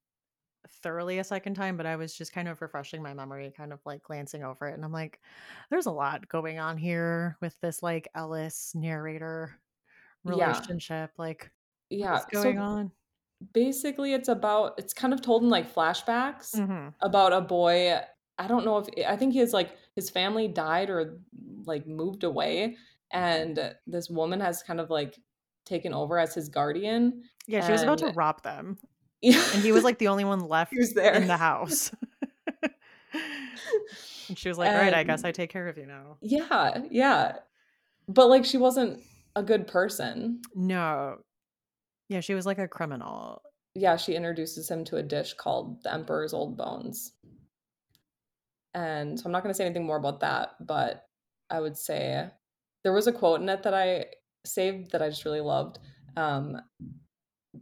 thoroughly 0.71 1.19
a 1.19 1.23
second 1.23 1.55
time, 1.55 1.77
but 1.77 1.85
I 1.85 1.95
was 1.95 2.15
just 2.15 2.33
kind 2.33 2.47
of 2.47 2.61
refreshing 2.61 3.01
my 3.03 3.13
memory, 3.13 3.51
kind 3.55 3.73
of 3.73 3.81
like 3.85 4.03
glancing 4.03 4.43
over 4.43 4.67
it. 4.67 4.73
And 4.73 4.83
I'm 4.85 4.91
like, 4.91 5.21
there's 5.69 5.85
a 5.87 5.91
lot 5.91 6.27
going 6.29 6.59
on 6.59 6.77
here 6.77 7.37
with 7.41 7.59
this 7.61 7.83
like 7.83 8.07
Ellis 8.15 8.73
narrator 8.75 9.59
Yeah. 10.25 10.67
relationship. 10.67 11.11
Like, 11.17 11.51
Yeah. 11.89 12.21
what's 12.21 12.25
going 12.25 12.57
so 12.57 12.59
on? 12.59 12.93
basically 13.53 14.13
it's 14.13 14.29
about 14.29 14.73
it's 14.79 14.93
kind 14.93 15.13
of 15.13 15.21
told 15.21 15.43
in 15.43 15.49
like 15.49 15.71
flashbacks 15.73 16.53
hmm 16.53 16.89
about 17.01 17.33
a 17.33 17.41
boy 17.41 17.99
i 18.39 18.47
don't 18.47 18.65
know 18.65 18.79
if 18.79 18.87
i 19.07 19.15
think 19.17 19.33
he 19.33 19.39
his 19.39 19.53
like 19.53 19.77
his 19.95 20.09
family 20.09 20.47
died 20.47 20.89
or 20.89 21.19
like 21.65 21.87
moved 21.87 22.23
away 22.23 22.77
and 23.11 23.75
this 23.87 24.09
woman 24.09 24.39
has 24.39 24.63
kind 24.63 24.79
of 24.79 24.89
like 24.89 25.19
taken 25.65 25.93
over 25.93 26.19
as 26.19 26.35
his 26.35 26.49
guardian 26.49 27.23
Yeah, 27.47 27.61
she 27.61 27.71
was 27.71 27.81
about 27.81 27.99
to 27.99 28.07
rob 28.07 28.41
them. 28.43 28.77
Yeah 29.21 29.43
And 29.53 29.63
he 29.63 29.71
was 29.71 29.83
like 29.83 29.97
the 29.97 30.07
only 30.09 30.23
one 30.25 30.39
left 30.47 30.71
he 30.73 30.79
was 30.79 30.93
there 30.93 31.13
in 31.13 31.27
the 31.27 31.37
house. 31.49 31.91
and 34.29 34.37
she 34.37 34.49
was 34.49 34.57
like, 34.57 34.69
all 34.69 34.75
right, 34.77 34.93
I 34.93 35.03
guess 35.03 35.23
I 35.23 35.31
take 35.31 35.49
care 35.49 35.67
of 35.67 35.77
you 35.77 35.85
now. 35.85 36.17
yeah 36.21 36.79
yeah 36.91 37.33
but 38.07 38.27
like 38.29 38.45
she 38.45 38.57
wasn't 38.57 38.99
a 39.35 39.43
good 39.43 39.67
person 39.67 40.41
No. 40.55 41.17
Yeah, 42.09 42.21
she 42.21 42.33
was 42.35 42.45
like 42.45 42.57
a 42.59 42.67
criminal. 42.67 43.41
yeah 43.75 43.97
she 43.97 44.15
introduces 44.15 44.69
him 44.69 44.83
to 44.85 44.97
a 44.97 45.03
dish 45.03 45.33
called 45.33 45.83
the 45.83 45.93
emperor's 45.93 46.33
old 46.33 46.57
bones 46.57 47.13
and 48.73 49.19
so 49.19 49.25
i'm 49.25 49.31
not 49.31 49.43
going 49.43 49.53
to 49.53 49.57
say 49.57 49.65
anything 49.65 49.85
more 49.85 49.97
about 49.97 50.19
that 50.21 50.55
but 50.61 51.05
i 51.49 51.59
would 51.59 51.77
say 51.77 52.27
there 52.83 52.93
was 52.93 53.07
a 53.07 53.11
quote 53.11 53.41
in 53.41 53.49
it 53.49 53.63
that 53.63 53.73
i 53.73 54.05
saved 54.45 54.91
that 54.91 55.01
i 55.01 55.09
just 55.09 55.25
really 55.25 55.41
loved 55.41 55.79
um, 56.15 56.57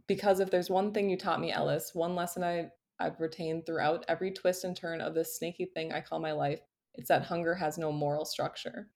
because 0.06 0.40
if 0.40 0.50
there's 0.50 0.70
one 0.70 0.92
thing 0.92 1.08
you 1.10 1.16
taught 1.16 1.40
me 1.40 1.52
ellis 1.52 1.90
one 1.94 2.14
lesson 2.14 2.42
i 2.44 2.66
i've 3.00 3.20
retained 3.20 3.64
throughout 3.66 4.04
every 4.08 4.30
twist 4.30 4.64
and 4.64 4.76
turn 4.76 5.00
of 5.00 5.14
this 5.14 5.36
snaky 5.38 5.64
thing 5.64 5.92
i 5.92 6.00
call 6.00 6.18
my 6.18 6.32
life 6.32 6.60
it's 6.94 7.08
that 7.08 7.22
hunger 7.22 7.54
has 7.54 7.78
no 7.78 7.90
moral 7.92 8.24
structure 8.24 8.88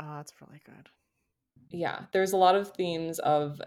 Oh, 0.00 0.14
that's 0.16 0.32
really 0.40 0.60
good. 0.64 0.88
yeah 1.70 2.02
there's 2.12 2.32
a 2.32 2.36
lot 2.36 2.54
of 2.54 2.70
themes 2.72 3.18
of 3.18 3.60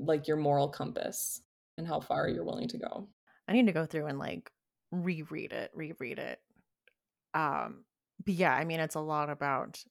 like 0.00 0.26
your 0.26 0.36
moral 0.36 0.68
compass 0.68 1.40
and 1.78 1.86
how 1.86 2.00
far 2.00 2.28
you're 2.28 2.44
willing 2.44 2.68
to 2.68 2.78
go 2.78 3.08
I 3.46 3.52
need 3.52 3.66
to 3.66 3.72
go 3.72 3.84
through 3.86 4.06
and 4.06 4.18
like 4.18 4.50
reread 4.90 5.52
it, 5.52 5.70
reread 5.74 6.18
it. 6.18 6.40
Um, 7.34 7.84
but 8.24 8.32
yeah, 8.34 8.54
I 8.54 8.64
mean, 8.64 8.80
it's 8.80 8.94
a 8.94 9.00
lot 9.00 9.28
about 9.28 9.84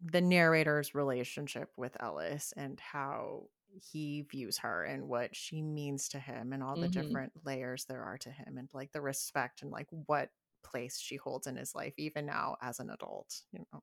the 0.00 0.20
narrator's 0.20 0.94
relationship 0.94 1.70
with 1.76 1.96
Ellis 2.00 2.52
and 2.56 2.78
how 2.78 3.48
he 3.82 4.22
views 4.30 4.58
her 4.58 4.84
and 4.84 5.08
what 5.08 5.34
she 5.34 5.62
means 5.62 6.08
to 6.10 6.18
him 6.18 6.52
and 6.52 6.62
all 6.62 6.76
the 6.76 6.86
Mhm. 6.88 6.92
different 6.92 7.32
layers 7.44 7.84
there 7.86 8.02
are 8.02 8.18
to 8.18 8.30
him 8.30 8.56
and 8.58 8.68
like 8.72 8.92
the 8.92 9.00
respect 9.00 9.62
and 9.62 9.70
like 9.70 9.88
what 10.06 10.30
place 10.62 10.98
she 10.98 11.16
holds 11.16 11.46
in 11.46 11.56
his 11.56 11.74
life 11.74 11.94
even 11.98 12.24
now 12.26 12.56
as 12.62 12.80
an 12.80 12.90
adult 12.90 13.42
you 13.52 13.64
know 13.72 13.80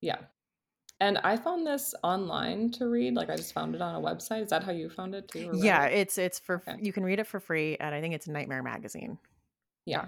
Yeah. 0.00 0.20
And 1.00 1.18
I 1.18 1.36
found 1.36 1.64
this 1.64 1.94
online 2.02 2.72
to 2.72 2.88
read. 2.88 3.14
Like 3.14 3.30
I 3.30 3.36
just 3.36 3.52
found 3.52 3.76
it 3.76 3.80
on 3.80 3.94
a 3.94 4.00
website. 4.00 4.42
Is 4.42 4.50
that 4.50 4.64
how 4.64 4.72
you 4.72 4.90
found 4.90 5.14
it 5.14 5.28
too? 5.28 5.52
yeah 5.54 5.84
it? 5.86 5.96
it's 6.00 6.18
it's 6.18 6.38
for 6.40 6.56
Okay. 6.66 6.76
you 6.82 6.92
can 6.92 7.04
read 7.04 7.20
it 7.20 7.26
for 7.26 7.38
free 7.40 7.76
and 7.78 7.94
i 7.94 8.00
think 8.00 8.14
it's 8.14 8.26
nightmare 8.26 8.62
magazine 8.62 9.18
Yeah. 9.84 10.06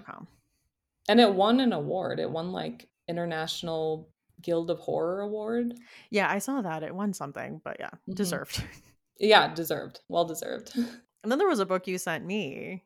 And 1.09 1.19
it 1.19 1.33
won 1.33 1.59
an 1.61 1.73
award. 1.73 2.19
It 2.19 2.29
won 2.29 2.51
like 2.51 2.87
International 3.07 4.07
Guild 4.41 4.69
of 4.69 4.79
Horror 4.79 5.21
Award. 5.21 5.77
yeah 6.09 6.29
i 6.29 6.39
saw 6.39 6.61
that 6.61 6.83
it 6.83 6.93
won 6.93 7.13
something 7.13 7.61
but 7.63 7.77
yeah 7.79 7.89
Mhm. 8.09 8.15
deserved 8.15 8.63
Yeah, 9.21 9.53
deserved. 9.53 10.01
Well 10.09 10.25
deserved. 10.25 10.71
and 10.75 11.31
then 11.31 11.37
there 11.39 11.47
was 11.47 11.59
a 11.59 11.65
book 11.65 11.87
you 11.87 11.97
sent 11.97 12.25
me 12.25 12.83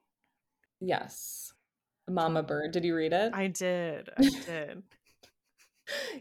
yes. 0.82 1.54
Mama 2.08 2.44
Bird. 2.44 2.72
Did 2.72 2.84
you 2.86 2.96
read 2.96 3.14
it? 3.14 3.34
i 3.34 3.48
did 3.48 4.10
i 4.18 4.22
did 4.46 4.84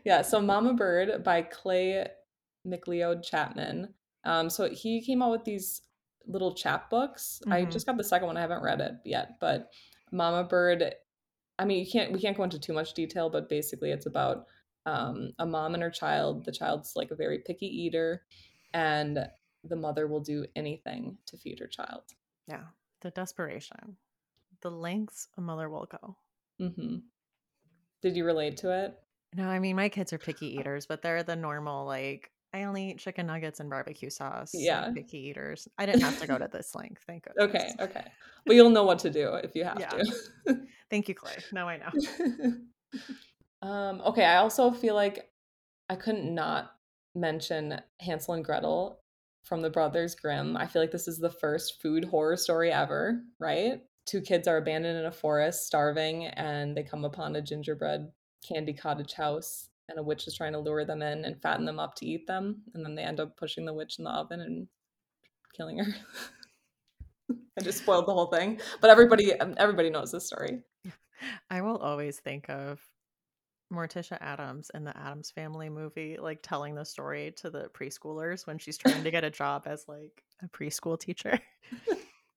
yeah, 0.05 0.23
so 0.23 0.41
Mama 0.41 0.75
Bird 0.75 1.25
by 1.25 1.43
Clay 1.43 2.07
McLeod 2.67 3.23
Chapman. 3.25 3.95
Um, 4.25 4.49
so 4.51 4.69
he 4.69 5.01
came 5.01 5.23
out 5.23 5.31
with 5.31 5.45
these 5.45 5.83
little 6.27 6.55
chapbooks. 6.55 7.41
I 7.51 7.63
Mhm. 7.63 7.73
just 7.73 7.87
got 7.87 7.97
the 7.97 8.05
second 8.05 8.27
one. 8.27 8.37
I 8.37 8.41
haven't 8.43 8.63
read 8.63 8.81
it 8.81 8.95
yet, 9.05 9.39
but 9.41 9.71
Mama 10.13 10.45
Bird. 10.45 10.95
I 11.59 11.65
mean, 11.65 11.85
you 11.85 11.91
can't. 11.91 12.13
We 12.13 12.21
can't 12.21 12.37
go 12.37 12.45
into 12.45 12.59
too 12.59 12.73
much 12.75 12.93
detail, 12.95 13.31
but 13.31 13.49
basically, 13.49 13.91
it's 13.91 14.07
about 14.07 14.47
um, 14.87 15.31
a 15.39 15.47
mom 15.47 15.73
and 15.75 15.83
her 15.83 15.91
child. 15.91 16.45
The 16.45 16.53
child's 16.53 16.95
like 16.95 17.11
a 17.11 17.17
very 17.17 17.39
picky 17.39 17.67
eater, 17.67 18.23
and 18.75 19.27
the 19.65 19.77
mother 19.77 20.07
will 20.07 20.21
do 20.21 20.47
anything 20.57 21.19
to 21.27 21.37
feed 21.37 21.59
her 21.59 21.67
child. 21.67 22.03
yeah 22.47 22.65
the 23.01 23.11
desperation 23.11 23.97
the 24.63 24.71
lengths 24.71 25.29
a 25.37 25.41
mother 25.41 25.69
will 25.69 25.87
go 25.87 26.17
hmm 26.59 26.97
Did 28.03 28.17
you 28.17 28.25
relate 28.25 28.57
to 28.59 28.71
it? 28.85 28.99
no 29.35 29.49
i 29.49 29.59
mean 29.59 29.77
my 29.77 29.89
kids 29.89 30.13
are 30.13 30.19
picky 30.19 30.57
eaters 30.59 30.87
but 30.87 31.03
they're 31.03 31.23
the 31.23 31.37
normal 31.37 31.85
like 31.87 32.31
i 32.53 32.65
only 32.65 32.91
eat 32.91 32.99
chicken 32.99 33.27
nuggets 33.27 33.61
and 33.61 33.69
barbecue 33.71 34.11
sauce 34.11 34.53
Yeah. 34.55 34.91
picky 34.95 35.19
eaters 35.29 35.67
i 35.79 35.87
didn't 35.87 36.03
have 36.03 36.19
to 36.19 36.27
go 36.27 36.39
to 36.39 36.49
this 36.53 36.75
length 36.81 37.03
thank 37.07 37.25
goodness 37.25 37.75
Okay, 37.77 37.85
okay, 37.85 38.07
but 38.47 38.55
you'll 38.57 38.71
know 38.71 38.85
what 38.85 38.99
to 39.01 39.11
do 39.11 39.35
if 39.35 39.55
you 39.57 39.65
have 39.65 39.81
Yeah. 39.81 39.99
to. 40.47 40.67
thank 40.91 41.09
you 41.09 41.15
clay 41.15 41.45
now 41.51 41.67
i 41.69 41.77
know 41.79 41.93
um, 43.63 44.01
okay, 44.03 44.25
I 44.25 44.37
also 44.37 44.71
feel 44.71 44.95
like 44.95 45.31
I 45.89 45.97
couldn't 45.97 46.33
not 46.35 46.77
mention 47.15 47.81
Hansel 48.01 48.35
and 48.35 48.45
Gretel 48.45 49.01
from 49.45 49.61
the 49.61 49.71
Brothers 49.71 50.15
Grimm. 50.15 50.57
I 50.57 50.67
feel 50.67 50.83
like 50.83 50.91
this 50.91 51.07
is 51.07 51.19
the 51.19 51.31
first 51.31 51.81
food 51.81 52.05
horror 52.05 52.37
story 52.37 52.73
ever, 52.73 53.21
right? 53.39 53.81
Two 54.07 54.21
kids 54.21 54.49
are 54.49 54.57
abandoned 54.57 54.99
in 54.99 55.07
a 55.07 55.13
forest, 55.13 55.67
starving, 55.67 56.27
and 56.27 56.77
they 56.77 56.83
come 56.83 57.05
upon 57.05 57.37
a 57.37 57.43
gingerbread 57.43 58.11
candy 58.47 58.73
cottage 58.73 59.13
house, 59.13 59.69
and 59.89 59.99
a 59.99 60.03
witch 60.03 60.27
is 60.27 60.35
trying 60.35 60.53
to 60.53 60.59
lure 60.59 60.85
them 60.85 61.03
in 61.03 61.25
and 61.25 61.41
fatten 61.41 61.65
them 61.65 61.79
up 61.79 61.95
to 61.97 62.07
eat 62.07 62.27
them, 62.27 62.63
and 62.75 62.85
then 62.85 62.95
they 62.95 63.03
end 63.03 63.21
up 63.21 63.37
pushing 63.37 63.65
the 63.65 63.73
witch 63.73 63.99
in 63.99 64.05
the 64.05 64.11
oven 64.11 64.41
and 64.41 64.67
killing 65.55 65.79
her. 65.79 65.95
I 67.59 67.63
just 67.63 67.79
spoiled 67.79 68.07
the 68.07 68.13
whole 68.13 68.27
thing, 68.27 68.61
but 68.81 68.91
everybody 68.91 69.33
everybody 69.33 69.89
knows 69.89 70.11
this 70.11 70.27
story. 70.27 70.61
I 71.51 71.63
will 71.63 71.79
always 71.79 72.19
think 72.19 72.51
of 72.51 72.81
Morticia 73.73 74.19
Addams 74.21 74.71
in 74.75 74.85
the 74.85 74.97
Addams 74.97 75.31
Family 75.31 75.69
movie, 75.69 76.17
like 76.21 76.41
telling 76.43 76.75
the 76.75 76.85
story 76.85 77.33
to 77.37 77.51
the 77.51 77.71
preschoolers 77.75 78.47
when 78.47 78.59
she's 78.59 78.79
trying 78.79 79.05
to 79.05 79.11
get 79.11 79.25
a 79.25 79.31
job 79.31 79.65
as 79.67 79.85
like 79.89 80.23
a 80.43 80.49
preschool 80.49 80.99
teacher. 80.99 81.39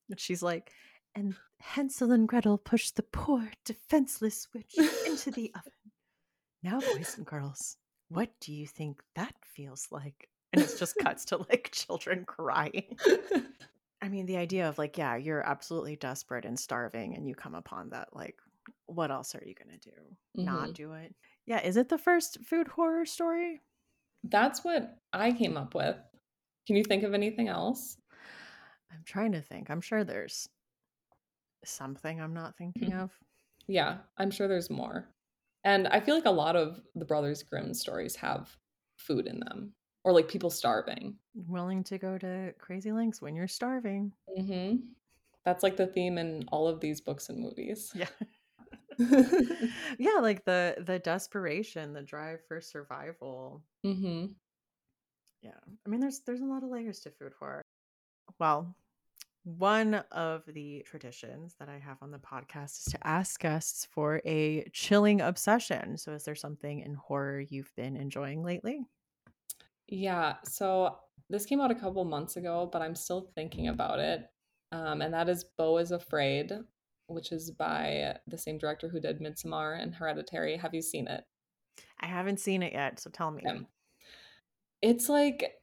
and 0.10 0.20
she's 0.20 0.42
like, 0.42 0.72
and 1.16 1.36
Hansel 1.60 2.12
and 2.12 2.28
Gretel 2.28 2.58
pushed 2.58 2.96
the 2.96 3.04
poor, 3.04 3.50
defenseless 3.66 4.48
witch 4.54 4.76
into 5.06 5.32
the 5.32 5.52
oven. 5.56 5.72
Now, 6.64 6.80
boys 6.80 7.16
and 7.18 7.26
girls, 7.26 7.78
what 8.10 8.30
do 8.40 8.54
you 8.54 8.68
think 8.68 9.02
that 9.16 9.34
feels 9.44 9.88
like? 9.92 10.30
And 10.54 10.62
it 10.62 10.76
just 10.78 10.96
cuts 10.98 11.26
to 11.26 11.38
like 11.38 11.72
children 11.72 12.24
crying. 12.26 12.98
I 14.02 14.10
mean, 14.10 14.28
the 14.28 14.38
idea 14.38 14.70
of 14.70 14.78
like, 14.78 14.98
yeah, 14.98 15.16
you're 15.16 15.46
absolutely 15.46 15.96
desperate 15.96 16.46
and 16.46 16.60
starving, 16.60 17.16
and 17.16 17.28
you 17.28 17.36
come 17.36 17.56
upon 17.56 17.90
that 17.90 18.16
like 18.16 18.38
what 18.88 19.12
else 19.12 19.36
are 19.36 19.44
you 19.46 19.54
gonna 19.56 19.78
do? 19.78 20.18
Mhm. 20.38 20.46
Not 20.46 20.74
do 20.74 20.94
it? 20.94 21.16
Yeah, 21.46 21.62
is 21.62 21.78
it 21.78 21.90
the 21.90 21.98
first 21.98 22.40
food 22.46 22.68
horror 22.70 23.06
story? 23.06 23.62
That's 24.24 24.64
what 24.64 25.00
I 25.14 25.32
came 25.32 25.58
up 25.58 25.74
with. 25.74 25.98
Can 26.68 26.76
you 26.76 26.84
think 26.84 27.04
of 27.04 27.14
anything 27.14 27.48
else? 27.48 27.98
I'm 28.92 29.04
trying 29.06 29.32
to 29.34 29.42
think. 29.42 29.70
I'm 29.70 29.82
sure 29.82 30.04
there's 30.04 30.50
something 31.66 32.20
I'm 32.20 32.34
not 32.34 32.58
thinking 32.58 32.94
Mhm. 32.94 32.94
of. 32.94 33.20
Yeah, 33.68 34.04
I'm 34.18 34.32
sure 34.32 34.48
there's 34.48 34.70
more. 34.70 35.16
And 35.64 35.88
I 35.90 36.00
feel 36.02 36.16
like 36.16 36.26
a 36.26 36.32
lot 36.32 36.56
of 36.56 36.82
the 36.96 37.06
Brothers 37.06 37.44
Grimm 37.44 37.74
stories 37.74 38.16
have 38.18 38.58
food 38.98 39.28
in 39.28 39.40
them 39.42 39.76
or 40.04 40.14
like 40.14 40.30
people 40.30 40.50
starving. 40.50 41.20
Willing 41.36 41.84
to 41.86 41.98
go 41.98 42.18
to 42.18 42.54
crazy 42.60 42.92
lengths 42.92 43.22
when 43.22 43.34
you're 43.36 43.48
starving. 43.48 44.14
Mhm. 44.38 44.94
That's 45.44 45.64
like 45.64 45.78
the 45.78 45.88
theme 45.88 46.18
in 46.18 46.48
all 46.50 46.68
of 46.68 46.80
these 46.82 47.02
books 47.02 47.30
and 47.30 47.40
movies. 47.40 47.94
Yeah. 47.94 48.10
yeah, 50.00 50.20
like 50.22 50.46
the 50.46 50.76
the 50.86 51.00
desperation, 51.00 51.94
the 51.94 52.02
drive 52.02 52.40
for 52.48 52.62
survival. 52.62 53.64
Mm-hmm. 53.86 54.28
Yeah. 55.42 55.52
I 55.86 55.90
mean 55.90 56.00
there's 56.00 56.22
there's 56.22 56.42
a 56.42 56.46
lot 56.46 56.64
of 56.64 56.70
layers 56.70 57.00
to 57.02 57.12
food 57.12 57.34
horror. 57.40 57.62
Well, 58.40 58.76
one 59.44 60.04
of 60.12 60.44
the 60.46 60.84
traditions 60.86 61.56
that 61.60 61.70
I 61.70 61.80
have 61.80 61.98
on 62.02 62.12
the 62.12 62.18
podcast 62.18 62.80
is 62.80 62.86
to 62.92 63.08
ask 63.08 63.40
guests 63.40 63.88
for 63.90 64.22
a 64.26 64.68
chilling 64.74 65.22
obsession. 65.22 65.98
So 65.98 66.12
is 66.12 66.26
there 66.26 66.36
something 66.36 66.82
in 66.82 66.96
horror 66.96 67.40
you've 67.40 67.74
been 67.78 67.96
enjoying 67.96 68.44
lately? 68.44 68.86
Yeah, 69.88 70.36
so 70.44 70.98
this 71.30 71.46
came 71.46 71.62
out 71.62 71.72
a 71.72 71.76
couple 71.76 72.04
months 72.04 72.36
ago, 72.36 72.70
but 72.72 72.82
I'm 72.82 72.96
still 72.96 73.32
thinking 73.36 73.70
about 73.70 74.00
it. 74.00 74.30
Um, 74.74 75.02
and 75.02 75.14
that 75.14 75.30
is 75.30 75.46
Beau 75.58 75.78
is 75.78 75.92
Afraid, 75.92 76.52
which 77.08 77.32
is 77.32 77.52
by 77.52 78.18
the 78.28 78.38
same 78.38 78.58
director 78.58 78.88
who 78.88 79.00
did 79.00 79.20
Midsommar 79.20 79.82
and 79.82 79.96
Hereditary. 79.96 80.58
Have 80.58 80.74
you 80.74 80.82
seen 80.82 81.08
it? 81.08 81.24
I 82.00 82.08
haven't 82.08 82.40
seen 82.40 82.64
it 82.64 82.74
yet, 82.74 83.00
so 83.00 83.10
tell 83.10 83.32
me. 83.32 83.44
Okay. 83.48 83.62
It's 84.82 85.10
like 85.10 85.54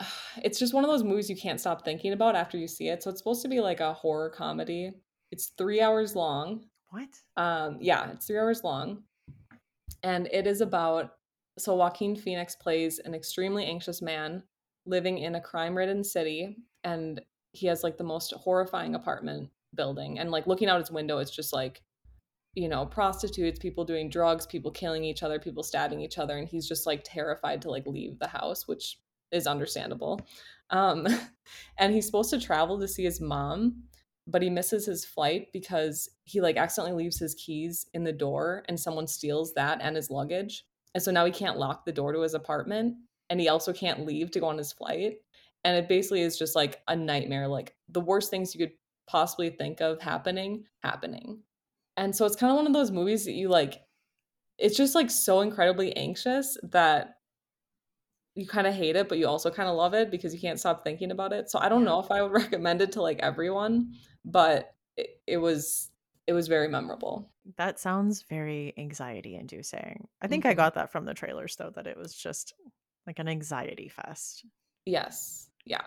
it's 0.42 0.58
just 0.58 0.74
one 0.74 0.84
of 0.84 0.90
those 0.90 1.04
movies 1.04 1.30
you 1.30 1.36
can't 1.36 1.60
stop 1.60 1.84
thinking 1.84 2.12
about 2.12 2.36
after 2.36 2.58
you 2.58 2.68
see 2.68 2.88
it. 2.88 3.02
So 3.02 3.10
it's 3.10 3.20
supposed 3.20 3.42
to 3.42 3.48
be 3.48 3.60
like 3.60 3.80
a 3.80 3.92
horror 3.92 4.30
comedy. 4.30 4.92
It's 5.30 5.52
three 5.58 5.80
hours 5.80 6.14
long. 6.14 6.64
What? 6.90 7.08
Um, 7.36 7.78
yeah, 7.80 8.10
it's 8.12 8.26
three 8.26 8.38
hours 8.38 8.64
long. 8.64 9.02
And 10.02 10.28
it 10.32 10.46
is 10.46 10.60
about 10.60 11.12
so 11.58 11.74
Joaquin 11.74 12.14
Phoenix 12.14 12.54
plays 12.54 13.00
an 13.00 13.14
extremely 13.14 13.66
anxious 13.66 14.00
man 14.00 14.44
living 14.86 15.18
in 15.18 15.34
a 15.34 15.40
crime-ridden 15.40 16.04
city, 16.04 16.56
and 16.84 17.20
he 17.52 17.66
has 17.66 17.82
like 17.82 17.98
the 17.98 18.04
most 18.04 18.32
horrifying 18.32 18.94
apartment 18.94 19.50
building. 19.74 20.18
And 20.18 20.30
like 20.30 20.46
looking 20.46 20.68
out 20.68 20.80
his 20.80 20.90
window, 20.90 21.18
it's 21.18 21.34
just 21.34 21.52
like, 21.52 21.82
you 22.54 22.68
know, 22.68 22.86
prostitutes, 22.86 23.58
people 23.58 23.84
doing 23.84 24.10
drugs, 24.10 24.46
people 24.46 24.70
killing 24.70 25.04
each 25.04 25.22
other, 25.22 25.38
people 25.38 25.62
stabbing 25.62 26.00
each 26.00 26.18
other, 26.18 26.36
and 26.36 26.48
he's 26.48 26.66
just 26.66 26.86
like 26.86 27.02
terrified 27.04 27.62
to 27.62 27.70
like 27.70 27.86
leave 27.86 28.18
the 28.18 28.28
house, 28.28 28.66
which 28.66 28.98
is 29.30 29.46
understandable. 29.46 30.26
Um, 30.70 31.06
and 31.78 31.92
he's 31.92 32.06
supposed 32.06 32.30
to 32.30 32.40
travel 32.40 32.80
to 32.80 32.88
see 32.88 33.04
his 33.04 33.20
mom, 33.20 33.84
but 34.26 34.42
he 34.42 34.50
misses 34.50 34.86
his 34.86 35.04
flight 35.04 35.48
because 35.52 36.08
he 36.24 36.40
like 36.40 36.56
accidentally 36.56 37.04
leaves 37.04 37.18
his 37.18 37.34
keys 37.34 37.86
in 37.94 38.04
the 38.04 38.12
door 38.12 38.64
and 38.68 38.78
someone 38.78 39.06
steals 39.06 39.54
that 39.54 39.80
and 39.80 39.96
his 39.96 40.10
luggage. 40.10 40.64
And 40.94 41.02
so 41.02 41.10
now 41.10 41.24
he 41.24 41.32
can't 41.32 41.58
lock 41.58 41.84
the 41.84 41.92
door 41.92 42.12
to 42.12 42.20
his 42.20 42.34
apartment 42.34 42.96
and 43.30 43.40
he 43.40 43.48
also 43.48 43.72
can't 43.72 44.06
leave 44.06 44.30
to 44.32 44.40
go 44.40 44.46
on 44.46 44.58
his 44.58 44.72
flight. 44.72 45.16
And 45.64 45.76
it 45.76 45.88
basically 45.88 46.22
is 46.22 46.38
just 46.38 46.54
like 46.54 46.80
a 46.88 46.96
nightmare, 46.96 47.48
like 47.48 47.74
the 47.88 48.00
worst 48.00 48.30
things 48.30 48.54
you 48.54 48.66
could 48.66 48.74
possibly 49.08 49.50
think 49.50 49.80
of 49.80 50.00
happening, 50.00 50.66
happening. 50.82 51.42
And 51.96 52.14
so 52.14 52.26
it's 52.26 52.36
kind 52.36 52.50
of 52.52 52.56
one 52.56 52.66
of 52.66 52.72
those 52.72 52.90
movies 52.92 53.24
that 53.26 53.32
you 53.32 53.48
like, 53.48 53.82
it's 54.58 54.76
just 54.76 54.94
like 54.94 55.10
so 55.10 55.40
incredibly 55.40 55.96
anxious 55.96 56.58
that 56.64 57.18
you 58.34 58.46
kind 58.46 58.66
of 58.66 58.74
hate 58.74 58.96
it, 58.96 59.08
but 59.08 59.18
you 59.18 59.26
also 59.26 59.50
kind 59.50 59.68
of 59.68 59.76
love 59.76 59.94
it 59.94 60.10
because 60.10 60.32
you 60.32 60.40
can't 60.40 60.60
stop 60.60 60.84
thinking 60.84 61.10
about 61.10 61.32
it. 61.32 61.50
So 61.50 61.58
I 61.58 61.68
don't 61.68 61.84
know 61.84 61.98
if 62.00 62.10
I 62.10 62.22
would 62.22 62.32
recommend 62.42 62.80
it 62.82 62.92
to 62.92 63.02
like 63.02 63.18
everyone, 63.20 63.94
but 64.24 64.74
it, 64.96 65.20
it 65.26 65.36
was 65.38 65.90
it 66.26 66.32
was 66.34 66.46
very 66.46 66.68
memorable. 66.68 67.32
That 67.56 67.78
sounds 67.78 68.22
very 68.22 68.74
anxiety 68.76 69.34
inducing. 69.34 70.08
I 70.20 70.26
think 70.28 70.44
I 70.44 70.52
Mhm. 70.52 70.54
got 70.54 70.74
that 70.74 70.92
from 70.92 71.04
the 71.06 71.14
trailers 71.14 71.56
though, 71.56 71.70
that 71.70 71.86
it 71.86 71.96
was 71.96 72.14
just 72.14 72.54
like 73.06 73.18
an 73.18 73.28
anxiety 73.28 73.88
fest. 73.88 74.44
Yes. 74.86 75.50
Yeah. 75.64 75.84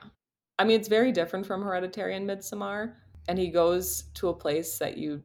I 0.59 0.63
mean, 0.63 0.79
it's 0.79 0.87
very 0.87 1.11
different 1.11 1.45
from 1.45 1.63
Hereditary 1.63 2.15
and 2.15 2.29
Midsommar, 2.29 2.95
and 3.27 3.37
he 3.39 3.49
goes 3.49 4.03
to 4.15 4.29
a 4.29 4.33
place 4.33 4.77
that 4.79 4.97
you 4.97 5.23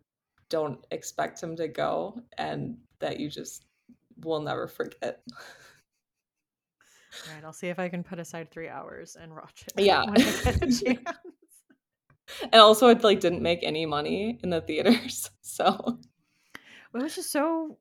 don't 0.48 0.84
expect 0.90 1.42
him 1.42 1.56
to 1.56 1.68
go 1.68 2.20
and 2.38 2.76
that 3.00 3.18
you 3.20 3.28
just 3.28 3.64
will 4.24 4.40
never 4.40 4.66
forget. 4.68 5.22
All 7.28 7.34
right, 7.34 7.44
I'll 7.44 7.52
see 7.52 7.68
if 7.68 7.78
I 7.78 7.88
can 7.88 8.02
put 8.04 8.18
aside 8.18 8.50
three 8.50 8.68
hours 8.68 9.16
and 9.20 9.32
watch 9.32 9.64
it. 9.76 9.82
Yeah. 9.84 10.04
when 10.04 10.10
I 10.20 10.42
get 10.42 10.62
a 10.62 10.66
chance. 10.84 11.18
and 12.42 12.54
also 12.54 12.88
it 12.88 13.02
like 13.02 13.20
didn't 13.20 13.42
make 13.42 13.60
any 13.62 13.86
money 13.86 14.38
in 14.42 14.50
the 14.50 14.60
theaters. 14.60 15.30
So, 15.42 15.98
It 16.54 17.02
was 17.02 17.14
just 17.14 17.32
so 17.32 17.78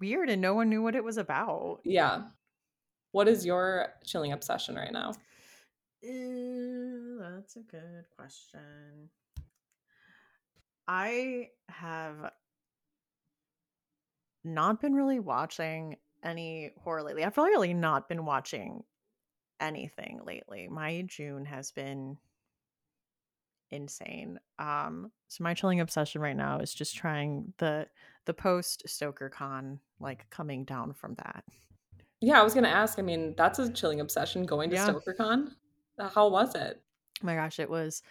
weird, 0.00 0.30
and 0.30 0.40
no 0.40 0.54
one 0.54 0.70
knew 0.70 0.82
what 0.82 0.94
it 0.94 1.04
was 1.04 1.18
about. 1.18 1.80
yeah. 1.84 2.22
What 3.12 3.28
is 3.28 3.44
your 3.44 3.88
chilling 4.04 4.32
obsession 4.32 4.76
right 4.76 4.92
now? 4.92 5.10
Uh, 6.02 7.30
that's 7.36 7.56
a 7.56 7.60
good 7.60 8.04
question. 8.16 9.10
I 10.88 11.50
have 11.68 12.32
not 14.42 14.80
been 14.80 14.94
really 14.94 15.20
watching 15.20 15.96
any 16.24 16.72
horror 16.82 17.02
lately. 17.02 17.24
I've 17.24 17.36
really 17.36 17.74
not 17.74 18.08
been 18.08 18.24
watching 18.24 18.82
anything 19.60 20.20
lately. 20.24 20.66
My 20.68 21.02
June 21.06 21.44
has 21.44 21.70
been 21.70 22.16
insane. 23.70 24.40
Um, 24.58 25.12
so 25.28 25.44
my 25.44 25.52
chilling 25.52 25.80
obsession 25.80 26.20
right 26.22 26.36
now 26.36 26.58
is 26.60 26.72
just 26.72 26.96
trying 26.96 27.52
the 27.58 27.86
the 28.24 28.34
post 28.34 28.88
Stoker 28.88 29.28
Con, 29.28 29.80
like 30.00 30.28
coming 30.30 30.64
down 30.64 30.94
from 30.94 31.14
that. 31.16 31.44
Yeah, 32.20 32.40
I 32.40 32.42
was 32.42 32.54
gonna 32.54 32.68
ask. 32.68 32.98
I 32.98 33.02
mean, 33.02 33.34
that's 33.36 33.58
a 33.58 33.70
chilling 33.72 34.00
obsession 34.00 34.44
going 34.44 34.70
to 34.70 34.76
Yeah. 34.76 34.90
StokerCon. 34.90 35.52
How 35.98 36.28
was 36.28 36.54
it? 36.54 36.80
Oh 37.22 37.26
my 37.26 37.34
gosh, 37.34 37.58
it 37.58 37.68
was 37.68 38.02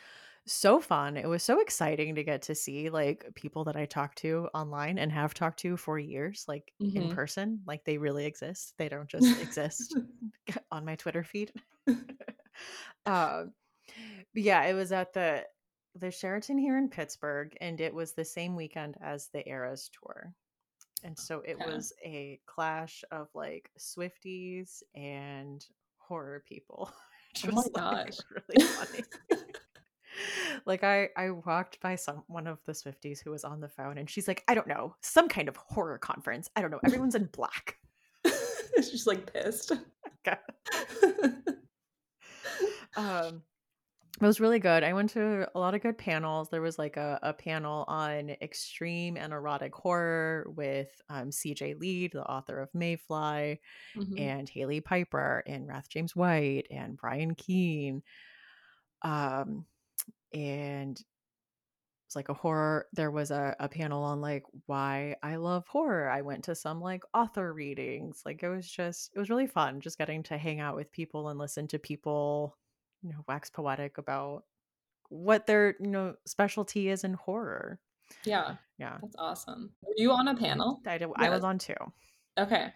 so 0.47 0.79
fun. 0.81 1.17
It 1.17 1.27
was 1.27 1.43
so 1.43 1.59
exciting 1.59 2.15
to 2.15 2.23
get 2.23 2.41
to 2.43 2.55
see 2.55 2.89
like 2.89 3.33
people 3.35 3.63
that 3.65 3.75
I 3.75 3.85
talked 3.85 4.17
to 4.19 4.49
online 4.53 4.97
and 4.97 5.11
have 5.11 5.33
talked 5.33 5.59
to 5.59 5.77
for 5.77 5.99
years, 5.99 6.45
like 6.47 6.73
in 6.95 7.07
Mhm. 7.07 7.09
person. 7.09 7.63
Like 7.67 7.83
they 7.85 7.97
really 7.97 8.25
exist. 8.25 8.73
They 8.77 8.89
don't 8.89 9.09
just 9.09 9.35
exist 9.37 9.97
on 10.71 10.85
my 10.85 10.95
Twitter 10.95 11.23
feed. 11.23 11.53
um, 13.05 13.53
yeah, 14.33 14.63
it 14.65 14.73
was 14.73 14.91
at 14.91 15.13
the 15.13 15.47
the 15.95 16.11
Sheraton 16.11 16.57
here 16.59 16.77
in 16.77 16.89
Pittsburgh, 16.89 17.57
and 17.61 17.81
it 17.81 17.93
was 17.93 18.13
the 18.13 18.25
same 18.25 18.55
weekend 18.55 18.97
as 19.01 19.29
the 19.29 19.47
Eras 19.49 19.89
tour. 19.89 20.35
And 21.03 21.17
so 21.17 21.41
it 21.41 21.59
Okay. 21.59 21.61
was 21.61 21.93
a 22.03 22.41
clash 22.47 23.03
of 23.11 23.29
like 23.35 23.71
Swifties 23.79 24.83
and 24.95 25.65
horror 25.97 26.43
people. 26.47 26.91
which 27.33 27.47
Oh 27.47 27.51
my 27.51 27.63
was, 27.65 27.69
like, 27.75 28.15
really 28.31 28.61
funny. 28.75 29.05
like 30.65 30.83
I 30.83 31.09
I 31.15 31.31
walked 31.31 31.79
by 31.81 31.95
some 31.95 32.23
one 32.27 32.47
of 32.47 32.59
the 32.65 32.71
Swifties 32.73 33.19
who 33.23 33.31
was 33.31 33.43
on 33.43 33.59
the 33.61 33.69
phone 33.69 33.97
and 33.97 34.09
she's 34.09 34.27
like, 34.27 34.43
I 34.47 34.55
don't 34.55 34.67
know, 34.67 34.95
some 35.01 35.27
kind 35.29 35.47
of 35.49 35.55
horror 35.57 35.97
conference. 35.97 36.49
I 36.55 36.61
don't 36.61 36.71
know. 36.71 36.79
Everyone's 36.85 37.15
in 37.15 37.25
black. 37.31 37.77
She's 38.75 38.91
just 38.91 39.07
like 39.07 39.31
pissed. 39.33 39.71
Um 42.95 43.43
it 44.19 44.25
was 44.25 44.39
really 44.39 44.57
good. 44.57 44.83
I 44.83 44.93
went 44.93 45.11
to 45.11 45.47
a 45.53 45.59
lot 45.59 45.75
of 45.75 45.81
good 45.81 45.95
panels. 45.95 46.49
There 46.49 46.61
was 46.63 46.79
like 46.79 46.97
a, 46.97 47.19
a 47.21 47.33
panel 47.33 47.85
on 47.87 48.31
extreme 48.41 49.15
and 49.15 49.31
erotic 49.31 49.75
horror 49.75 50.47
with 50.55 50.89
um, 51.07 51.29
CJ 51.29 51.79
Leede, 51.79 52.13
the 52.13 52.23
author 52.25 52.59
of 52.59 52.73
Maeve 52.73 53.01
Fly, 53.01 53.59
Mhm. 53.95 54.19
and 54.19 54.49
Hailey 54.49 54.81
Piper, 54.81 55.43
and 55.45 55.67
Wrath 55.67 55.87
James 55.87 56.15
White, 56.15 56.65
and 56.71 56.97
Brian 56.97 57.35
Keene. 57.35 58.01
Um, 59.03 59.67
and 60.33 60.99
it's 62.07 62.15
like 62.15 62.29
a 62.29 62.33
horror. 62.33 62.87
There 62.93 63.11
was 63.11 63.31
a, 63.31 63.55
a 63.59 63.67
panel 63.67 64.01
on 64.03 64.21
like 64.21 64.43
why 64.65 65.15
I 65.21 65.35
love 65.35 65.67
horror. 65.67 66.09
I 66.09 66.21
went 66.21 66.45
to 66.45 66.55
some 66.55 66.79
like 66.79 67.03
author 67.13 67.53
readings. 67.53 68.21
Like 68.25 68.43
it 68.43 68.49
was 68.49 68.69
just, 68.69 69.11
it 69.13 69.19
was 69.19 69.29
really 69.29 69.47
fun 69.47 69.81
just 69.81 69.97
getting 69.97 70.23
to 70.23 70.37
hang 70.37 70.61
out 70.61 70.75
with 70.75 70.91
people 70.91 71.27
and 71.29 71.37
listen 71.37 71.67
to 71.67 71.79
people, 71.79 72.55
you 73.01 73.09
know, 73.09 73.25
wax 73.27 73.49
poetic 73.49 73.97
about 73.97 74.43
what 75.09 75.47
their, 75.47 75.75
you 75.81 75.87
know, 75.87 76.15
specialty 76.25 76.89
is 76.89 77.03
in 77.03 77.13
horror. 77.13 77.79
Yeah, 78.23 78.55
Yeah. 78.77 78.97
that's 79.01 79.15
awesome. 79.19 79.71
Were 79.81 79.93
you 79.97 80.11
on 80.11 80.29
a 80.29 80.35
panel? 80.35 80.79
I, 80.87 80.97
did, 80.97 81.09
I 81.17 81.29
was 81.29 81.43
on 81.43 81.57
two. 81.57 81.75
Okay. 82.39 82.73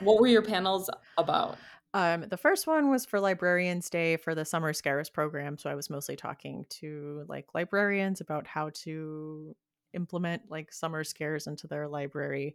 What 0.00 0.20
were 0.20 0.26
your 0.26 0.42
panels 0.42 0.90
about? 1.16 1.58
Um, 1.98 2.26
the 2.28 2.36
first 2.36 2.68
one 2.68 2.90
was 2.90 3.04
for 3.04 3.18
Librarians 3.18 3.90
Day 3.90 4.16
for 4.16 4.32
the 4.32 4.44
Summer 4.44 4.72
Scares 4.72 5.10
program. 5.10 5.58
So 5.58 5.68
I 5.68 5.74
was 5.74 5.90
mostly 5.90 6.14
talking 6.14 6.64
to 6.78 7.24
like 7.26 7.46
librarians 7.54 8.20
about 8.20 8.46
how 8.46 8.70
to 8.84 9.56
implement 9.94 10.42
like 10.48 10.72
summer 10.72 11.02
scares 11.02 11.48
into 11.48 11.66
their 11.66 11.88
library 11.88 12.54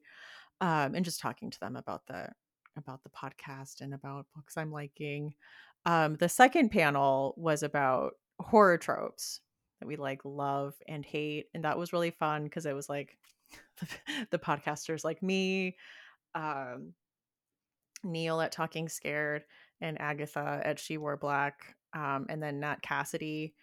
um, 0.61 0.95
and 0.95 1.03
just 1.03 1.19
talking 1.19 1.51
to 1.51 1.59
them 1.59 1.75
about 1.75 2.07
the 2.07 2.29
about 2.77 3.03
the 3.03 3.09
podcast 3.09 3.81
and 3.81 3.93
about 3.93 4.27
books 4.33 4.55
I'm 4.55 4.71
liking. 4.71 5.33
Um, 5.85 6.15
the 6.15 6.29
second 6.29 6.69
panel 6.69 7.33
was 7.35 7.63
about 7.63 8.13
horror 8.39 8.77
tropes 8.77 9.41
that 9.81 9.87
we 9.87 9.97
like 9.97 10.21
love 10.23 10.73
and 10.87 11.03
hate, 11.03 11.47
and 11.53 11.65
that 11.65 11.77
was 11.77 11.91
really 11.91 12.11
fun 12.11 12.45
because 12.45 12.65
it 12.65 12.73
was 12.73 12.87
like 12.87 13.17
the, 13.81 13.87
the 14.31 14.39
podcasters 14.39 15.03
like 15.03 15.21
me, 15.21 15.75
um, 16.33 16.93
Neil 18.03 18.41
at 18.41 18.51
Talking 18.51 18.89
Scared, 18.89 19.43
and 19.81 19.99
Agatha 19.99 20.61
at 20.63 20.79
She 20.79 20.97
Wore 20.97 21.17
Black, 21.17 21.75
um, 21.93 22.25
and 22.29 22.41
then 22.41 22.59
Nat 22.59 22.81
Cassidy, 22.81 23.53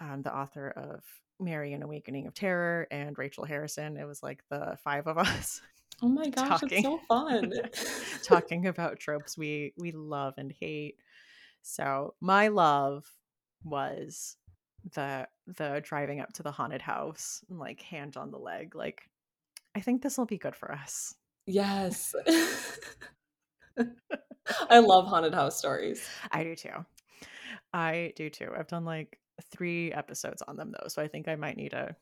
um, 0.00 0.22
the 0.22 0.34
author 0.34 0.70
of 0.70 1.04
Mary 1.40 1.72
An 1.72 1.82
Awakening 1.82 2.26
of 2.26 2.34
Terror, 2.34 2.86
and 2.90 3.16
Rachel 3.18 3.44
Harrison. 3.44 3.96
It 3.96 4.06
was 4.06 4.22
like 4.22 4.42
the 4.50 4.78
five 4.82 5.06
of 5.06 5.18
us. 5.18 5.60
Oh 6.02 6.08
my 6.08 6.28
gosh, 6.28 6.60
talking, 6.60 6.68
it's 6.70 6.82
so 6.82 7.00
fun. 7.08 7.52
talking 8.22 8.66
about 8.66 9.00
tropes 9.00 9.36
we 9.36 9.72
we 9.76 9.92
love 9.92 10.34
and 10.38 10.52
hate. 10.52 10.96
So 11.62 12.14
my 12.20 12.48
love 12.48 13.04
was 13.64 14.36
the 14.94 15.26
the 15.46 15.80
driving 15.84 16.20
up 16.20 16.32
to 16.34 16.42
the 16.42 16.52
haunted 16.52 16.82
house, 16.82 17.42
and 17.48 17.58
like 17.58 17.80
hand 17.80 18.16
on 18.16 18.30
the 18.30 18.38
leg. 18.38 18.74
Like, 18.74 19.02
I 19.74 19.80
think 19.80 20.02
this 20.02 20.18
will 20.18 20.26
be 20.26 20.38
good 20.38 20.54
for 20.54 20.72
us. 20.72 21.14
Yes. 21.46 22.14
I 24.70 24.78
love 24.78 25.06
haunted 25.06 25.34
house 25.34 25.58
stories. 25.58 26.08
I 26.30 26.42
do 26.44 26.56
too. 26.56 26.84
I 27.72 28.12
do 28.16 28.30
too. 28.30 28.50
I've 28.56 28.68
done 28.68 28.84
like 28.84 29.18
three 29.50 29.92
episodes 29.92 30.42
on 30.42 30.56
them 30.56 30.72
though, 30.72 30.88
so 30.88 31.02
I 31.02 31.08
think 31.08 31.28
I 31.28 31.36
might 31.36 31.56
need 31.56 31.72
a 31.72 31.94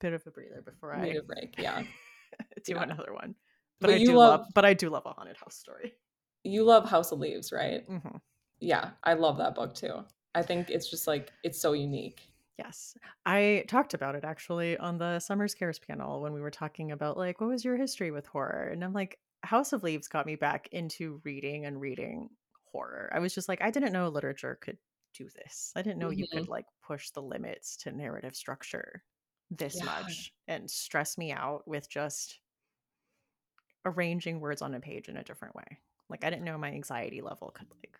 bit 0.00 0.12
of 0.12 0.26
a 0.26 0.30
breather 0.30 0.62
before 0.62 0.94
I 0.94 1.02
Need 1.02 1.16
a 1.16 1.22
break. 1.22 1.54
Yeah. 1.58 1.82
do 2.64 2.74
Yeah. 2.74 2.82
another 2.82 3.12
one. 3.12 3.34
But, 3.80 3.88
But 3.88 3.94
I 3.94 3.98
you 3.98 4.06
do 4.06 4.16
love, 4.18 4.40
love- 4.40 4.48
but 4.54 4.64
I 4.64 4.74
do 4.74 4.88
love 4.90 5.02
a 5.06 5.10
haunted 5.12 5.36
house 5.36 5.56
story. 5.56 5.94
You 6.44 6.62
love 6.64 6.88
House 6.88 7.10
of 7.12 7.18
Leaves, 7.18 7.50
right? 7.52 7.84
hmm 7.88 8.16
Yeah, 8.60 8.90
I 9.02 9.14
love 9.14 9.38
that 9.38 9.54
book 9.54 9.74
too. 9.74 10.04
I 10.34 10.42
think 10.42 10.70
it's 10.70 10.88
just 10.88 11.06
like 11.06 11.32
it's 11.42 11.60
so 11.60 11.72
unique. 11.72 12.20
Yes. 12.58 12.96
I 13.26 13.64
talked 13.68 13.94
about 13.94 14.14
it 14.14 14.24
actually 14.24 14.78
on 14.78 14.96
the 14.98 15.18
Summer 15.18 15.48
Scares 15.48 15.78
panel 15.78 16.20
when 16.22 16.32
we 16.32 16.40
were 16.40 16.50
talking 16.50 16.92
about 16.92 17.16
like 17.18 17.40
what 17.40 17.50
was 17.50 17.64
your 17.64 17.76
history 17.76 18.10
with 18.10 18.26
horror? 18.26 18.68
And 18.72 18.84
I'm 18.84 18.92
like 18.92 19.18
House 19.46 19.72
of 19.72 19.82
Leaves 19.82 20.08
got 20.08 20.26
me 20.26 20.36
back 20.36 20.68
into 20.72 21.20
reading 21.24 21.66
and 21.66 21.80
reading 21.80 22.28
horror. 22.70 23.10
I 23.14 23.18
was 23.18 23.34
just 23.34 23.48
like 23.48 23.62
I 23.62 23.70
didn't 23.70 23.92
know 23.92 24.08
literature 24.08 24.58
could 24.60 24.78
do 25.14 25.28
this. 25.34 25.72
I 25.76 25.82
didn't 25.82 25.98
know 25.98 26.10
you 26.10 26.26
could 26.28 26.48
like 26.48 26.66
push 26.86 27.10
the 27.10 27.22
limits 27.22 27.76
to 27.78 27.92
narrative 27.92 28.36
structure 28.36 29.02
this 29.50 29.76
Yeah. 29.76 29.84
much 29.84 30.34
and 30.48 30.70
stress 30.70 31.16
me 31.16 31.32
out 31.32 31.66
with 31.66 31.88
just 31.88 32.40
arranging 33.84 34.40
words 34.40 34.62
on 34.62 34.74
a 34.74 34.80
page 34.80 35.08
in 35.08 35.16
a 35.16 35.24
different 35.24 35.54
way. 35.54 35.78
Like 36.08 36.24
I 36.24 36.30
didn't 36.30 36.44
know 36.44 36.58
my 36.58 36.72
anxiety 36.72 37.20
level 37.22 37.50
could 37.50 37.68
like 37.70 37.98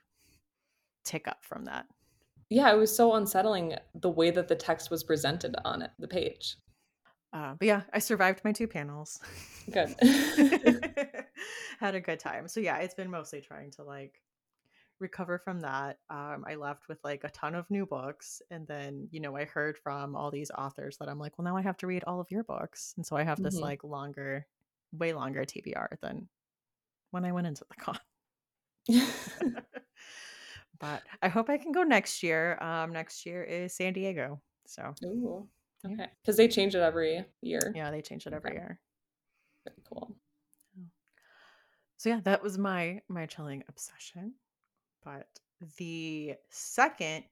tick 1.05 1.29
up 1.29 1.45
from 1.45 1.65
that. 1.65 1.87
Yeah, 2.49 2.73
it 2.73 2.77
was 2.77 2.95
so 2.95 3.15
unsettling 3.15 3.75
the 3.95 4.11
way 4.11 4.31
that 4.31 4.49
the 4.49 4.55
text 4.57 4.91
was 4.91 5.03
presented 5.03 5.57
on 5.65 5.83
it, 5.83 5.91
the 5.99 6.09
page. 6.09 6.57
Uh, 7.33 7.55
but 7.59 7.67
yeah, 7.67 7.83
I 7.93 7.99
survived 7.99 8.43
my 8.45 8.53
two 8.53 8.69
panels. 8.69 9.21
Good. 9.71 9.95
Had 11.79 11.95
a 11.95 12.01
good 12.01 12.19
time. 12.21 12.49
So 12.49 12.61
yeah, 12.61 12.79
it's 12.79 12.95
been 12.95 13.11
mostly 13.11 13.41
trying 13.41 13.71
to 13.73 13.85
like 13.85 14.23
recover 15.01 15.39
from 15.39 15.61
that. 15.61 16.01
Um, 16.11 16.45
I 16.49 16.57
left 16.57 16.89
with 16.89 17.01
like 17.05 17.25
a 17.25 17.31
ton 17.31 17.55
of 17.55 17.71
new 17.71 17.87
books, 17.87 18.43
and 18.51 18.67
then 18.69 19.09
you 19.13 19.21
know 19.21 19.37
I 19.37 19.45
heard 19.47 19.79
from 19.79 20.17
all 20.17 20.31
these 20.31 20.51
authors 20.53 20.99
that 20.99 21.09
I'm 21.09 21.19
like, 21.21 21.39
well, 21.39 21.45
now 21.47 21.57
I 21.57 21.63
have 21.63 21.79
to 21.79 21.89
read 21.89 22.05
all 22.05 22.21
of 22.21 22.31
your 22.31 22.45
books, 22.45 22.95
and 22.97 23.07
so 23.07 23.17
I 23.17 23.25
have 23.25 23.43
this 23.43 23.61
Mhm. 23.61 23.63
like 23.63 23.85
longer, 23.85 24.47
way 24.93 25.13
longer 25.15 25.45
TBR 25.47 25.99
than 26.03 26.29
when 27.13 27.25
I 27.27 27.33
went 27.33 27.49
into 27.49 27.65
the 27.69 27.77
con. 27.77 27.99
but 30.79 31.07
I 31.23 31.29
hope 31.29 31.49
I 31.49 31.59
can 31.59 31.73
go 31.73 31.83
next 31.83 32.23
year. 32.23 32.59
Um, 32.63 32.93
next 32.93 33.25
year 33.27 33.43
is 33.43 33.75
San 33.75 33.93
Diego, 33.93 34.43
so 34.67 34.97
Ooh. 35.05 35.49
Okay. 35.85 36.11
Because 36.23 36.37
they 36.37 36.49
change 36.49 36.75
it 36.75 36.81
every 36.81 37.25
year. 37.43 37.61
yeah, 37.73 37.91
they 37.91 38.03
change 38.03 38.27
it 38.27 38.33
every 38.33 38.53
Okay. 38.53 38.55
year. 38.55 38.81
Very 39.65 39.83
cool. 39.85 40.17
So 41.97 42.11
yeah, 42.11 42.21
that 42.25 42.43
was 42.43 42.59
my 42.59 43.01
my 43.09 43.27
chilling 43.27 43.65
obsession. 43.69 44.35
But 45.05 45.29
the 45.79 46.35
second 46.51 47.25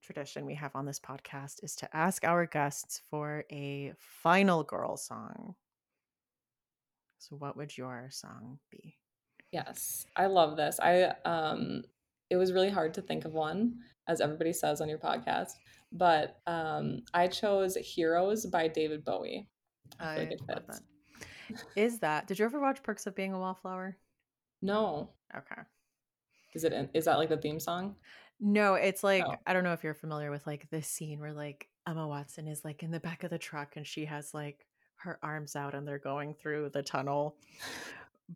tradition 0.00 0.46
we 0.46 0.54
have 0.54 0.74
on 0.74 0.86
this 0.86 0.98
podcast 0.98 1.62
is 1.62 1.76
to 1.76 1.96
ask 1.96 2.24
our 2.24 2.46
guests 2.46 3.02
for 3.10 3.44
a 3.52 3.92
final 3.98 4.62
girl 4.62 4.96
song. 4.96 5.54
So 7.18 7.36
what 7.36 7.56
would 7.56 7.76
your 7.76 8.08
song 8.10 8.58
be? 8.70 8.96
Yes. 9.52 10.06
I 10.16 10.26
love 10.26 10.56
this. 10.56 10.78
I 10.80 11.12
um 11.24 11.82
it 12.30 12.36
was 12.36 12.52
really 12.52 12.70
hard 12.70 12.94
to 12.94 13.02
think 13.02 13.24
of 13.24 13.32
one, 13.32 13.74
as 14.06 14.20
everybody 14.20 14.52
says 14.52 14.80
on 14.80 14.88
your 14.88 14.98
podcast. 14.98 15.52
But 15.92 16.40
um 16.46 17.00
I 17.12 17.26
chose 17.26 17.76
Heroes 17.76 18.46
by 18.46 18.68
David 18.68 19.04
Bowie. 19.04 19.46
I 20.00 20.14
feel 20.14 20.24
like 20.24 20.38
love 20.48 20.66
that. 20.68 20.80
Is 21.76 21.98
that 22.00 22.26
did 22.26 22.38
you 22.38 22.44
ever 22.44 22.60
watch 22.60 22.82
Perks 22.82 23.06
of 23.06 23.14
Being 23.14 23.32
a 23.32 23.38
Wallflower? 23.38 23.96
No. 24.62 25.10
Okay. 25.36 25.60
Is 26.54 26.64
it 26.64 26.90
is 26.94 27.04
that 27.04 27.18
like 27.18 27.28
the 27.28 27.36
theme 27.36 27.60
song? 27.60 27.94
No, 28.40 28.74
it's 28.74 29.02
like 29.02 29.24
Oh. 29.26 29.34
I 29.46 29.52
don't 29.52 29.64
know 29.64 29.72
if 29.72 29.82
you're 29.84 29.94
familiar 29.94 30.30
with 30.30 30.46
like 30.46 30.68
this 30.70 30.86
scene 30.88 31.20
where 31.20 31.32
like 31.32 31.68
Emma 31.86 32.06
Watson 32.06 32.46
is 32.48 32.64
like 32.64 32.82
in 32.82 32.90
the 32.90 33.00
back 33.00 33.24
of 33.24 33.30
the 33.30 33.38
truck 33.38 33.76
and 33.76 33.86
she 33.86 34.04
has 34.04 34.32
like 34.34 34.66
her 34.96 35.18
arms 35.22 35.54
out 35.56 35.74
and 35.74 35.86
they're 35.86 35.98
going 35.98 36.34
through 36.34 36.70
the 36.70 36.82
tunnel. 36.82 37.36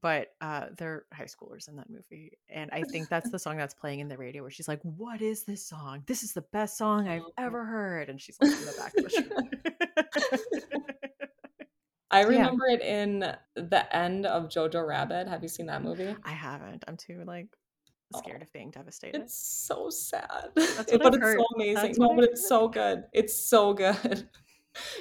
But 0.01 0.33
uh 0.41 0.67
they're 0.79 1.05
high 1.13 1.25
schoolers 1.25 1.69
in 1.69 1.77
that 1.77 1.91
movie. 1.91 2.39
And 2.49 2.71
I 2.73 2.83
think 2.83 3.09
that's 3.09 3.31
the 3.31 3.39
song 3.39 3.59
that's 3.59 3.75
playing 3.75 4.01
in 4.01 4.09
the 4.09 4.17
radio 4.17 4.43
where 4.43 4.51
she's 4.51 4.69
like, 4.69 4.81
What 4.83 5.21
is 5.21 5.45
this 5.45 5.65
song? 5.67 6.03
This 6.07 6.23
is 6.23 6.33
the 6.33 6.41
best 6.43 6.79
song 6.79 7.09
I've 7.09 7.23
Oh. 7.23 7.33
ever 7.39 7.65
heard. 7.65 8.09
And 8.09 8.21
she's 8.21 8.39
like 8.41 8.53
in 8.53 8.65
the 8.65 8.75
back 8.79 8.95
of 8.97 9.05
the 9.05 9.11
truck. 10.73 10.83
I 12.13 12.23
So, 12.25 12.31
yeah. 12.31 12.37
remember 12.39 12.67
it 12.67 12.83
in 12.83 13.21
the 13.55 13.97
end 13.97 14.27
of 14.27 14.45
Jojo 14.49 14.87
Rabbit. 14.87 15.29
Have 15.29 15.43
you 15.43 15.49
seen 15.49 15.67
that 15.67 15.83
movie? 15.83 16.15
I 16.25 16.33
haven't. 16.33 16.85
I'm 16.87 16.97
too 16.97 17.25
like 17.27 17.49
scared 18.15 18.43
Oh. 18.43 18.45
of 18.45 18.53
being 18.53 18.71
devastated. 18.71 19.23
It's 19.23 19.35
so 19.35 19.89
sad. 19.91 20.51
That's 20.55 20.93
but 20.93 21.07
I've 21.07 21.15
it's 21.15 21.23
heard. 21.23 21.39
so 21.39 21.47
amazing. 21.57 21.95
No, 21.99 22.15
but 22.15 22.25
it's 22.25 22.47
so 22.49 22.69
good. 22.69 23.05
It's 23.13 23.35
so 23.35 23.75
good. 23.75 24.29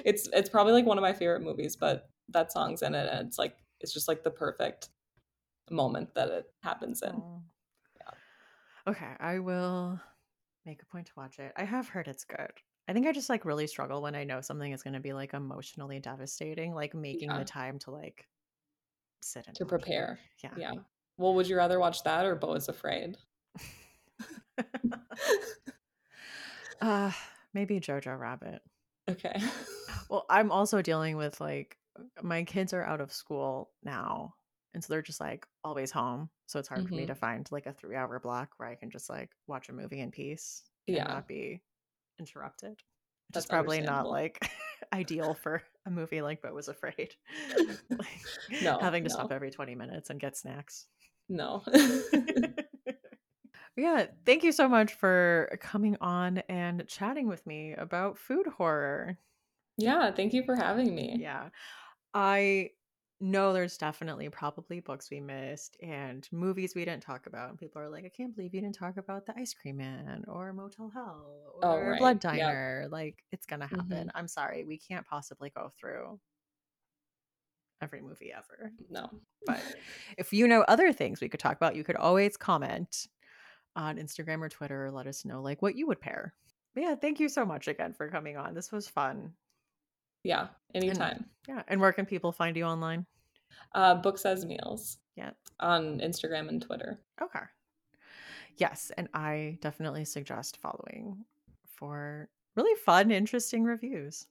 It's 0.03 0.27
it's 0.33 0.49
probably 0.49 0.73
like 0.73 0.85
one 0.85 0.97
of 0.97 1.01
my 1.01 1.13
favorite 1.13 1.43
movies, 1.43 1.77
but 1.77 2.09
that 2.27 2.51
song's 2.51 2.81
in 2.81 2.93
it 2.93 3.07
and 3.09 3.25
it's 3.25 3.39
like 3.39 3.55
it's 3.79 3.93
just 3.93 4.05
like 4.09 4.21
the 4.21 4.29
perfect 4.29 4.89
moment 5.69 6.13
that 6.15 6.27
it 6.27 6.45
happens 6.61 7.01
in. 7.01 7.11
Oh. 7.15 7.41
Okay, 8.87 9.13
I 9.19 9.39
will 9.39 9.97
make 10.65 10.81
a 10.81 10.85
point 10.87 11.07
to 11.07 11.13
watch 11.15 11.39
it. 11.39 11.53
I 11.55 11.63
have 11.63 11.87
heard 11.87 12.09
it's 12.09 12.25
good. 12.25 12.51
I 12.87 12.93
think 12.93 13.07
I 13.07 13.11
just 13.13 13.29
like 13.29 13.45
really 13.45 13.67
struggle 13.67 14.01
when 14.01 14.15
I 14.15 14.23
know 14.23 14.41
something 14.41 14.71
is 14.71 14.83
going 14.83 14.95
to 14.95 14.99
be 14.99 15.13
like 15.13 15.33
emotionally 15.33 15.99
devastating, 15.99 16.73
like 16.73 16.93
making 16.93 17.29
Yeah. 17.29 17.39
the 17.39 17.45
time 17.45 17.79
to 17.79 17.91
like 17.91 18.27
sit 19.21 19.47
and 19.47 19.55
To 19.57 19.63
watch 19.63 19.69
it. 19.69 19.69
prepare. 19.69 20.19
Yeah. 20.43 20.53
Yeah. 20.57 20.73
Well, 21.17 21.33
would 21.35 21.47
you 21.47 21.55
rather 21.57 21.79
watch 21.79 22.03
that 22.03 22.25
or 22.25 22.35
Beau 22.35 22.53
is 22.55 22.67
Afraid? 22.69 23.17
uh 26.81 27.11
maybe 27.53 27.79
Jojo 27.79 28.17
Rabbit. 28.17 28.61
okay. 29.09 29.39
Well, 30.09 30.25
I'm 30.29 30.51
also 30.51 30.81
dealing 30.81 31.15
with 31.15 31.39
like 31.39 31.77
my 32.21 32.43
kids 32.43 32.73
are 32.73 32.83
out 32.83 32.99
of 33.01 33.13
school 33.13 33.71
now. 33.83 34.35
And 34.73 34.83
so 34.83 34.91
they're 34.93 35.01
just 35.01 35.19
like 35.21 35.45
always 35.63 35.91
home. 35.91 36.29
So 36.47 36.59
it's 36.59 36.67
hard 36.67 36.87
for 36.87 36.95
me 36.95 37.03
Mhm. 37.03 37.07
to 37.07 37.15
find 37.15 37.51
like 37.51 37.65
a 37.65 37.73
three 37.73 37.95
hour 37.95 38.19
block 38.19 38.49
where 38.57 38.67
I 38.69 38.75
can 38.75 38.89
just 38.89 39.09
like 39.09 39.31
watch 39.47 39.69
a 39.69 39.73
movie 39.73 39.99
in 40.01 40.11
peace 40.11 40.63
and 40.87 40.97
Yeah. 40.97 41.05
not 41.07 41.27
be 41.27 41.61
interrupted. 42.21 42.71
Which 42.71 42.79
That's 43.33 43.45
is 43.45 43.49
probably 43.49 43.81
not 43.81 44.09
like 44.09 44.49
ideal 44.93 45.33
for 45.33 45.61
a 45.85 45.91
movie 45.91 46.21
like 46.21 46.41
Beau 46.41 46.53
Was 46.53 46.69
Afraid. 46.69 47.15
like, 47.89 48.61
No, 48.61 48.79
having 48.79 49.03
to 49.03 49.09
no. 49.09 49.15
stop 49.15 49.31
every 49.31 49.51
20 49.51 49.75
minutes 49.75 50.09
and 50.09 50.19
get 50.19 50.37
snacks. 50.37 50.87
No. 51.27 51.63
yeah, 53.77 54.05
thank 54.25 54.43
you 54.43 54.51
so 54.51 54.67
much 54.67 54.93
for 54.93 55.57
coming 55.61 55.97
on 56.01 56.39
and 56.49 56.85
chatting 56.87 57.27
with 57.27 57.45
me 57.47 57.73
about 57.73 58.17
food 58.17 58.47
horror. 58.47 59.17
yeah, 59.77 60.11
thank 60.11 60.33
you 60.33 60.43
for 60.43 60.55
having 60.55 60.93
me. 60.93 61.17
Yeah. 61.19 61.49
I 62.13 62.71
know 63.21 63.53
there's 63.53 63.77
definitely 63.77 64.27
probably 64.29 64.79
books 64.79 65.09
we 65.11 65.19
missed 65.19 65.77
and 65.81 66.27
movies 66.31 66.73
we 66.75 66.83
didn't 66.85 67.03
talk 67.03 67.27
about. 67.27 67.49
And 67.49 67.57
people 67.57 67.81
are 67.81 67.89
like, 67.89 68.05
I 68.05 68.09
can't 68.09 68.35
believe 68.35 68.53
you 68.53 68.61
didn't 68.61 68.75
talk 68.75 68.97
about 68.97 69.25
The 69.25 69.33
Ice 69.37 69.53
Cream 69.53 69.77
Man 69.77 70.23
or 70.27 70.51
Motel 70.53 70.89
Hell 70.93 71.59
Oh, 71.63 71.73
or 71.75 71.91
right. 71.91 71.99
Blood 71.99 72.15
Yep. 72.15 72.33
Diner. 72.33 72.87
Like, 72.91 73.23
it's 73.31 73.45
going 73.45 73.59
to 73.61 73.67
happen. 73.67 74.07
Mhm. 74.07 74.11
I'm 74.15 74.27
sorry. 74.27 74.65
We 74.65 74.77
can't 74.77 75.05
possibly 75.05 75.51
go 75.51 75.71
through 75.79 76.19
every 77.81 78.01
movie 78.01 78.31
ever. 78.31 78.71
No. 78.89 79.09
But 79.45 79.61
if 80.17 80.33
you 80.33 80.47
know 80.47 80.61
other 80.67 80.91
things 80.93 81.21
we 81.21 81.29
could 81.29 81.39
talk 81.39 81.57
about, 81.57 81.75
you 81.75 81.83
could 81.83 81.95
always 81.95 82.37
comment 82.37 83.07
on 83.75 83.97
Instagram 83.97 84.41
or 84.41 84.49
Twitter 84.49 84.85
or 84.85 84.91
let 84.91 85.07
us 85.07 85.25
know 85.25 85.41
like 85.41 85.61
what 85.61 85.75
you 85.75 85.87
would 85.87 85.99
pair. 86.01 86.33
But 86.75 86.83
yeah, 86.83 86.95
thank 86.95 87.19
you 87.19 87.27
so 87.29 87.45
much 87.45 87.67
again 87.67 87.93
for 87.93 88.09
coming 88.09 88.37
on. 88.37 88.53
This 88.53 88.71
was 88.71 88.87
fun. 88.87 89.33
Yeah, 90.23 90.49
anytime. 90.75 91.15
And, 91.17 91.25
yeah. 91.47 91.63
And 91.67 91.81
where 91.81 91.91
can 91.91 92.05
people 92.05 92.31
find 92.31 92.55
you 92.55 92.63
online? 92.65 93.07
Uh, 93.73 93.95
Books 93.95 94.25
as 94.25 94.45
Meals. 94.45 94.97
Yeah. 95.15 95.31
On 95.59 95.99
Instagram 95.99 96.49
and 96.49 96.61
Twitter. 96.61 96.99
Okay. 97.21 97.39
Yes. 98.57 98.91
And 98.97 99.09
I 99.13 99.57
definitely 99.61 100.05
suggest 100.05 100.57
following 100.57 101.25
for 101.65 102.29
really 102.55 102.79
fun, 102.79 103.11
interesting 103.11 103.63
reviews. 103.63 104.27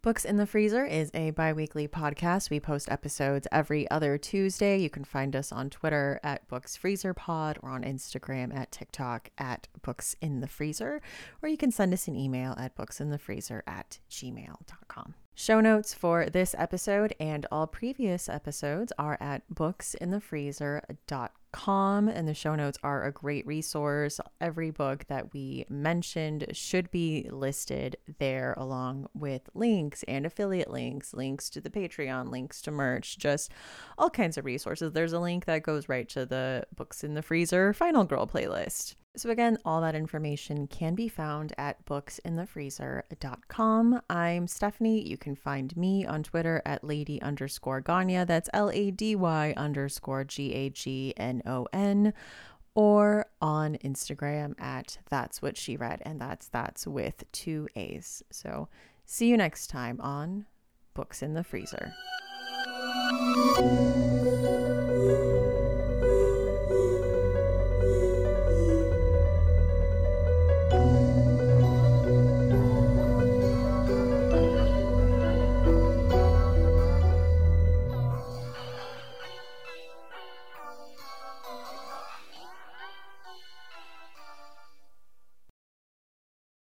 Books 0.00 0.24
in 0.24 0.36
the 0.36 0.46
Freezer 0.46 0.84
is 0.84 1.10
a 1.12 1.32
bi 1.32 1.52
weekly 1.52 1.88
podcast. 1.88 2.50
We 2.50 2.60
post 2.60 2.90
episodes 2.90 3.48
every 3.50 3.90
other 3.90 4.16
Tuesday. 4.16 4.78
You 4.78 4.88
can 4.88 5.04
find 5.04 5.34
us 5.34 5.52
on 5.52 5.70
Twitter 5.70 6.20
at 6.22 6.46
Books 6.48 6.76
Freezer 6.76 7.12
Pod 7.12 7.58
or 7.62 7.70
on 7.70 7.82
Instagram 7.82 8.54
at 8.56 8.70
TikTok 8.70 9.30
at 9.38 9.66
Books 9.82 10.14
in 10.22 10.40
the 10.40 10.46
Freezer, 10.46 11.02
or 11.42 11.48
you 11.48 11.56
can 11.56 11.72
send 11.72 11.92
us 11.92 12.06
an 12.08 12.14
email 12.14 12.54
at 12.58 12.76
booksinthefreezer 12.76 13.62
at 13.66 13.98
gmail.com. 14.08 15.14
Show 15.40 15.60
notes 15.60 15.94
for 15.94 16.26
this 16.26 16.52
episode 16.58 17.14
and 17.20 17.46
all 17.52 17.68
previous 17.68 18.28
episodes 18.28 18.92
are 18.98 19.16
at 19.20 19.42
booksinthefreezer.com 19.54 21.30
com 21.52 22.08
and 22.08 22.28
the 22.28 22.34
show 22.34 22.54
notes 22.54 22.78
are 22.82 23.04
a 23.04 23.12
great 23.12 23.46
resource. 23.46 24.20
Every 24.40 24.70
book 24.70 25.06
that 25.08 25.32
we 25.32 25.64
mentioned 25.68 26.46
should 26.52 26.90
be 26.90 27.28
listed 27.30 27.96
there 28.18 28.54
along 28.56 29.08
with 29.14 29.48
links 29.54 30.04
and 30.06 30.26
affiliate 30.26 30.70
links, 30.70 31.14
links 31.14 31.48
to 31.50 31.60
the 31.60 31.70
Patreon, 31.70 32.30
links 32.30 32.60
to 32.62 32.70
merch, 32.70 33.18
just 33.18 33.52
all 33.96 34.10
kinds 34.10 34.36
of 34.36 34.44
resources. 34.44 34.92
There's 34.92 35.12
a 35.12 35.20
link 35.20 35.46
that 35.46 35.62
goes 35.62 35.88
right 35.88 36.08
to 36.10 36.26
the 36.26 36.66
Books 36.74 37.02
in 37.02 37.14
the 37.14 37.22
Freezer 37.22 37.72
Final 37.72 38.04
Girl 38.04 38.26
playlist. 38.26 38.94
So, 39.16 39.30
again, 39.30 39.56
all 39.64 39.80
that 39.80 39.94
information 39.96 40.68
can 40.68 40.94
be 40.94 41.08
found 41.08 41.52
at 41.58 41.84
booksinthefreezer.com. 41.86 44.00
I'm 44.08 44.46
Stephanie. 44.46 45.08
You 45.08 45.16
can 45.16 45.34
find 45.34 45.76
me 45.76 46.06
on 46.06 46.22
Twitter 46.22 46.62
at 46.64 46.84
lady 46.84 47.20
underscore 47.20 47.80
Gagnon. 47.80 48.28
That's 48.28 48.48
L 48.52 48.70
A 48.70 48.92
D 48.92 49.16
Y 49.16 49.54
underscore 49.56 50.22
G 50.24 50.54
A 50.54 50.70
G 50.70 51.14
N 51.16 51.42
O 51.46 51.66
N. 51.72 52.14
Or 52.74 53.26
on 53.42 53.74
Instagram 53.78 54.54
at 54.60 54.98
that's 55.10 55.42
what 55.42 55.56
she 55.56 55.76
read. 55.76 56.00
And 56.04 56.20
that's 56.20 56.46
that's 56.48 56.86
with 56.86 57.24
two 57.32 57.66
A's. 57.74 58.22
So, 58.30 58.68
see 59.04 59.28
you 59.28 59.36
next 59.36 59.66
time 59.66 60.00
on 60.00 60.46
Books 60.94 61.22
in 61.22 61.34
the 61.34 61.42
Freezer. 61.42 61.92